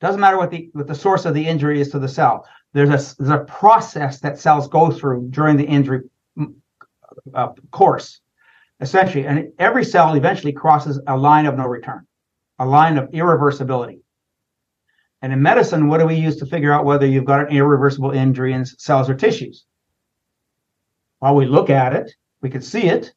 Doesn't 0.00 0.20
matter 0.20 0.38
what 0.38 0.52
the 0.52 0.70
what 0.72 0.86
the 0.86 0.94
source 0.94 1.24
of 1.24 1.34
the 1.34 1.44
injury 1.44 1.80
is 1.80 1.90
to 1.90 1.98
the 1.98 2.08
cell. 2.08 2.46
There's 2.72 2.90
a 2.90 3.16
there's 3.18 3.40
a 3.40 3.44
process 3.44 4.20
that 4.20 4.38
cells 4.38 4.68
go 4.68 4.92
through 4.92 5.30
during 5.30 5.56
the 5.56 5.64
injury 5.64 6.02
mm, 6.38 6.54
uh, 7.34 7.48
course, 7.72 8.20
essentially, 8.78 9.26
and 9.26 9.52
every 9.58 9.84
cell 9.84 10.14
eventually 10.14 10.52
crosses 10.52 11.00
a 11.08 11.16
line 11.16 11.46
of 11.46 11.56
no 11.56 11.66
return, 11.66 12.06
a 12.60 12.66
line 12.66 12.98
of 12.98 13.10
irreversibility. 13.10 13.98
And 15.20 15.32
in 15.32 15.42
medicine, 15.42 15.88
what 15.88 15.98
do 15.98 16.06
we 16.06 16.14
use 16.14 16.36
to 16.36 16.46
figure 16.46 16.72
out 16.72 16.84
whether 16.84 17.06
you've 17.06 17.24
got 17.24 17.40
an 17.40 17.56
irreversible 17.56 18.12
injury 18.12 18.52
in 18.52 18.64
cells 18.64 19.10
or 19.10 19.14
tissues? 19.14 19.64
Well, 21.20 21.34
we 21.34 21.46
look 21.46 21.70
at 21.70 21.92
it, 21.92 22.12
we 22.40 22.50
can 22.50 22.62
see 22.62 22.84
it, 22.84 23.12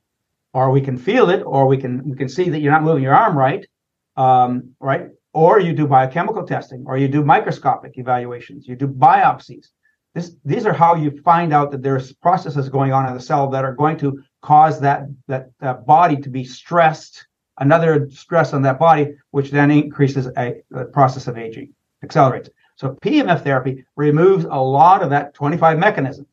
or 0.54 0.72
we 0.72 0.82
can 0.82 0.98
feel 0.98 1.30
it, 1.30 1.44
or 1.46 1.68
we 1.68 1.78
can 1.78 2.10
we 2.10 2.18
can 2.18 2.28
see 2.28 2.50
that 2.50 2.60
you're 2.60 2.72
not 2.72 2.84
moving 2.84 3.04
your 3.04 3.16
arm 3.16 3.38
right, 3.38 3.66
um, 4.18 4.72
right? 4.80 5.10
Or 5.34 5.60
you 5.60 5.74
do 5.74 5.88
biochemical 5.88 6.46
testing, 6.46 6.84
or 6.88 6.98
you 6.98 7.08
do 7.08 7.24
microscopic 7.24 7.98
evaluations, 7.98 8.68
you 8.68 8.76
do 8.76 8.88
biopsies. 8.88 9.68
This, 10.14 10.36
these 10.44 10.66
are 10.66 10.74
how 10.74 10.96
you 10.96 11.22
find 11.22 11.54
out 11.54 11.72
that 11.72 11.84
there's 11.84 12.12
processes 12.12 12.68
going 12.68 12.92
on 12.92 13.08
in 13.08 13.14
the 13.14 13.22
cell 13.22 13.50
that 13.52 13.64
are 13.64 13.74
going 13.74 13.98
to 14.00 14.22
cause 14.42 14.82
that, 14.82 15.04
that, 15.28 15.52
that 15.62 15.86
body 15.86 16.18
to 16.18 16.30
be 16.30 16.44
stressed, 16.44 17.28
another 17.60 18.10
stress 18.10 18.54
on 18.54 18.64
that 18.64 18.78
body, 18.78 19.14
which 19.30 19.52
then 19.52 19.72
increases 19.72 20.28
a, 20.38 20.56
a 20.74 20.84
process 20.86 21.28
of 21.28 21.38
aging, 21.38 21.74
accelerates. 22.04 22.50
So 22.76 22.98
PMF 23.04 23.44
therapy 23.44 23.86
removes 23.96 24.46
a 24.46 24.62
lot 24.62 25.04
of 25.04 25.12
that 25.12 25.34
25 25.34 25.78
mechanisms. 25.78 26.28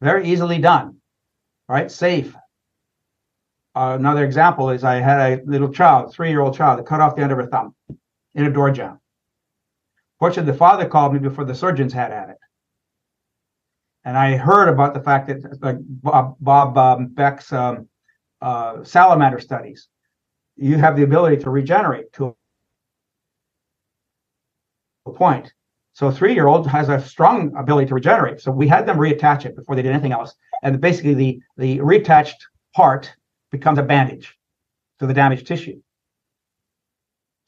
Very 0.00 0.28
easily 0.28 0.58
done, 0.58 0.96
right? 1.68 1.90
Safe, 1.90 2.34
uh, 3.76 3.94
another 3.98 4.24
example 4.24 4.70
is 4.70 4.84
I 4.84 4.96
had 4.96 5.20
a 5.20 5.42
little 5.44 5.70
child, 5.70 6.14
three-year-old 6.14 6.56
child, 6.56 6.78
that 6.78 6.86
cut 6.86 7.02
off 7.02 7.14
the 7.14 7.22
end 7.22 7.30
of 7.30 7.36
her 7.36 7.46
thumb 7.46 7.74
in 8.34 8.46
a 8.46 8.50
door 8.50 8.70
jam. 8.70 8.98
Fortunately, 10.18 10.50
the 10.50 10.56
father 10.56 10.88
called 10.88 11.12
me 11.12 11.18
before 11.18 11.44
the 11.44 11.54
surgeons 11.54 11.92
had 11.92 12.10
at 12.10 12.30
it. 12.30 12.38
And 14.06 14.16
I 14.16 14.36
heard 14.36 14.68
about 14.70 14.94
the 14.94 15.02
fact 15.02 15.28
that, 15.28 15.62
like 15.62 15.76
Bob, 15.80 16.36
Bob 16.40 16.78
um, 16.78 17.08
Beck's 17.08 17.52
um, 17.52 17.86
uh, 18.40 18.82
salamander 18.82 19.40
studies, 19.40 19.88
you 20.56 20.78
have 20.78 20.96
the 20.96 21.02
ability 21.02 21.36
to 21.42 21.50
regenerate 21.50 22.14
to 22.14 22.34
point. 25.16 25.52
So 25.94 26.08
a 26.08 26.12
three-year-old 26.12 26.66
has 26.68 26.88
a 26.90 27.00
strong 27.00 27.56
ability 27.56 27.88
to 27.88 27.94
regenerate. 27.94 28.40
So 28.40 28.52
we 28.52 28.68
had 28.68 28.86
them 28.86 28.98
reattach 28.98 29.46
it 29.46 29.56
before 29.56 29.76
they 29.76 29.82
did 29.82 29.92
anything 29.92 30.12
else. 30.12 30.34
And 30.62 30.80
basically 30.80 31.14
the, 31.14 31.40
the 31.56 31.78
reattached 31.78 32.34
part 32.74 33.14
becomes 33.50 33.78
a 33.78 33.82
bandage 33.82 34.36
to 34.98 35.06
the 35.06 35.14
damaged 35.14 35.46
tissue. 35.46 35.80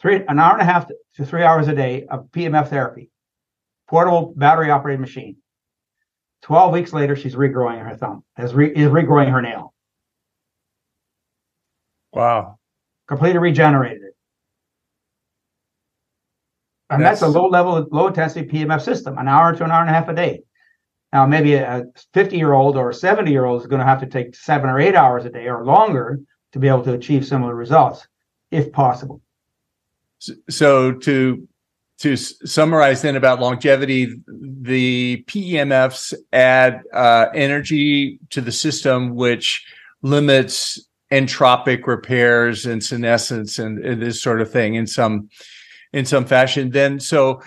Three, 0.00 0.24
an 0.26 0.38
hour 0.38 0.52
and 0.52 0.62
a 0.62 0.64
half 0.64 0.88
to 1.16 1.26
three 1.26 1.42
hours 1.42 1.68
a 1.68 1.74
day 1.74 2.06
of 2.06 2.30
PMF 2.30 2.68
therapy, 2.68 3.10
portable 3.88 4.32
battery 4.36 4.70
operated 4.70 5.00
machine. 5.00 5.36
12 6.42 6.72
weeks 6.72 6.92
later, 6.92 7.16
she's 7.16 7.34
regrowing 7.34 7.84
her 7.84 7.96
thumb, 7.96 8.24
is, 8.38 8.54
re, 8.54 8.70
is 8.70 8.88
regrowing 8.88 9.30
her 9.30 9.42
nail. 9.42 9.74
Wow. 12.12 12.58
Completely 13.08 13.38
regenerated. 13.38 13.97
And 16.90 17.02
that's, 17.02 17.20
that's 17.20 17.34
a 17.34 17.38
low 17.38 17.48
level, 17.48 17.86
low 17.90 18.06
intensity 18.06 18.48
PMF 18.48 18.80
system, 18.80 19.18
an 19.18 19.28
hour 19.28 19.54
to 19.54 19.64
an 19.64 19.70
hour 19.70 19.82
and 19.82 19.90
a 19.90 19.92
half 19.92 20.08
a 20.08 20.14
day. 20.14 20.42
Now, 21.12 21.26
maybe 21.26 21.54
a 21.54 21.84
50 22.14 22.36
year 22.36 22.52
old 22.52 22.76
or 22.76 22.90
a 22.90 22.94
70 22.94 23.30
year 23.30 23.44
old 23.44 23.60
is 23.60 23.66
going 23.66 23.80
to 23.80 23.86
have 23.86 24.00
to 24.00 24.06
take 24.06 24.34
seven 24.34 24.68
or 24.68 24.80
eight 24.80 24.94
hours 24.94 25.24
a 25.24 25.30
day 25.30 25.48
or 25.48 25.64
longer 25.64 26.20
to 26.52 26.58
be 26.58 26.68
able 26.68 26.84
to 26.84 26.94
achieve 26.94 27.26
similar 27.26 27.54
results, 27.54 28.06
if 28.50 28.72
possible. 28.72 29.22
So, 30.48 30.92
to 30.92 31.48
to 31.98 32.16
summarize 32.16 33.02
then 33.02 33.16
about 33.16 33.40
longevity, 33.40 34.14
the 34.26 35.24
PEMFs 35.26 36.14
add 36.32 36.82
uh, 36.92 37.26
energy 37.34 38.20
to 38.30 38.40
the 38.40 38.52
system, 38.52 39.16
which 39.16 39.64
limits 40.02 40.80
entropic 41.10 41.86
repairs 41.86 42.66
and 42.66 42.84
senescence 42.84 43.58
and, 43.58 43.84
and, 43.84 44.00
this 44.00 44.22
sort 44.22 44.40
of 44.40 44.50
thing 44.50 44.74
in 44.74 44.86
some 44.86 45.28
in 45.92 46.04
some 46.04 46.24
fashion. 46.24 46.70
Then, 46.70 47.00
so 47.00 47.42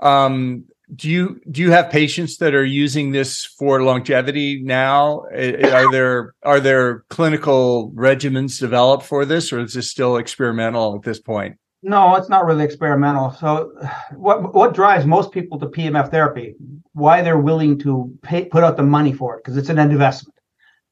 um, 0.00 0.64
do 0.94 1.08
you 1.08 1.40
do 1.50 1.62
you 1.62 1.70
have 1.70 1.90
patients 1.90 2.36
that 2.38 2.54
are 2.54 2.64
using 2.64 3.12
this 3.12 3.44
for 3.44 3.82
longevity 3.82 4.62
now? 4.62 5.20
Are 5.32 5.90
there 5.90 6.34
are 6.42 6.60
there 6.60 7.04
clinical 7.08 7.92
regimens 7.92 8.58
developed 8.58 9.04
for 9.04 9.24
this 9.24 9.52
or 9.52 9.60
is 9.60 9.74
this 9.74 9.90
still 9.90 10.16
experimental 10.16 10.96
at 10.96 11.02
this 11.02 11.18
point? 11.18 11.56
No 11.82 12.16
it's 12.16 12.28
not 12.28 12.44
really 12.44 12.64
experimental. 12.64 13.30
So 13.32 13.72
what 14.14 14.54
what 14.54 14.74
drives 14.74 15.06
most 15.06 15.32
people 15.32 15.58
to 15.60 15.66
pmf 15.66 16.10
therapy 16.10 16.54
why 16.92 17.22
they're 17.22 17.38
willing 17.38 17.78
to 17.78 18.12
pay 18.22 18.44
put 18.44 18.62
out 18.62 18.76
the 18.76 18.82
money 18.82 19.12
for 19.12 19.36
it 19.36 19.44
because 19.44 19.56
it's 19.56 19.70
an 19.70 19.78
investment. 19.78 20.38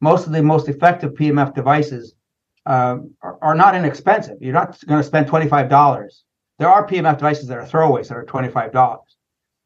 Most 0.00 0.26
of 0.26 0.32
the 0.32 0.42
most 0.42 0.68
effective 0.68 1.12
pmf 1.12 1.54
devices 1.54 2.14
uh, 2.64 2.98
are, 3.22 3.38
are 3.42 3.54
not 3.54 3.74
inexpensive. 3.74 4.38
You're 4.40 4.54
not 4.54 4.78
going 4.86 5.00
to 5.00 5.06
spend 5.06 5.28
$25 5.28 5.68
there 6.60 6.68
are 6.68 6.86
pmf 6.86 7.18
devices 7.18 7.48
that 7.48 7.58
are 7.58 7.66
throwaways 7.66 8.08
that 8.08 8.16
are 8.16 8.24
$25 8.24 8.70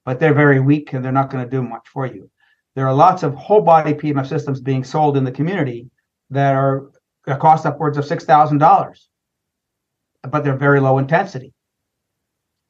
but 0.05 0.21
they're 0.21 0.35
very 0.35 0.61
weak 0.61 0.93
and 0.93 1.05
they're 1.05 1.13
not 1.13 1.31
going 1.31 1.43
to 1.43 1.51
do 1.51 1.63
much 1.63 1.89
for 1.89 2.07
you. 2.07 2.31
There 2.77 2.87
are 2.87 2.95
lots 2.95 3.23
of 3.23 3.35
whole 3.35 3.63
body 3.63 3.95
PMF 3.95 4.29
systems 4.29 4.61
being 4.61 4.85
sold 4.85 5.17
in 5.17 5.25
the 5.25 5.33
community 5.33 5.91
that 6.31 6.55
are 6.55 6.91
that 7.27 7.41
cost 7.41 7.65
upwards 7.65 7.97
of 7.97 8.05
six 8.05 8.25
thousand 8.25 8.59
dollars, 8.59 9.09
but 10.23 10.45
they're 10.45 10.57
very 10.57 10.81
low 10.81 10.99
intensity, 10.99 11.55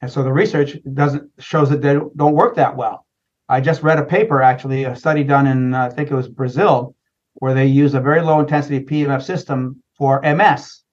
and 0.01 0.11
so 0.11 0.23
the 0.23 0.31
research 0.31 0.77
doesn't 0.93 1.29
shows 1.39 1.69
that 1.71 1.81
they 1.81 1.95
don't 2.15 2.35
work 2.35 2.55
that 2.55 2.77
well. 2.77 3.05
I 3.49 3.61
just 3.61 3.83
read 3.83 3.99
a 3.99 4.05
paper, 4.05 4.41
actually, 4.41 4.83
a 4.83 4.95
study 4.95 5.23
done 5.23 5.47
in 5.47 5.73
I 5.73 5.89
think 5.89 6.11
it 6.11 6.15
was 6.15 6.27
Brazil, 6.27 6.95
where 7.35 7.55
they 7.55 7.65
use 7.65 7.95
a 7.95 7.99
very 7.99 8.21
low 8.21 8.39
intensity 8.39 8.79
PMF 8.79 9.23
system 9.23 9.81
for 9.97 10.21
MS, 10.21 10.83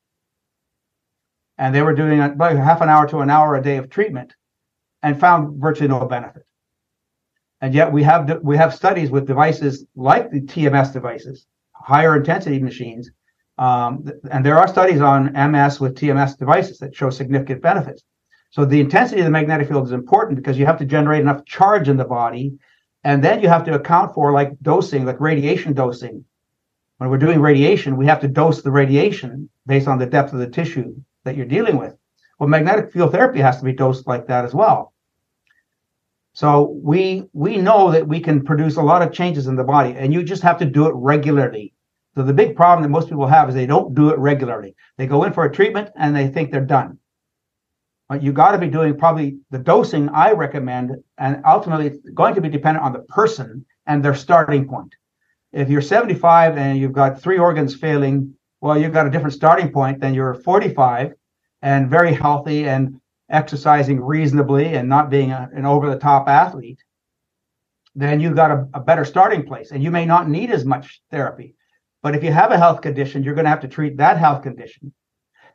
and 1.59 1.75
they 1.75 1.83
were 1.83 1.95
doing 1.95 2.21
about 2.21 2.57
half 2.57 2.81
an 2.81 2.89
hour 2.89 3.07
to 3.09 3.19
an 3.19 3.31
hour 3.31 3.55
a 3.55 3.63
day 3.63 3.77
of 3.77 3.91
treatment 3.91 4.35
and 5.03 5.19
found 5.19 5.61
virtually 5.61 5.89
no 5.89 6.05
benefit. 6.07 6.45
And 7.61 7.75
yet 7.75 7.93
we 7.93 8.03
have 8.03 8.41
we 8.43 8.57
have 8.57 8.75
studies 8.75 9.11
with 9.11 9.27
devices 9.27 9.87
like 9.95 10.31
the 10.31 10.41
TMS 10.41 10.93
devices, 10.93 11.47
higher 11.73 12.17
intensity 12.17 12.59
machines, 12.59 13.11
um, 13.59 14.05
and 14.31 14.45
there 14.45 14.59
are 14.59 14.67
studies 14.67 15.01
on 15.01 15.33
MS 15.33 15.79
with 15.79 15.95
TMS 15.95 16.37
devices 16.37 16.79
that 16.79 16.97
show 16.97 17.11
significant 17.11 17.63
benefits. 17.63 18.03
So 18.51 18.65
the 18.65 18.81
intensity 18.81 19.21
of 19.21 19.27
the 19.27 19.31
magnetic 19.31 19.69
field 19.69 19.87
is 19.87 19.93
important 19.93 20.37
because 20.37 20.59
you 20.59 20.67
have 20.67 20.79
to 20.79 20.85
generate 20.85 21.21
enough 21.21 21.45
charge 21.45 21.89
in 21.89 21.97
the 21.97 22.05
body, 22.05 22.59
and 23.05 23.23
then 23.23 23.41
you 23.41 23.49
have 23.49 23.65
to 23.65 23.75
account 23.75 24.15
for 24.15 24.33
like 24.33 24.59
dosing, 24.61 25.05
like 25.05 25.21
radiation 25.21 25.73
dosing. 25.73 26.25
When 26.99 27.11
we're 27.11 27.19
doing 27.19 27.41
radiation, 27.41 27.97
we 27.97 28.07
have 28.07 28.21
to 28.21 28.29
dose 28.29 28.63
the 28.63 28.71
radiation 28.71 29.49
based 29.67 29.89
on 29.89 29.99
the 29.99 30.07
depth 30.07 30.33
of 30.33 30.41
the 30.41 30.49
tissue 30.49 30.95
that 31.25 31.37
you're 31.37 31.47
dealing 31.47 31.77
with. 31.77 31.95
Well, 32.39 32.49
magnetic 32.49 32.93
field 32.93 33.13
therapy 33.13 33.41
has 33.41 33.59
to 33.59 33.65
be 33.65 33.73
dosed 33.73 34.07
like 34.07 34.27
that 34.27 34.45
as 34.45 34.55
well. 34.55 34.93
So 36.35 36.79
we 36.83 37.25
we 37.33 37.59
know 37.59 37.91
that 37.91 38.09
we 38.09 38.21
can 38.21 38.43
produce 38.43 38.77
a 38.77 38.83
lot 38.83 39.03
of 39.03 39.13
changes 39.13 39.47
in 39.47 39.57
the 39.57 39.65
body, 39.65 39.95
and 39.97 40.13
you 40.13 40.23
just 40.23 40.43
have 40.43 40.59
to 40.59 40.65
do 40.65 40.87
it 40.87 40.95
regularly. 40.95 41.75
So 42.15 42.23
the 42.23 42.33
big 42.33 42.57
problem 42.57 42.83
that 42.83 42.89
most 42.89 43.09
people 43.09 43.27
have 43.27 43.49
is 43.49 43.55
they 43.55 43.67
don't 43.67 43.95
do 43.95 44.11
it 44.11 44.19
regularly. 44.19 44.75
They 44.97 45.07
go 45.07 45.25
in 45.25 45.33
for 45.33 45.45
a 45.45 45.53
treatment 45.53 45.91
and 45.97 46.15
they 46.15 46.29
think 46.29 46.51
they're 46.51 46.65
done. 46.65 46.99
But 48.09 48.23
you 48.23 48.33
got 48.33 48.53
to 48.53 48.59
be 48.59 48.69
doing 48.69 48.99
probably 48.99 49.39
the 49.51 49.59
dosing 49.59 50.09
I 50.11 50.33
recommend, 50.33 50.93
and 51.17 51.43
ultimately 51.47 51.87
it's 51.87 52.11
going 52.11 52.35
to 52.35 52.43
be 52.43 52.51
dependent 52.51 52.85
on 52.85 52.93
the 52.93 53.01
person 53.01 53.65
and 53.87 54.05
their 54.05 54.15
starting 54.15 54.69
point. 54.69 54.95
If 55.53 55.71
you're 55.71 55.81
75 55.81 56.57
and 56.57 56.79
you've 56.79 56.93
got 56.93 57.21
three 57.21 57.39
organs 57.39 57.75
failing, 57.75 58.35
well, 58.61 58.79
you've 58.79 58.93
got 58.93 59.07
a 59.07 59.11
different 59.11 59.35
starting 59.35 59.71
point 59.71 60.01
than 60.01 60.15
you're 60.15 60.35
45 60.35 61.13
and 61.63 61.89
very 61.89 62.13
healthy 62.13 62.69
and 62.69 63.01
exercising 63.31 64.01
reasonably 64.01 64.75
and 64.75 64.89
not 64.89 65.11
being 65.11 65.31
a, 65.31 65.49
an 65.55 65.65
over 65.65 65.89
the 65.89 65.99
top 65.99 66.29
athlete, 66.29 66.83
then 67.95 68.21
you've 68.21 68.37
got 68.37 68.51
a, 68.51 68.69
a, 68.75 68.81
better 68.81 69.05
starting 69.05 69.45
place 69.45 69.71
and 69.71 69.83
you 69.83 69.91
may 69.91 70.05
not 70.05 70.29
need 70.29 70.51
as 70.51 70.65
much 70.65 71.01
therapy. 71.11 71.55
But 72.03 72.15
if 72.15 72.25
you 72.25 72.33
have 72.33 72.51
a 72.51 72.59
health 72.59 72.83
condition, 72.83 73.23
you're 73.23 73.35
going 73.35 73.45
to 73.45 73.51
have 73.51 73.61
to 73.61 73.69
treat 73.69 73.97
that 73.99 74.19
health 74.19 74.43
condition. 74.43 74.93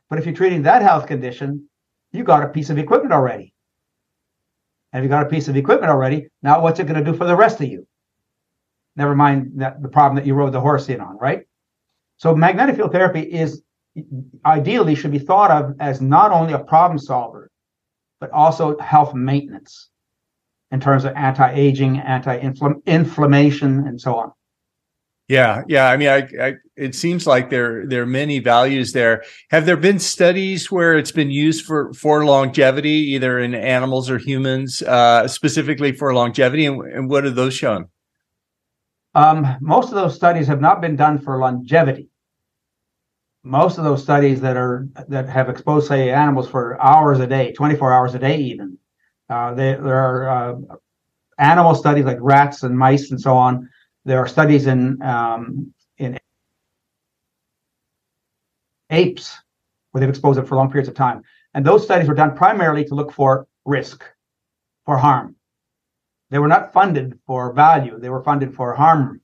But 0.08 0.18
if 0.18 0.24
you're 0.24 0.34
treating 0.34 0.62
that 0.62 0.82
health 0.82 1.06
condition 1.06 1.68
you 2.12 2.24
got 2.24 2.42
a 2.42 2.48
piece 2.48 2.70
of 2.70 2.78
equipment 2.78 3.12
already. 3.12 3.52
And 4.92 5.00
if 5.00 5.04
you 5.04 5.10
got 5.10 5.26
a 5.26 5.28
piece 5.28 5.48
of 5.48 5.56
equipment 5.56 5.90
already, 5.90 6.28
now 6.42 6.62
what's 6.62 6.80
it 6.80 6.86
going 6.86 7.02
to 7.02 7.10
do 7.10 7.16
for 7.16 7.26
the 7.26 7.36
rest 7.36 7.60
of 7.60 7.68
you? 7.68 7.86
Never 8.96 9.14
mind 9.14 9.52
that 9.56 9.82
the 9.82 9.88
problem 9.88 10.16
that 10.16 10.26
you 10.26 10.34
rode 10.34 10.52
the 10.52 10.60
horse 10.60 10.88
in 10.88 11.00
on, 11.00 11.18
right? 11.18 11.46
So 12.16 12.34
magnetic 12.34 12.76
field 12.76 12.92
therapy 12.92 13.20
is 13.20 13.62
ideally 14.44 14.94
should 14.94 15.12
be 15.12 15.18
thought 15.18 15.50
of 15.50 15.74
as 15.80 16.00
not 16.00 16.32
only 16.32 16.52
a 16.52 16.58
problem 16.58 16.98
solver, 16.98 17.50
but 18.20 18.30
also 18.30 18.78
health 18.78 19.14
maintenance 19.14 19.90
in 20.70 20.80
terms 20.80 21.04
of 21.04 21.14
anti-aging, 21.14 21.98
anti-inflammation, 21.98 23.86
and 23.86 24.00
so 24.00 24.16
on. 24.16 24.32
Yeah, 25.28 25.62
yeah. 25.68 25.90
I 25.90 25.96
mean, 25.98 26.08
I, 26.08 26.28
I, 26.40 26.54
it 26.74 26.94
seems 26.94 27.26
like 27.26 27.50
there 27.50 27.86
there 27.86 28.02
are 28.02 28.06
many 28.06 28.38
values 28.38 28.92
there. 28.92 29.24
Have 29.50 29.66
there 29.66 29.76
been 29.76 29.98
studies 29.98 30.70
where 30.72 30.96
it's 30.96 31.12
been 31.12 31.30
used 31.30 31.66
for 31.66 31.92
for 31.92 32.24
longevity, 32.24 33.12
either 33.12 33.38
in 33.38 33.54
animals 33.54 34.08
or 34.08 34.16
humans, 34.16 34.80
uh, 34.82 35.28
specifically 35.28 35.92
for 35.92 36.14
longevity? 36.14 36.64
And, 36.64 36.80
and 36.92 37.10
what 37.10 37.24
have 37.24 37.34
those 37.34 37.52
shown? 37.52 37.90
Um, 39.14 39.56
most 39.60 39.90
of 39.90 39.96
those 39.96 40.14
studies 40.14 40.46
have 40.46 40.62
not 40.62 40.80
been 40.80 40.96
done 40.96 41.18
for 41.18 41.38
longevity. 41.38 42.08
Most 43.48 43.78
of 43.78 43.84
those 43.84 44.02
studies 44.02 44.42
that 44.42 44.58
are 44.58 44.86
that 45.08 45.26
have 45.28 45.48
exposed, 45.48 45.88
say, 45.88 46.10
animals 46.10 46.50
for 46.50 46.80
hours 46.82 47.18
a 47.20 47.26
day, 47.26 47.52
twenty 47.52 47.76
four 47.76 47.92
hours 47.92 48.14
a 48.14 48.18
day, 48.18 48.36
even 48.36 48.76
uh, 49.30 49.54
they, 49.54 49.72
there 49.72 49.98
are 49.98 50.28
uh, 50.28 50.54
animal 51.38 51.74
studies 51.74 52.04
like 52.04 52.18
rats 52.20 52.62
and 52.62 52.78
mice 52.78 53.10
and 53.10 53.20
so 53.20 53.34
on 53.34 53.68
there 54.04 54.18
are 54.18 54.26
studies 54.26 54.66
in 54.66 55.00
um, 55.02 55.72
in 55.98 56.18
apes 58.90 59.36
where 59.90 60.00
they've 60.00 60.08
exposed 60.08 60.38
it 60.38 60.46
for 60.46 60.56
long 60.56 60.70
periods 60.70 60.88
of 60.88 60.94
time, 60.94 61.22
and 61.54 61.64
those 61.64 61.84
studies 61.84 62.08
were 62.08 62.14
done 62.14 62.36
primarily 62.36 62.84
to 62.84 62.94
look 62.94 63.12
for 63.12 63.46
risk, 63.64 64.04
for 64.84 64.96
harm. 64.96 65.36
They 66.30 66.38
were 66.38 66.48
not 66.48 66.72
funded 66.72 67.18
for 67.26 67.52
value; 67.52 67.98
they 67.98 68.08
were 68.08 68.22
funded 68.22 68.54
for 68.54 68.74
harm, 68.74 69.20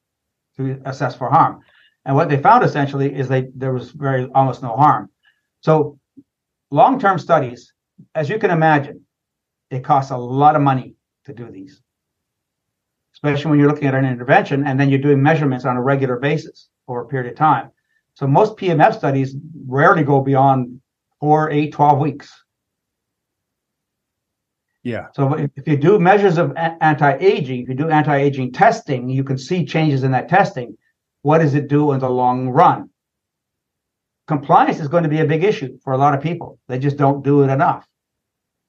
to 0.56 0.80
assess 0.84 1.14
for 1.14 1.30
harm. 1.30 1.62
And 2.04 2.14
what 2.16 2.28
they 2.28 2.36
found 2.36 2.64
essentially 2.64 3.14
is 3.14 3.28
they 3.28 3.48
there 3.54 3.72
was 3.72 3.90
very 3.90 4.28
almost 4.34 4.62
no 4.62 4.76
harm. 4.76 5.10
So, 5.60 5.98
long-term 6.70 7.18
studies, 7.18 7.72
as 8.14 8.28
you 8.28 8.38
can 8.38 8.50
imagine, 8.50 9.06
it 9.70 9.84
costs 9.84 10.10
a 10.10 10.16
lot 10.16 10.56
of 10.56 10.62
money 10.62 10.96
to 11.24 11.32
do 11.32 11.50
these 11.50 11.80
especially 13.14 13.50
when 13.50 13.58
you're 13.58 13.68
looking 13.68 13.88
at 13.88 13.94
an 13.94 14.04
intervention 14.04 14.66
and 14.66 14.78
then 14.78 14.90
you're 14.90 14.98
doing 14.98 15.22
measurements 15.22 15.64
on 15.64 15.76
a 15.76 15.82
regular 15.82 16.18
basis 16.18 16.68
over 16.88 17.02
a 17.02 17.06
period 17.06 17.30
of 17.30 17.38
time. 17.38 17.70
So 18.14 18.26
most 18.26 18.56
PMF 18.56 18.96
studies 18.96 19.34
rarely 19.66 20.04
go 20.04 20.20
beyond 20.20 20.80
four, 21.20 21.50
eight, 21.50 21.72
12 21.72 21.98
weeks. 21.98 22.44
Yeah. 24.82 25.06
So 25.14 25.32
if 25.56 25.66
you 25.66 25.78
do 25.78 25.98
measures 25.98 26.36
of 26.36 26.52
anti-aging, 26.56 27.62
if 27.62 27.68
you 27.68 27.74
do 27.74 27.88
anti-aging 27.88 28.52
testing, 28.52 29.08
you 29.08 29.24
can 29.24 29.38
see 29.38 29.64
changes 29.64 30.02
in 30.02 30.12
that 30.12 30.28
testing. 30.28 30.76
What 31.24 31.38
does 31.38 31.54
it 31.54 31.68
do 31.68 31.92
in 31.92 32.00
the 32.00 32.08
long 32.08 32.50
run? 32.50 32.90
Compliance 34.26 34.78
is 34.78 34.88
going 34.88 35.04
to 35.04 35.08
be 35.08 35.20
a 35.20 35.26
big 35.26 35.42
issue 35.42 35.78
for 35.82 35.94
a 35.94 35.98
lot 35.98 36.14
of 36.14 36.22
people. 36.22 36.58
They 36.68 36.78
just 36.78 36.98
don't 36.98 37.24
do 37.24 37.42
it 37.42 37.50
enough. 37.50 37.86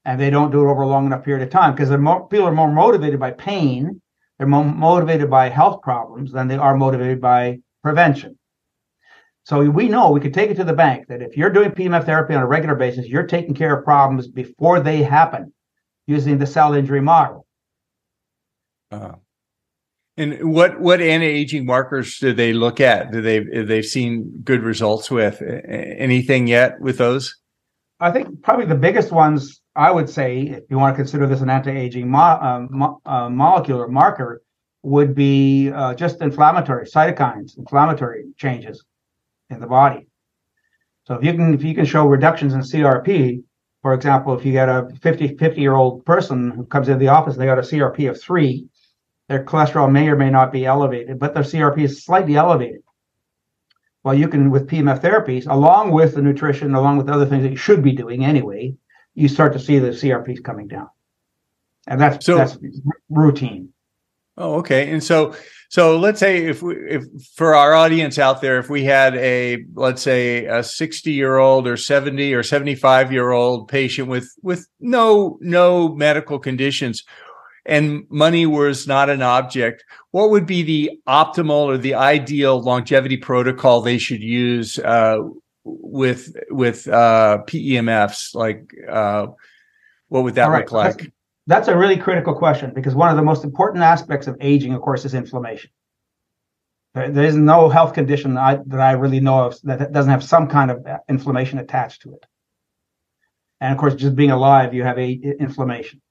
And 0.06 0.20
they 0.20 0.30
don't 0.30 0.52
do 0.52 0.62
it 0.62 0.72
over 0.72 0.84
a 0.84 0.88
long 0.88 1.06
enough 1.06 1.26
period 1.26 1.44
of 1.44 1.50
time 1.50 1.76
because 1.76 1.90
people 1.90 2.48
are 2.48 2.62
more 2.62 2.72
motivated 2.72 3.20
by 3.20 3.32
pain 3.32 4.02
they're 4.38 4.48
more 4.48 4.66
motivated 4.66 5.30
by 5.30 5.50
health 5.50 5.82
problems 5.82 6.32
than 6.32 6.48
they 6.48 6.58
are 6.58 6.76
motivated 6.76 7.22
by 7.22 7.60
prevention. 7.84 8.38
So 9.44 9.62
we 9.70 9.88
know 9.88 10.12
we 10.12 10.20
can 10.20 10.34
take 10.34 10.50
it 10.50 10.56
to 10.56 10.64
the 10.64 10.74
bank 10.74 11.08
that 11.08 11.22
if 11.22 11.38
you're 11.38 11.52
doing 11.52 11.72
PMF 11.72 12.06
therapy 12.06 12.34
on 12.34 12.42
a 12.42 12.48
regular 12.48 12.76
basis, 12.76 13.08
you're 13.08 13.28
taking 13.28 13.54
care 13.54 13.78
of 13.78 13.86
problems 13.86 14.28
before 14.28 14.80
they 14.80 15.04
happen 15.04 15.54
using 16.08 16.38
the 16.38 16.48
cell 16.48 16.74
injury 16.74 17.02
model. 17.02 17.46
Uh, 18.92 19.14
and 20.18 20.54
what 20.54 20.80
what 20.80 21.02
anti-aging 21.02 21.66
markers 21.66 22.20
do 22.20 22.34
they 22.34 22.54
look 22.54 22.80
at? 22.80 23.12
Do 23.12 23.22
they 23.22 23.40
they've 23.40 23.86
seen 23.86 24.42
good 24.44 24.64
results 24.64 25.12
with 25.12 25.42
anything 25.42 26.48
yet 26.48 26.80
with 26.80 26.98
those? 26.98 27.36
I 28.00 28.12
think 28.12 28.42
probably 28.42 28.66
the 28.66 28.76
biggest 28.76 29.12
ones 29.12 29.62
I 29.76 29.92
would 29.92 30.10
say, 30.10 30.42
if 30.42 30.64
you 30.70 30.78
want 30.78 30.96
to 30.96 30.98
consider 30.98 31.28
this 31.28 31.42
an 31.42 31.50
anti-aging 31.50 32.10
mo- 32.10 32.20
uh, 32.20 32.66
mo- 32.70 33.02
uh, 33.06 33.30
molecule 33.30 33.88
marker, 33.90 34.42
would 34.84 35.16
be 35.16 35.72
uh, 35.72 35.94
just 35.96 36.22
inflammatory 36.22 36.86
cytokines, 36.86 37.58
inflammatory 37.58 38.26
changes 38.38 38.86
in 39.50 39.60
the 39.60 39.68
body. 39.68 40.08
So 41.06 41.16
if 41.16 41.24
you 41.24 41.34
can 41.34 41.54
if 41.54 41.64
you 41.64 41.76
can 41.76 41.86
show 41.86 42.06
reductions 42.06 42.54
in 42.54 42.62
CRP, 42.62 43.44
for 43.82 43.94
example, 43.94 44.38
if 44.38 44.46
you 44.46 44.54
get 44.54 44.70
a 44.70 44.88
50 45.02 45.36
50 45.38 45.62
year 45.62 45.74
old 45.74 46.06
person 46.06 46.52
who 46.52 46.66
comes 46.66 46.88
into 46.88 47.00
the 47.00 47.10
office, 47.10 47.34
and 47.34 47.42
they 47.42 47.46
got 47.46 47.60
a 47.60 47.62
CRP 47.62 48.10
of 48.10 48.22
three, 48.22 48.66
their 49.28 49.44
cholesterol 49.44 49.92
may 49.92 50.08
or 50.08 50.16
may 50.16 50.30
not 50.30 50.52
be 50.52 50.66
elevated, 50.66 51.20
but 51.20 51.34
their 51.34 51.44
CRP 51.44 51.84
is 51.84 52.04
slightly 52.04 52.36
elevated. 52.36 52.82
Well, 54.04 54.14
you 54.14 54.28
can 54.28 54.52
with 54.52 54.68
PMF 54.68 55.02
therapies, 55.02 55.48
along 55.50 55.92
with 55.92 56.14
the 56.14 56.22
nutrition, 56.22 56.76
along 56.76 56.98
with 56.98 57.10
other 57.10 57.26
things 57.26 57.44
that 57.44 57.50
you 57.50 57.58
should 57.58 57.84
be 57.84 57.92
doing 57.92 58.24
anyway, 58.24 58.76
you 59.16 59.28
start 59.28 59.54
to 59.54 59.60
see 59.60 59.80
the 59.80 59.90
CRPs 59.90 60.44
coming 60.44 60.68
down, 60.68 60.90
and 61.88 62.00
that's 62.00 62.26
so, 62.26 62.38
that's 62.38 62.58
routine. 63.10 63.74
Oh, 64.38 64.56
okay. 64.56 64.92
And 64.92 65.02
so, 65.02 65.34
so 65.70 65.98
let's 65.98 66.20
say 66.20 66.46
if 66.46 66.62
we, 66.62 66.76
if 66.76 67.06
for 67.36 67.56
our 67.56 67.74
audience 67.74 68.20
out 68.20 68.42
there, 68.42 68.60
if 68.60 68.70
we 68.70 68.84
had 68.84 69.16
a 69.16 69.64
let's 69.74 70.02
say 70.02 70.46
a 70.46 70.62
sixty 70.62 71.14
year 71.14 71.38
old 71.38 71.68
or 71.68 71.78
seventy 71.78 72.34
or 72.34 72.44
seventy 72.44 72.76
five 72.76 73.12
year 73.12 73.32
old 73.32 73.70
patient 73.70 74.10
with 74.10 74.30
with 74.44 74.68
no 74.80 75.38
no 75.42 75.96
medical 75.96 76.38
conditions, 76.38 77.04
and 77.66 78.06
money 78.10 78.46
was 78.46 78.88
not 78.88 79.10
an 79.10 79.22
object, 79.22 79.84
what 80.12 80.30
would 80.30 80.46
be 80.46 80.62
the 80.62 80.92
optimal 81.08 81.66
or 81.66 81.78
the 81.78 81.96
ideal 81.96 82.62
longevity 82.62 83.18
protocol 83.18 83.82
they 83.82 83.98
should 83.98 84.22
use 84.22 84.78
uh, 84.80 85.18
with 85.64 86.36
with 86.50 86.88
uh, 86.88 87.40
PEMFs? 87.48 88.36
Like, 88.36 88.70
uh, 88.90 89.28
what 90.10 90.24
would 90.24 90.36
that 90.36 90.48
right. 90.48 90.60
look 90.60 90.72
like? 90.72 90.98
That's, 90.98 91.10
that's 91.48 91.68
a 91.68 91.78
really 91.78 91.98
critical 91.98 92.36
question 92.36 92.72
because 92.74 92.96
one 92.96 93.10
of 93.10 93.18
the 93.18 93.24
most 93.24 93.44
important 93.44 93.84
aspects 93.84 94.28
of 94.28 94.38
aging, 94.42 94.74
of 94.74 94.82
course, 94.82 95.06
is 95.06 95.14
inflammation. 95.14 95.72
There, 96.94 97.10
there 97.10 97.26
is 97.26 97.36
no 97.36 97.70
health 97.70 97.94
condition 97.94 98.36
that 98.36 98.42
I, 98.42 98.60
that 98.68 98.80
I 98.80 98.92
really 98.92 99.20
know 99.20 99.46
of 99.46 99.62
that 99.64 99.92
doesn't 99.92 100.12
have 100.12 100.24
some 100.24 100.48
kind 100.48 100.72
of 100.72 100.86
inflammation 101.10 101.60
attached 101.60 102.04
to 102.04 102.14
it. 102.14 102.26
And 103.60 103.72
of 103.72 103.78
course, 103.80 103.96
just 103.96 104.16
being 104.16 104.32
alive, 104.32 104.74
you 104.74 104.84
have 104.84 104.98
a 104.98 105.12
inflammation. 105.12 106.02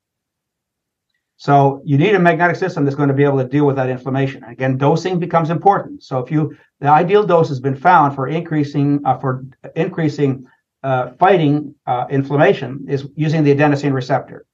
So 1.45 1.83
you 1.85 1.99
need 1.99 2.15
a 2.15 2.19
magnetic 2.19 2.57
system 2.57 2.87
that's 2.87 2.97
going 2.97 3.11
to 3.11 3.15
be 3.15 3.23
able 3.23 3.37
to 3.37 3.47
deal 3.47 3.67
with 3.67 3.77
that 3.77 3.91
inflammation. 3.91 4.43
Again, 4.45 4.79
dosing 4.79 5.19
becomes 5.19 5.51
important. 5.51 6.03
So 6.03 6.19
if 6.21 6.31
you, 6.31 6.57
the 6.81 6.89
ideal 6.89 7.23
dose 7.27 7.51
has 7.51 7.61
been 7.61 7.77
found 7.77 8.15
for 8.15 8.29
increasing 8.29 9.03
uh, 9.05 9.19
for 9.19 9.45
increasing 9.77 10.47
uh, 10.83 11.11
fighting 11.19 11.75
uh, 11.87 12.07
inflammation 12.09 12.87
is 12.89 13.07
using 13.15 13.45
the 13.45 13.55
adenosine 13.55 13.93
receptor. 13.93 14.47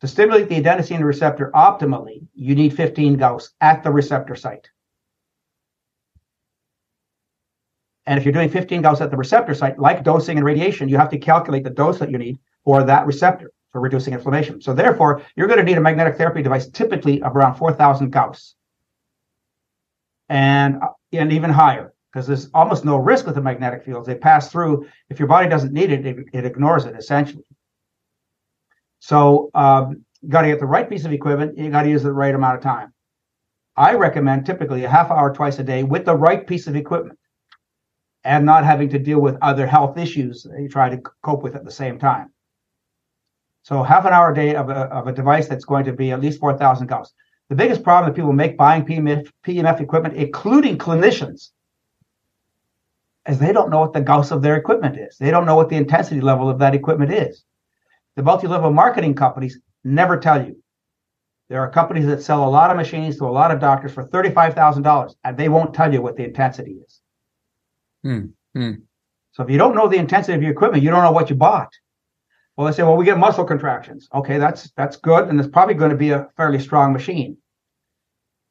To 0.00 0.08
stimulate 0.08 0.48
the 0.48 0.60
adenosine 0.60 1.04
receptor 1.04 1.52
optimally, 1.54 2.26
you 2.34 2.56
need 2.56 2.74
15 2.74 3.16
Gauss 3.16 3.50
at 3.60 3.84
the 3.84 3.92
receptor 3.92 4.34
site. 4.34 4.68
And 8.04 8.18
if 8.18 8.24
you're 8.24 8.34
doing 8.34 8.48
15 8.50 8.82
Gauss 8.82 9.00
at 9.00 9.12
the 9.12 9.16
receptor 9.16 9.54
site, 9.54 9.78
like 9.78 10.02
dosing 10.02 10.38
and 10.38 10.44
radiation, 10.44 10.88
you 10.88 10.96
have 10.96 11.10
to 11.10 11.18
calculate 11.18 11.62
the 11.62 11.70
dose 11.70 12.00
that 12.00 12.10
you 12.10 12.18
need 12.18 12.40
for 12.64 12.82
that 12.82 13.06
receptor 13.06 13.52
for 13.74 13.80
reducing 13.80 14.14
inflammation. 14.14 14.60
So 14.60 14.72
therefore, 14.72 15.22
you're 15.34 15.48
going 15.48 15.58
to 15.58 15.64
need 15.64 15.76
a 15.76 15.80
magnetic 15.80 16.16
therapy 16.16 16.42
device 16.42 16.68
typically 16.68 17.20
of 17.24 17.34
around 17.34 17.56
4,000 17.56 18.10
Gauss 18.10 18.54
and, 20.28 20.80
and 21.12 21.32
even 21.32 21.50
higher 21.50 21.92
because 22.12 22.28
there's 22.28 22.48
almost 22.54 22.84
no 22.84 22.96
risk 22.96 23.26
with 23.26 23.34
the 23.34 23.40
magnetic 23.40 23.82
fields. 23.82 24.06
They 24.06 24.14
pass 24.14 24.52
through. 24.52 24.86
If 25.10 25.18
your 25.18 25.26
body 25.26 25.48
doesn't 25.48 25.72
need 25.72 25.90
it, 25.90 26.06
it, 26.06 26.16
it 26.32 26.44
ignores 26.44 26.84
it 26.84 26.94
essentially. 26.94 27.42
So 29.00 29.50
um, 29.54 30.04
you 30.22 30.28
got 30.28 30.42
to 30.42 30.48
get 30.48 30.60
the 30.60 30.66
right 30.66 30.88
piece 30.88 31.04
of 31.04 31.12
equipment. 31.12 31.58
You 31.58 31.68
got 31.72 31.82
to 31.82 31.90
use 31.90 32.04
the 32.04 32.12
right 32.12 32.32
amount 32.32 32.58
of 32.58 32.62
time. 32.62 32.94
I 33.76 33.94
recommend 33.94 34.46
typically 34.46 34.84
a 34.84 34.88
half 34.88 35.10
hour 35.10 35.34
twice 35.34 35.58
a 35.58 35.64
day 35.64 35.82
with 35.82 36.04
the 36.04 36.14
right 36.14 36.46
piece 36.46 36.68
of 36.68 36.76
equipment 36.76 37.18
and 38.22 38.46
not 38.46 38.64
having 38.64 38.88
to 38.90 39.00
deal 39.00 39.18
with 39.18 39.36
other 39.42 39.66
health 39.66 39.98
issues 39.98 40.44
that 40.44 40.62
you 40.62 40.68
try 40.68 40.90
to 40.90 41.02
cope 41.22 41.42
with 41.42 41.56
at 41.56 41.64
the 41.64 41.72
same 41.72 41.98
time. 41.98 42.30
So 43.64 43.82
half 43.82 44.04
an 44.04 44.12
hour 44.12 44.30
a 44.30 44.34
day 44.34 44.54
of 44.54 44.68
a, 44.68 44.74
of 44.74 45.06
a 45.06 45.12
device 45.12 45.48
that's 45.48 45.64
going 45.64 45.86
to 45.86 45.92
be 45.94 46.12
at 46.12 46.20
least 46.20 46.38
4,000 46.38 46.86
Gauss. 46.86 47.14
The 47.48 47.54
biggest 47.54 47.82
problem 47.82 48.10
that 48.10 48.14
people 48.16 48.32
make 48.34 48.58
buying 48.58 48.84
PMF, 48.84 49.30
PMF 49.42 49.80
equipment, 49.80 50.16
including 50.16 50.76
clinicians, 50.76 51.50
is 53.26 53.38
they 53.38 53.54
don't 53.54 53.70
know 53.70 53.80
what 53.80 53.94
the 53.94 54.02
Gauss 54.02 54.30
of 54.32 54.42
their 54.42 54.56
equipment 54.56 54.98
is. 54.98 55.16
They 55.16 55.30
don't 55.30 55.46
know 55.46 55.56
what 55.56 55.70
the 55.70 55.76
intensity 55.76 56.20
level 56.20 56.50
of 56.50 56.58
that 56.58 56.74
equipment 56.74 57.10
is. 57.10 57.42
The 58.16 58.22
multi-level 58.22 58.70
marketing 58.70 59.14
companies 59.14 59.58
never 59.82 60.18
tell 60.18 60.46
you. 60.46 60.62
There 61.48 61.60
are 61.60 61.70
companies 61.70 62.06
that 62.06 62.22
sell 62.22 62.46
a 62.46 62.50
lot 62.50 62.70
of 62.70 62.76
machines 62.76 63.16
to 63.16 63.24
a 63.24 63.32
lot 63.32 63.50
of 63.50 63.60
doctors 63.60 63.92
for 63.92 64.06
$35,000 64.06 65.14
and 65.24 65.36
they 65.38 65.48
won't 65.48 65.72
tell 65.72 65.90
you 65.90 66.02
what 66.02 66.16
the 66.16 66.24
intensity 66.24 66.82
is. 66.86 67.00
Hmm. 68.02 68.26
Hmm. 68.54 68.72
So 69.32 69.42
if 69.42 69.48
you 69.48 69.56
don't 69.56 69.74
know 69.74 69.88
the 69.88 69.96
intensity 69.96 70.34
of 70.34 70.42
your 70.42 70.52
equipment, 70.52 70.82
you 70.82 70.90
don't 70.90 71.02
know 71.02 71.12
what 71.12 71.30
you 71.30 71.36
bought. 71.36 71.72
Well, 72.56 72.66
they 72.66 72.72
say, 72.72 72.84
well, 72.84 72.96
we 72.96 73.04
get 73.04 73.18
muscle 73.18 73.44
contractions. 73.44 74.08
Okay, 74.14 74.38
that's 74.38 74.70
that's 74.76 74.96
good, 74.96 75.28
and 75.28 75.40
it's 75.40 75.48
probably 75.48 75.74
going 75.74 75.90
to 75.90 75.96
be 75.96 76.10
a 76.10 76.28
fairly 76.36 76.60
strong 76.60 76.92
machine. 76.92 77.36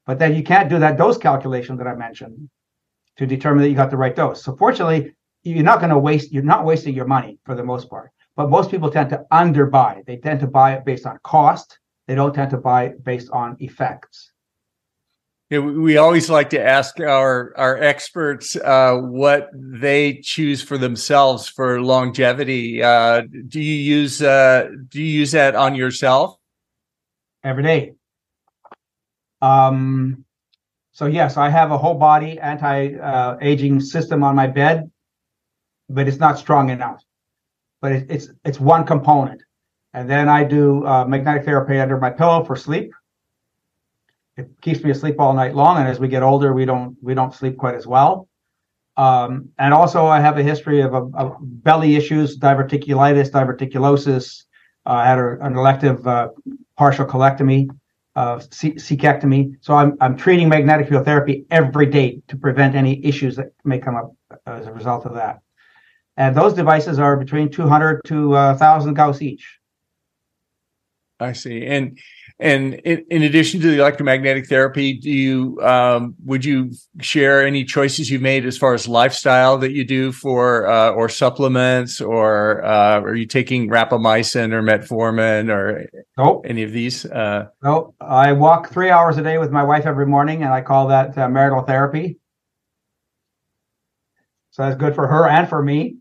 But 0.06 0.20
then 0.20 0.36
you 0.36 0.44
can't 0.44 0.70
do 0.70 0.80
that 0.80 0.98
dose 0.98 1.18
calculation 1.18 1.78
that 1.78 1.88
I 1.88 1.96
mentioned 1.96 2.50
to 3.18 3.26
determine 3.26 3.64
that 3.64 3.70
you 3.70 3.76
got 3.76 3.92
the 3.92 3.98
right 3.98 4.16
dose. 4.16 4.44
So 4.44 4.56
fortunately, 4.58 5.16
you're 5.44 5.64
not 5.64 5.80
going 5.80 5.92
to 5.92 5.98
waste. 5.98 6.34
You're 6.34 6.44
not 6.44 6.66
wasting 6.66 6.94
your 6.94 7.08
money 7.08 7.40
for 7.46 7.56
the 7.56 7.64
most 7.64 7.90
part. 7.90 8.12
But 8.36 8.50
most 8.50 8.72
people 8.72 8.90
tend 8.90 9.12
to 9.12 9.24
underbuy. 9.32 10.06
They 10.06 10.18
tend 10.18 10.42
to 10.42 10.48
buy 10.48 10.74
it 10.74 10.84
based 10.84 11.06
on 11.06 11.20
cost. 11.24 11.80
They 12.08 12.16
don't 12.16 12.34
tend 12.34 12.52
to 12.52 12.58
buy 12.58 12.94
based 13.04 13.30
on 13.32 13.56
effects. 13.60 14.33
Yeah, 15.54 15.60
we 15.60 15.98
always 15.98 16.32
like 16.32 16.50
to 16.50 16.60
ask 16.60 17.00
our 17.00 17.54
our 17.58 17.78
experts 17.78 18.56
uh, 18.56 18.96
what 18.96 19.52
they 19.54 20.16
choose 20.16 20.64
for 20.64 20.80
themselves 20.80 21.48
for 21.48 21.80
longevity. 21.80 22.82
Uh, 22.82 23.22
do 23.50 23.62
you 23.62 23.76
use 23.76 24.20
uh, 24.24 24.70
do 24.90 25.00
you 25.00 25.20
use 25.20 25.34
that 25.34 25.56
on 25.56 25.76
yourself 25.76 26.40
every 27.44 27.62
day? 27.62 27.94
Um, 29.44 30.26
so 30.92 31.06
yes, 31.06 31.38
I 31.38 31.50
have 31.50 31.70
a 31.70 31.78
whole 31.78 32.00
body 32.00 32.40
anti 32.40 32.96
uh, 32.96 33.38
aging 33.40 33.80
system 33.80 34.24
on 34.24 34.36
my 34.36 34.48
bed, 34.48 34.90
but 35.88 36.08
it's 36.08 36.18
not 36.18 36.40
strong 36.40 36.72
enough. 36.72 37.04
But 37.80 37.92
it, 37.92 38.08
it's 38.10 38.28
it's 38.44 38.60
one 38.60 38.88
component, 38.88 39.44
and 39.94 40.10
then 40.10 40.30
I 40.30 40.46
do 40.46 40.84
uh, 40.88 41.06
magnetic 41.06 41.46
therapy 41.46 41.78
under 41.80 42.00
my 42.00 42.10
pillow 42.10 42.44
for 42.44 42.56
sleep 42.56 42.92
it 44.38 44.50
keeps 44.62 44.84
me 44.84 44.92
asleep 44.92 45.20
all 45.20 45.34
night 45.34 45.56
long. 45.56 45.78
And 45.78 45.88
as 45.88 46.00
we 46.00 46.08
get 46.08 46.24
older, 46.24 46.54
we 46.54 46.66
don't 46.66 46.98
we 47.02 47.14
don't 47.14 47.34
sleep 47.34 47.58
quite 47.58 47.76
as 47.76 47.88
well. 47.88 48.28
Um, 48.96 49.50
and 49.58 49.74
also, 49.74 50.06
I 50.06 50.20
have 50.20 50.38
a 50.38 50.44
history 50.44 50.82
of, 50.82 50.94
of 50.94 51.38
belly 51.42 51.96
issues, 51.96 52.38
diverticulitis, 52.38 53.32
diverticulosis. 53.32 54.44
Uh, 54.86 54.92
I 54.92 55.08
had 55.08 55.20
a, 55.20 55.38
an 55.42 55.56
elective 55.56 56.06
uh, 56.08 56.30
partial 56.78 57.06
colectomy, 57.06 57.70
uh, 58.16 58.38
cecectomy. 58.38 59.56
So 59.62 59.74
I'm 59.74 59.98
I'm 60.00 60.16
treating 60.16 60.50
magnetic 60.50 60.90
field 60.90 61.06
therapy 61.06 61.46
every 61.50 61.88
day 61.88 62.22
to 62.28 62.38
prevent 62.38 62.76
any 62.76 63.04
issues 63.04 63.36
that 63.38 63.54
may 63.64 63.80
come 63.80 63.96
up 63.96 64.14
as 64.46 64.68
a 64.68 64.74
result 64.74 65.06
of 65.06 65.14
that. 65.16 65.40
And 66.18 66.36
those 66.36 66.54
devices 66.54 67.00
are 67.00 67.18
between 67.18 67.50
200 67.50 68.02
to 68.06 68.30
1,000 68.30 68.90
uh, 68.90 68.94
Gauss 68.94 69.22
each. 69.24 69.60
I 71.20 71.34
see. 71.34 71.66
And 71.66 71.98
and 72.40 72.74
in, 72.86 73.06
in, 73.10 73.24
addition 73.24 73.62
to 73.62 73.68
the 73.68 73.80
electromagnetic 73.80 74.48
therapy, 74.48 74.94
do 74.94 75.10
you 75.10 75.62
um, 75.62 76.16
would 76.26 76.44
you 76.44 76.72
share 77.00 77.46
any 77.46 77.64
choices 77.64 78.10
you've 78.10 78.22
made 78.22 78.46
as 78.46 78.58
far 78.58 78.74
as 78.74 78.88
lifestyle 78.88 79.58
that 79.60 79.72
you 79.72 79.86
do 79.86 80.12
for 80.12 80.68
uh, 80.68 80.92
or 80.92 81.10
supplements, 81.10 82.02
or 82.02 82.64
uh, 82.66 83.00
are 83.02 83.16
you 83.16 83.28
taking 83.28 83.70
rapamycin 83.70 84.52
or 84.52 84.64
metformin 84.64 85.50
or 85.50 85.88
nope. 86.18 86.46
any 86.48 86.64
of 86.64 86.72
these? 86.72 87.06
Uh, 87.06 87.48
no, 87.64 87.94
I 88.02 88.34
walk 88.34 88.70
three 88.72 88.90
hours 88.90 89.18
a 89.18 89.24
day 89.24 89.38
with 89.38 89.52
my 89.52 89.64
wife 89.64 89.86
every 89.86 90.08
morning, 90.08 90.44
and 90.44 90.52
I 90.52 90.62
call 90.62 90.88
that 90.88 91.18
uh, 91.18 91.30
marital 91.30 91.62
therapy. 91.62 92.18
So 94.52 94.64
that's 94.64 94.76
good 94.76 94.96
for 94.96 95.08
her 95.08 95.28
and 95.28 95.48
for 95.48 95.62
me. 95.62 95.98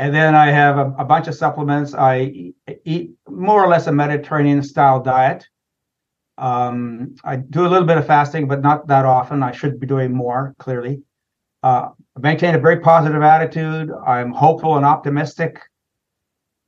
And 0.00 0.14
then 0.14 0.34
I 0.34 0.50
have 0.50 0.78
a, 0.78 0.94
a 0.98 1.04
bunch 1.04 1.28
of 1.28 1.34
supplements. 1.34 1.92
I 1.92 2.54
eat 2.86 3.10
more 3.28 3.62
or 3.62 3.68
less 3.68 3.86
a 3.86 3.92
Mediterranean 3.92 4.62
style 4.62 5.02
diet. 5.02 5.46
Um, 6.38 7.16
I 7.22 7.36
do 7.36 7.66
a 7.66 7.68
little 7.68 7.86
bit 7.86 7.98
of 7.98 8.06
fasting, 8.06 8.48
but 8.48 8.62
not 8.62 8.86
that 8.86 9.04
often. 9.04 9.42
I 9.42 9.52
should 9.52 9.78
be 9.78 9.86
doing 9.86 10.14
more, 10.14 10.54
clearly. 10.58 11.02
Uh, 11.62 11.90
I 12.16 12.20
maintain 12.20 12.54
a 12.54 12.58
very 12.58 12.80
positive 12.80 13.20
attitude. 13.20 13.90
I'm 14.06 14.32
hopeful 14.32 14.78
and 14.78 14.86
optimistic. 14.86 15.60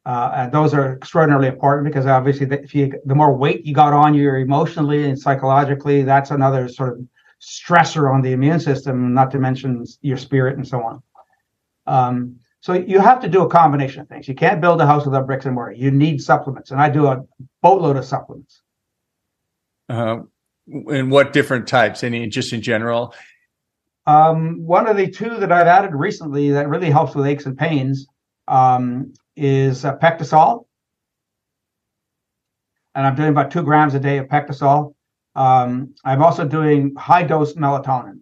Uh, 0.04 0.32
and 0.36 0.52
those 0.52 0.74
are 0.74 0.96
extraordinarily 0.96 1.48
important 1.48 1.86
because 1.86 2.04
obviously, 2.04 2.44
the, 2.44 2.62
if 2.62 2.74
you 2.74 2.92
the 3.06 3.14
more 3.14 3.34
weight 3.34 3.64
you 3.64 3.72
got 3.72 3.94
on 3.94 4.12
you 4.12 4.34
emotionally 4.34 5.08
and 5.08 5.18
psychologically, 5.18 6.02
that's 6.02 6.32
another 6.32 6.68
sort 6.68 6.98
of 6.98 7.06
stressor 7.40 8.12
on 8.12 8.20
the 8.20 8.32
immune 8.32 8.60
system. 8.60 9.14
Not 9.14 9.30
to 9.30 9.38
mention 9.38 9.86
your 10.02 10.18
spirit 10.18 10.58
and 10.58 10.68
so 10.68 10.82
on. 10.82 11.02
Um, 11.86 12.36
so 12.62 12.74
you 12.74 13.00
have 13.00 13.20
to 13.22 13.28
do 13.28 13.42
a 13.42 13.48
combination 13.48 14.02
of 14.02 14.08
things. 14.08 14.28
You 14.28 14.36
can't 14.36 14.60
build 14.60 14.80
a 14.80 14.86
house 14.86 15.04
without 15.04 15.26
bricks 15.26 15.46
and 15.46 15.54
mortar. 15.54 15.72
You 15.72 15.90
need 15.90 16.22
supplements, 16.22 16.70
and 16.70 16.80
I 16.80 16.88
do 16.88 17.08
a 17.08 17.24
boatload 17.60 17.96
of 17.96 18.04
supplements. 18.04 18.62
Uh, 19.88 20.20
and 20.68 21.10
what 21.10 21.32
different 21.32 21.66
types? 21.66 22.04
Any 22.04 22.28
just 22.28 22.52
in 22.52 22.62
general? 22.62 23.14
Um, 24.06 24.64
one 24.64 24.86
of 24.86 24.96
the 24.96 25.10
two 25.10 25.38
that 25.38 25.50
I've 25.50 25.66
added 25.66 25.92
recently 25.92 26.52
that 26.52 26.68
really 26.68 26.88
helps 26.88 27.16
with 27.16 27.26
aches 27.26 27.46
and 27.46 27.58
pains 27.58 28.06
um, 28.46 29.12
is 29.34 29.84
uh, 29.84 29.96
PectaSol, 29.96 30.66
and 32.94 33.04
I'm 33.04 33.16
doing 33.16 33.30
about 33.30 33.50
two 33.50 33.64
grams 33.64 33.94
a 33.94 34.00
day 34.00 34.18
of 34.18 34.28
PectaSol. 34.28 34.94
Um, 35.34 35.94
I'm 36.04 36.22
also 36.22 36.46
doing 36.46 36.94
high 36.94 37.24
dose 37.24 37.54
melatonin. 37.54 38.20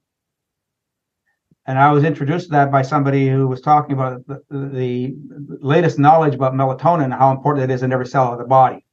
And 1.71 1.79
I 1.79 1.93
was 1.93 2.03
introduced 2.03 2.47
to 2.47 2.51
that 2.55 2.73
by 2.73 2.83
somebody 2.83 3.29
who 3.29 3.47
was 3.47 3.61
talking 3.61 3.93
about 3.93 4.27
the, 4.27 4.43
the 4.51 5.15
latest 5.61 6.01
knowledge 6.01 6.35
about 6.35 6.53
melatonin 6.53 7.05
and 7.05 7.15
how 7.15 7.31
important 7.31 7.71
it 7.71 7.73
is 7.73 7.85
in 7.85 7.93
every 7.93 8.09
cell 8.09 8.33
of 8.33 8.41
the 8.41 8.45
body. 8.45 8.85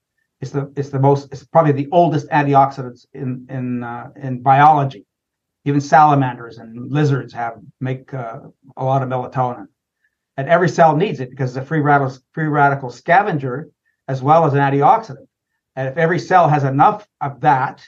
It's 0.41 0.51
the 0.51 0.71
it's 0.75 0.89
the 0.89 0.99
most 0.99 1.29
it's 1.31 1.43
probably 1.43 1.71
the 1.71 1.89
oldest 1.91 2.29
antioxidants 2.29 3.07
in 3.15 3.47
in 3.49 3.83
uh, 3.83 4.11
in 4.15 4.43
biology. 4.43 5.07
Even 5.65 5.81
salamanders 5.81 6.59
and 6.59 6.91
lizards 6.91 7.33
have 7.33 7.55
make 7.81 8.13
uh, 8.13 8.41
a 8.77 8.85
lot 8.85 9.01
of 9.01 9.09
melatonin, 9.09 9.65
and 10.37 10.47
every 10.47 10.69
cell 10.69 10.95
needs 10.95 11.19
it 11.19 11.31
because 11.31 11.57
it's 11.57 11.65
a 11.65 11.67
free 11.67 11.79
radical 11.79 12.15
free 12.33 12.45
radical 12.45 12.91
scavenger 12.91 13.69
as 14.07 14.21
well 14.21 14.45
as 14.45 14.53
an 14.53 14.59
antioxidant. 14.59 15.27
And 15.75 15.87
if 15.87 15.97
every 15.97 16.19
cell 16.19 16.47
has 16.47 16.63
enough 16.63 17.07
of 17.21 17.41
that, 17.41 17.83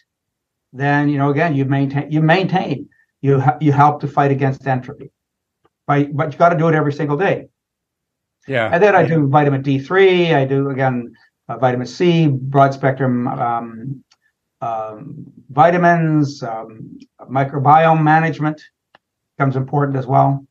then 0.74 1.10
you 1.10 1.20
know 1.20 1.30
again 1.30 1.54
you 1.54 1.66
maintain 1.66 2.12
you 2.12 2.24
maintain 2.24 2.90
you 3.22 3.40
ha- 3.40 3.58
you 3.60 3.72
help 3.72 4.02
to 4.02 4.08
fight 4.08 4.32
against 4.32 4.68
entropy. 4.68 5.12
By, 5.88 6.06
but 6.06 6.34
you 6.34 6.40
got 6.40 6.50
to 6.50 6.58
do 6.58 6.68
it 6.68 6.76
every 6.76 6.94
single 6.94 7.18
day. 7.18 7.48
Yeah. 8.48 8.70
And 8.72 8.82
then 8.82 8.96
I 8.96 9.06
do 9.06 9.28
vitamin 9.28 9.64
D3. 9.64 10.34
I 10.36 10.46
do 10.46 10.70
again 10.70 11.14
uh, 11.48 11.58
vitamin 11.58 11.88
C, 11.88 12.28
broad 12.28 12.74
spectrum 12.74 13.28
um, 13.28 14.04
um, 14.62 15.26
vitamins, 15.50 16.44
um, 16.44 17.00
microbiome 17.22 18.04
management 18.04 18.62
becomes 19.38 19.56
important 19.56 19.98
as 19.98 20.06
well. 20.06 20.46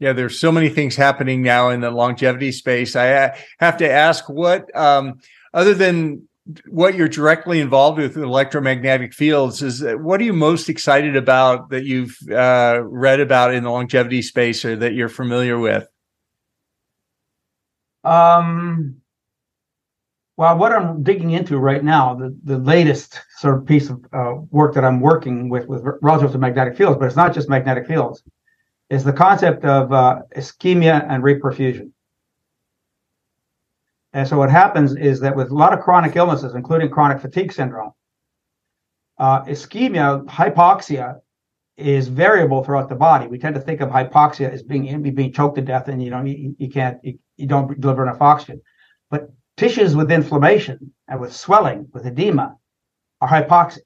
Yeah, 0.00 0.12
there's 0.12 0.38
so 0.38 0.52
many 0.52 0.68
things 0.68 0.96
happening 0.96 1.40
now 1.42 1.70
in 1.70 1.80
the 1.80 1.90
longevity 1.90 2.52
space. 2.52 2.94
I 2.96 3.36
have 3.58 3.78
to 3.78 3.90
ask 3.90 4.28
what, 4.28 4.74
um, 4.76 5.20
other 5.54 5.72
than 5.72 6.28
what 6.68 6.94
you're 6.94 7.08
directly 7.08 7.60
involved 7.60 7.98
with 7.98 8.16
in 8.16 8.22
electromagnetic 8.22 9.14
fields 9.14 9.62
is 9.62 9.82
what 9.82 10.20
are 10.20 10.24
you 10.24 10.32
most 10.32 10.68
excited 10.68 11.16
about 11.16 11.70
that 11.70 11.84
you've 11.84 12.16
uh, 12.30 12.80
read 12.82 13.20
about 13.20 13.54
in 13.54 13.64
the 13.64 13.70
longevity 13.70 14.20
space 14.20 14.64
or 14.64 14.76
that 14.76 14.92
you're 14.92 15.08
familiar 15.08 15.58
with? 15.58 15.88
Um 18.04 19.00
well 20.36 20.56
what 20.58 20.72
i'm 20.72 21.02
digging 21.02 21.30
into 21.30 21.58
right 21.58 21.84
now 21.84 22.14
the, 22.14 22.36
the 22.44 22.58
latest 22.58 23.20
sort 23.38 23.56
of 23.56 23.66
piece 23.66 23.88
of 23.88 24.04
uh, 24.12 24.34
work 24.50 24.74
that 24.74 24.84
i'm 24.84 25.00
working 25.00 25.48
with 25.48 25.66
with 25.66 25.82
relative 26.02 26.32
to 26.32 26.38
magnetic 26.38 26.76
fields 26.76 26.98
but 26.98 27.06
it's 27.06 27.16
not 27.16 27.32
just 27.32 27.48
magnetic 27.48 27.86
fields 27.86 28.22
is 28.90 29.04
the 29.04 29.12
concept 29.12 29.64
of 29.64 29.92
uh, 29.92 30.20
ischemia 30.36 31.06
and 31.08 31.22
reperfusion 31.22 31.90
and 34.14 34.28
so 34.28 34.38
what 34.38 34.48
happens 34.48 34.94
is 34.94 35.18
that 35.20 35.34
with 35.34 35.50
a 35.50 35.54
lot 35.54 35.72
of 35.72 35.80
chronic 35.80 36.14
illnesses, 36.14 36.54
including 36.54 36.88
chronic 36.88 37.20
fatigue 37.20 37.52
syndrome, 37.52 37.90
uh, 39.18 39.42
ischemia, 39.42 40.24
hypoxia 40.26 41.20
is 41.76 42.06
variable 42.06 42.62
throughout 42.62 42.88
the 42.88 42.94
body. 42.94 43.26
We 43.26 43.38
tend 43.38 43.56
to 43.56 43.60
think 43.60 43.80
of 43.80 43.90
hypoxia 43.90 44.50
as 44.50 44.62
being 44.62 45.02
being 45.14 45.32
choked 45.32 45.56
to 45.56 45.62
death, 45.62 45.88
and 45.88 46.00
you 46.00 46.10
know 46.10 46.22
you, 46.22 46.54
you 46.58 46.70
can't 46.70 46.98
you, 47.02 47.18
you 47.36 47.48
don't 47.48 47.80
deliver 47.80 48.04
enough 48.04 48.22
oxygen. 48.22 48.62
But 49.10 49.32
tissues 49.56 49.96
with 49.96 50.12
inflammation 50.12 50.92
and 51.08 51.20
with 51.20 51.34
swelling, 51.34 51.88
with 51.92 52.06
edema, 52.06 52.56
are 53.20 53.28
hypoxic, 53.28 53.82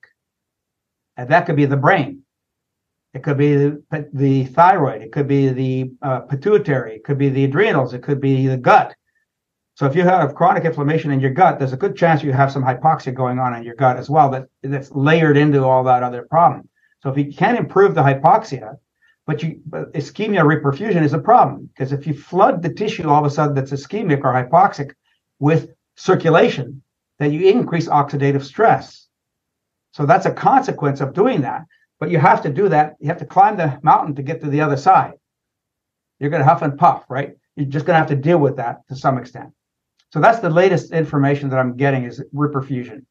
and 1.16 1.30
that 1.30 1.46
could 1.46 1.56
be 1.56 1.64
the 1.64 1.78
brain. 1.78 2.22
It 3.14 3.22
could 3.22 3.38
be 3.38 3.54
the, 3.56 3.82
the 4.12 4.44
thyroid. 4.44 5.00
It 5.00 5.12
could 5.12 5.26
be 5.26 5.48
the 5.48 5.90
uh, 6.02 6.20
pituitary. 6.20 6.96
It 6.96 7.04
could 7.04 7.16
be 7.16 7.30
the 7.30 7.44
adrenals. 7.44 7.94
It 7.94 8.02
could 8.02 8.20
be 8.20 8.46
the 8.46 8.58
gut. 8.58 8.94
So 9.78 9.86
if 9.86 9.94
you 9.94 10.02
have 10.02 10.34
chronic 10.34 10.64
inflammation 10.64 11.12
in 11.12 11.20
your 11.20 11.30
gut, 11.30 11.60
there's 11.60 11.72
a 11.72 11.76
good 11.76 11.94
chance 11.94 12.24
you 12.24 12.32
have 12.32 12.50
some 12.50 12.64
hypoxia 12.64 13.14
going 13.14 13.38
on 13.38 13.54
in 13.54 13.62
your 13.62 13.76
gut 13.76 13.96
as 13.96 14.10
well 14.10 14.28
that, 14.30 14.48
that's 14.60 14.90
layered 14.90 15.36
into 15.36 15.62
all 15.62 15.84
that 15.84 16.02
other 16.02 16.22
problem. 16.22 16.68
So 17.00 17.10
if 17.10 17.16
you 17.16 17.32
can 17.32 17.56
improve 17.56 17.94
the 17.94 18.02
hypoxia, 18.02 18.76
but 19.24 19.40
you 19.40 19.60
but 19.66 19.92
ischemia 19.92 20.42
reperfusion 20.42 21.04
is 21.04 21.12
a 21.12 21.18
problem 21.20 21.70
because 21.72 21.92
if 21.92 22.08
you 22.08 22.14
flood 22.14 22.60
the 22.60 22.74
tissue 22.74 23.08
all 23.08 23.24
of 23.24 23.24
a 23.24 23.30
sudden 23.30 23.54
that's 23.54 23.70
ischemic 23.70 24.24
or 24.24 24.32
hypoxic 24.32 24.94
with 25.38 25.70
circulation, 25.96 26.82
then 27.20 27.32
you 27.32 27.48
increase 27.48 27.86
oxidative 27.86 28.42
stress. 28.42 29.06
So 29.92 30.06
that's 30.06 30.26
a 30.26 30.32
consequence 30.32 31.00
of 31.00 31.14
doing 31.14 31.42
that. 31.42 31.66
But 32.00 32.10
you 32.10 32.18
have 32.18 32.42
to 32.42 32.50
do 32.50 32.68
that. 32.70 32.96
You 32.98 33.06
have 33.06 33.18
to 33.18 33.26
climb 33.26 33.56
the 33.56 33.78
mountain 33.84 34.16
to 34.16 34.22
get 34.22 34.40
to 34.40 34.50
the 34.50 34.60
other 34.60 34.76
side. 34.76 35.12
You're 36.18 36.30
going 36.30 36.42
to 36.42 36.48
huff 36.48 36.62
and 36.62 36.76
puff, 36.76 37.04
right? 37.08 37.36
you're 37.54 37.66
just 37.66 37.86
going 37.86 37.94
to 37.94 37.98
have 37.98 38.08
to 38.08 38.16
deal 38.16 38.38
with 38.38 38.56
that 38.56 38.86
to 38.88 38.94
some 38.94 39.18
extent. 39.18 39.50
So 40.12 40.20
that's 40.20 40.40
the 40.40 40.50
latest 40.50 40.92
information 40.92 41.50
that 41.50 41.58
I'm 41.58 41.76
getting 41.76 42.04
is 42.04 42.22
reperfusion. 42.34 43.04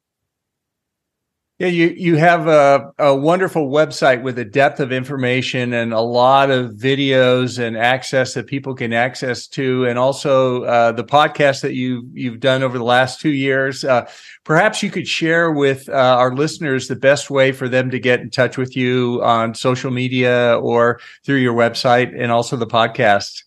Yeah, 1.59 1.69
you 1.69 1.87
you 1.87 2.17
have 2.17 2.45
a, 2.45 2.91
a 2.99 3.15
wonderful 3.15 3.67
website 3.67 4.21
with 4.21 4.37
a 4.37 4.45
depth 4.45 4.79
of 4.79 4.91
information 4.91 5.73
and 5.73 5.91
a 5.91 6.01
lot 6.01 6.51
of 6.51 6.73
videos 6.73 7.57
and 7.57 7.75
access 7.75 8.35
that 8.35 8.45
people 8.45 8.75
can 8.75 8.93
access 8.93 9.47
to, 9.47 9.85
and 9.85 9.97
also 9.97 10.65
uh, 10.65 10.91
the 10.91 11.03
podcast 11.03 11.61
that 11.61 11.73
you 11.73 12.07
you've 12.13 12.39
done 12.39 12.61
over 12.61 12.77
the 12.77 12.83
last 12.83 13.19
two 13.19 13.31
years. 13.31 13.83
Uh, 13.83 14.07
perhaps 14.43 14.83
you 14.83 14.91
could 14.91 15.07
share 15.07 15.51
with 15.51 15.89
uh, 15.89 15.93
our 15.93 16.35
listeners 16.35 16.87
the 16.87 16.95
best 16.95 17.31
way 17.31 17.51
for 17.51 17.67
them 17.67 17.89
to 17.89 17.97
get 17.97 18.19
in 18.19 18.29
touch 18.29 18.55
with 18.55 18.77
you 18.77 19.19
on 19.23 19.55
social 19.55 19.89
media 19.89 20.59
or 20.61 20.99
through 21.25 21.37
your 21.37 21.55
website, 21.55 22.13
and 22.15 22.31
also 22.31 22.55
the 22.55 22.67
podcast. 22.67 23.46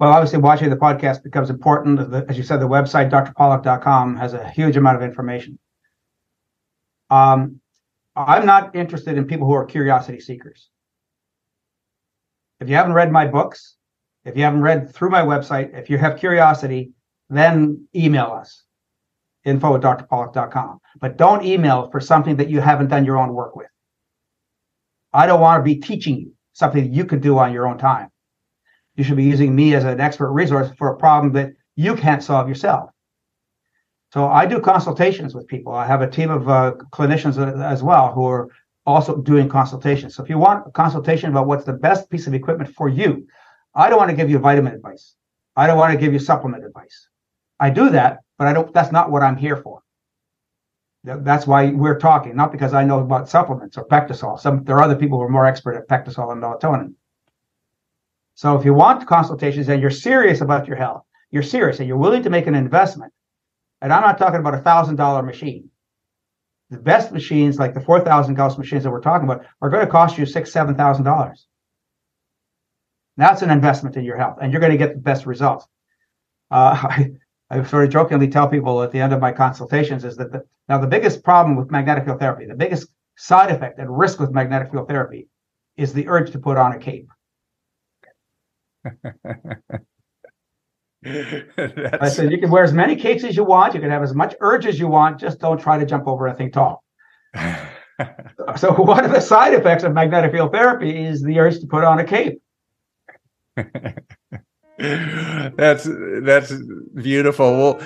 Well, 0.00 0.12
obviously, 0.12 0.38
watching 0.38 0.70
the 0.70 0.76
podcast 0.76 1.22
becomes 1.22 1.50
important. 1.50 2.00
As 2.30 2.38
you 2.38 2.42
said, 2.42 2.58
the 2.58 2.66
website 2.66 3.10
drpawluk.com, 3.10 4.16
has 4.16 4.32
a 4.32 4.48
huge 4.48 4.78
amount 4.78 4.96
of 4.96 5.02
information. 5.02 5.58
Um, 7.10 7.60
I'm 8.16 8.46
not 8.46 8.74
interested 8.74 9.18
in 9.18 9.26
people 9.26 9.46
who 9.46 9.52
are 9.52 9.66
curiosity 9.66 10.18
seekers. 10.18 10.70
If 12.60 12.70
you 12.70 12.76
haven't 12.76 12.94
read 12.94 13.12
my 13.12 13.26
books, 13.26 13.76
if 14.24 14.38
you 14.38 14.42
haven't 14.42 14.62
read 14.62 14.94
through 14.94 15.10
my 15.10 15.20
website, 15.20 15.78
if 15.78 15.90
you 15.90 15.98
have 15.98 16.18
curiosity, 16.18 16.92
then 17.28 17.86
email 17.94 18.32
us 18.32 18.64
info 19.44 19.74
at 19.74 19.82
drpawluk.com. 19.82 20.78
But 20.98 21.18
don't 21.18 21.44
email 21.44 21.90
for 21.90 22.00
something 22.00 22.36
that 22.36 22.48
you 22.48 22.62
haven't 22.62 22.88
done 22.88 23.04
your 23.04 23.18
own 23.18 23.34
work 23.34 23.54
with. 23.54 23.68
I 25.12 25.26
don't 25.26 25.40
want 25.42 25.60
to 25.60 25.62
be 25.62 25.78
teaching 25.78 26.16
you 26.16 26.32
something 26.54 26.90
you 26.90 27.04
could 27.04 27.20
do 27.20 27.38
on 27.38 27.52
your 27.52 27.66
own 27.66 27.76
time. 27.76 28.08
You 29.00 29.04
should 29.04 29.16
be 29.16 29.24
using 29.24 29.56
me 29.56 29.74
as 29.74 29.84
an 29.84 29.98
expert 29.98 30.30
resource 30.30 30.70
for 30.76 30.88
a 30.90 30.96
problem 30.98 31.32
that 31.32 31.54
you 31.74 31.96
can't 31.96 32.22
solve 32.22 32.50
yourself. 32.50 32.90
So 34.12 34.26
I 34.26 34.44
do 34.44 34.60
consultations 34.60 35.34
with 35.34 35.46
people. 35.46 35.72
I 35.72 35.86
have 35.86 36.02
a 36.02 36.10
team 36.10 36.28
of 36.28 36.50
uh, 36.50 36.74
clinicians 36.92 37.38
as 37.62 37.82
well 37.82 38.12
who 38.12 38.26
are 38.26 38.50
also 38.84 39.16
doing 39.16 39.48
consultations. 39.48 40.14
So 40.14 40.22
if 40.22 40.28
you 40.28 40.36
want 40.36 40.66
a 40.66 40.70
consultation 40.72 41.30
about 41.30 41.46
what's 41.46 41.64
the 41.64 41.72
best 41.72 42.10
piece 42.10 42.26
of 42.26 42.34
equipment 42.34 42.74
for 42.74 42.90
you, 42.90 43.26
I 43.74 43.88
don't 43.88 43.96
want 43.96 44.10
to 44.10 44.16
give 44.16 44.28
you 44.28 44.38
vitamin 44.38 44.74
advice. 44.74 45.14
I 45.56 45.66
don't 45.66 45.78
want 45.78 45.94
to 45.94 45.98
give 45.98 46.12
you 46.12 46.18
supplement 46.18 46.66
advice. 46.66 47.08
I 47.58 47.70
do 47.70 47.88
that, 47.88 48.18
but 48.36 48.48
I 48.48 48.52
don't. 48.52 48.70
That's 48.74 48.92
not 48.92 49.10
what 49.10 49.22
I'm 49.22 49.38
here 49.38 49.56
for. 49.56 49.80
That's 51.04 51.46
why 51.46 51.70
we're 51.70 51.98
talking, 51.98 52.36
not 52.36 52.52
because 52.52 52.74
I 52.74 52.84
know 52.84 52.98
about 52.98 53.30
supplements 53.30 53.78
or 53.78 53.86
PectaSol. 53.86 54.38
Some 54.38 54.64
there 54.64 54.76
are 54.76 54.82
other 54.82 54.96
people 54.96 55.16
who 55.16 55.24
are 55.24 55.30
more 55.30 55.46
expert 55.46 55.74
at 55.74 55.88
PectaSol 55.88 56.32
and 56.32 56.42
melatonin. 56.42 56.92
So 58.40 58.56
if 58.56 58.64
you 58.64 58.72
want 58.72 59.06
consultations 59.06 59.68
and 59.68 59.82
you're 59.82 59.90
serious 59.90 60.40
about 60.40 60.66
your 60.66 60.78
health, 60.78 61.02
you're 61.30 61.42
serious 61.42 61.78
and 61.78 61.86
you're 61.86 61.98
willing 61.98 62.22
to 62.22 62.30
make 62.30 62.46
an 62.46 62.54
investment, 62.54 63.12
and 63.82 63.92
I'm 63.92 64.00
not 64.00 64.16
talking 64.16 64.40
about 64.40 64.54
a 64.54 64.62
thousand 64.62 64.96
dollar 64.96 65.22
machine. 65.22 65.68
The 66.70 66.78
best 66.78 67.12
machines, 67.12 67.58
like 67.58 67.74
the 67.74 67.82
four 67.82 68.00
thousand 68.00 68.36
Gauss 68.36 68.56
machines 68.56 68.84
that 68.84 68.90
we're 68.90 69.02
talking 69.02 69.28
about, 69.28 69.44
are 69.60 69.68
going 69.68 69.84
to 69.84 69.92
cost 69.92 70.16
you 70.16 70.24
six, 70.24 70.50
seven 70.50 70.74
thousand 70.74 71.04
dollars. 71.04 71.48
That's 73.18 73.42
an 73.42 73.50
investment 73.50 73.98
in 73.98 74.04
your 74.04 74.16
health, 74.16 74.38
and 74.40 74.50
you're 74.50 74.60
going 74.62 74.72
to 74.72 74.78
get 74.78 74.94
the 74.94 75.02
best 75.02 75.26
results. 75.26 75.66
Uh, 76.50 76.80
I, 76.82 77.10
I 77.50 77.62
sort 77.64 77.84
of 77.84 77.90
jokingly 77.90 78.28
tell 78.28 78.48
people 78.48 78.82
at 78.82 78.90
the 78.90 79.00
end 79.00 79.12
of 79.12 79.20
my 79.20 79.32
consultations 79.32 80.02
is 80.02 80.16
that 80.16 80.32
the, 80.32 80.44
now 80.66 80.78
the 80.78 80.86
biggest 80.86 81.22
problem 81.22 81.56
with 81.56 81.70
magnetic 81.70 82.06
field 82.06 82.20
therapy, 82.20 82.46
the 82.46 82.54
biggest 82.54 82.88
side 83.18 83.50
effect 83.50 83.78
and 83.78 83.98
risk 83.98 84.18
with 84.18 84.30
magnetic 84.30 84.72
field 84.72 84.88
therapy, 84.88 85.28
is 85.76 85.92
the 85.92 86.08
urge 86.08 86.30
to 86.30 86.38
put 86.38 86.56
on 86.56 86.72
a 86.72 86.78
cape. 86.78 87.10
I 91.04 92.08
said 92.08 92.30
you 92.30 92.38
can 92.38 92.50
wear 92.50 92.64
as 92.64 92.72
many 92.72 92.96
capes 92.96 93.24
as 93.24 93.36
you 93.36 93.44
want. 93.44 93.74
You 93.74 93.80
can 93.80 93.90
have 93.90 94.02
as 94.02 94.14
much 94.14 94.34
urge 94.40 94.66
as 94.66 94.78
you 94.78 94.86
want. 94.88 95.18
Just 95.20 95.38
don't 95.40 95.58
try 95.58 95.78
to 95.78 95.86
jump 95.86 96.06
over 96.06 96.28
anything 96.28 96.50
tall. 96.50 96.84
so 98.56 98.72
one 98.74 99.04
of 99.04 99.12
the 99.12 99.20
side 99.20 99.54
effects 99.54 99.82
of 99.82 99.92
magnetic 99.92 100.32
field 100.32 100.52
therapy 100.52 101.04
is 101.04 101.22
the 101.22 101.38
urge 101.38 101.60
to 101.60 101.66
put 101.66 101.84
on 101.84 101.98
a 101.98 102.04
cape. 102.04 102.42
that's 105.56 105.88
that's 106.22 106.52
beautiful. 106.94 107.56
Well, 107.56 107.80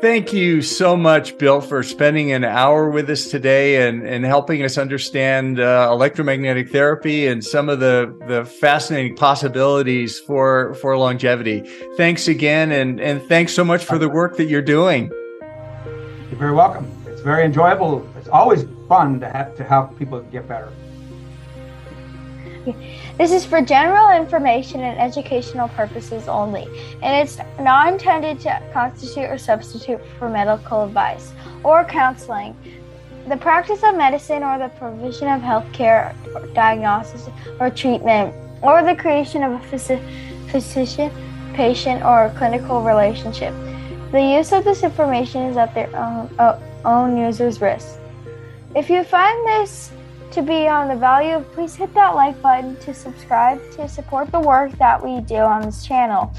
Thank 0.00 0.32
you 0.32 0.62
so 0.62 0.96
much, 0.96 1.36
Bill, 1.38 1.60
for 1.60 1.82
spending 1.82 2.30
an 2.30 2.44
hour 2.44 2.88
with 2.88 3.10
us 3.10 3.26
today 3.26 3.88
and, 3.88 4.06
and 4.06 4.24
helping 4.24 4.62
us 4.62 4.78
understand 4.78 5.58
uh, 5.58 5.88
electromagnetic 5.90 6.70
therapy 6.70 7.26
and 7.26 7.44
some 7.44 7.68
of 7.68 7.80
the, 7.80 8.16
the 8.28 8.44
fascinating 8.44 9.16
possibilities 9.16 10.20
for, 10.20 10.74
for 10.74 10.96
longevity. 10.96 11.68
Thanks 11.96 12.28
again, 12.28 12.70
and, 12.70 13.00
and 13.00 13.20
thanks 13.22 13.52
so 13.52 13.64
much 13.64 13.84
for 13.84 13.98
the 13.98 14.08
work 14.08 14.36
that 14.36 14.44
you're 14.44 14.62
doing. 14.62 15.10
You're 15.10 16.38
very 16.38 16.54
welcome. 16.54 16.88
It's 17.06 17.20
very 17.20 17.44
enjoyable. 17.44 18.08
It's 18.18 18.28
always 18.28 18.66
fun 18.88 19.18
to, 19.18 19.28
have, 19.28 19.56
to 19.56 19.64
help 19.64 19.98
people 19.98 20.20
get 20.20 20.46
better. 20.46 20.72
This 23.18 23.32
is 23.32 23.44
for 23.44 23.60
general 23.60 24.10
information 24.16 24.80
and 24.82 24.96
educational 24.96 25.66
purposes 25.70 26.28
only, 26.28 26.68
and 27.02 27.16
it's 27.16 27.38
not 27.58 27.92
intended 27.92 28.38
to 28.40 28.62
constitute 28.72 29.28
or 29.28 29.36
substitute 29.36 30.00
for 30.20 30.28
medical 30.28 30.84
advice 30.84 31.32
or 31.64 31.84
counseling. 31.84 32.56
The 33.26 33.36
practice 33.36 33.82
of 33.82 33.96
medicine 33.96 34.44
or 34.44 34.56
the 34.60 34.68
provision 34.78 35.26
of 35.26 35.42
healthcare, 35.42 36.14
or 36.32 36.46
diagnosis 36.54 37.28
or 37.58 37.70
treatment, 37.70 38.32
or 38.62 38.84
the 38.84 38.94
creation 38.94 39.42
of 39.42 39.52
a 39.52 39.98
physician 40.48 41.10
patient 41.54 42.04
or 42.04 42.32
clinical 42.38 42.82
relationship. 42.82 43.52
The 44.12 44.22
use 44.22 44.52
of 44.52 44.62
this 44.62 44.84
information 44.84 45.42
is 45.42 45.56
at 45.56 45.74
their 45.74 45.88
own, 45.96 46.30
uh, 46.38 46.56
own 46.84 47.16
user's 47.16 47.60
risk. 47.60 47.98
If 48.76 48.88
you 48.88 49.02
find 49.02 49.46
this 49.48 49.90
to 50.38 50.44
be 50.44 50.68
on 50.68 50.86
the 50.86 50.94
value, 50.94 51.44
please 51.52 51.74
hit 51.74 51.92
that 51.94 52.14
like 52.14 52.40
button 52.40 52.76
to 52.76 52.94
subscribe 52.94 53.58
to 53.72 53.88
support 53.88 54.30
the 54.30 54.38
work 54.38 54.70
that 54.78 55.02
we 55.02 55.20
do 55.22 55.34
on 55.34 55.62
this 55.62 55.84
channel. 55.84 56.32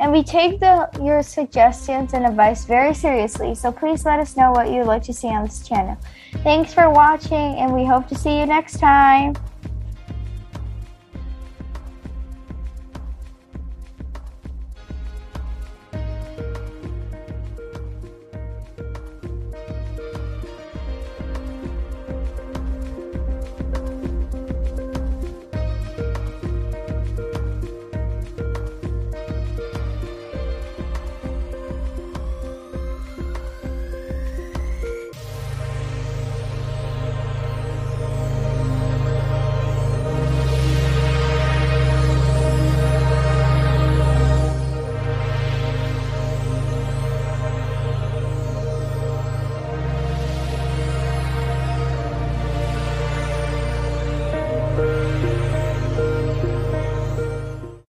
And 0.00 0.10
we 0.10 0.24
take 0.24 0.58
the, 0.58 0.88
your 1.00 1.22
suggestions 1.22 2.12
and 2.12 2.26
advice 2.26 2.64
very 2.64 2.92
seriously, 2.92 3.54
so 3.54 3.70
please 3.70 4.04
let 4.04 4.18
us 4.18 4.36
know 4.36 4.50
what 4.50 4.72
you'd 4.72 4.86
like 4.86 5.04
to 5.04 5.12
see 5.12 5.28
on 5.28 5.44
this 5.44 5.66
channel. 5.66 5.96
Thanks 6.42 6.74
for 6.74 6.90
watching, 6.90 7.54
and 7.60 7.72
we 7.72 7.84
hope 7.84 8.08
to 8.08 8.16
see 8.16 8.36
you 8.36 8.46
next 8.46 8.78
time. 8.78 9.36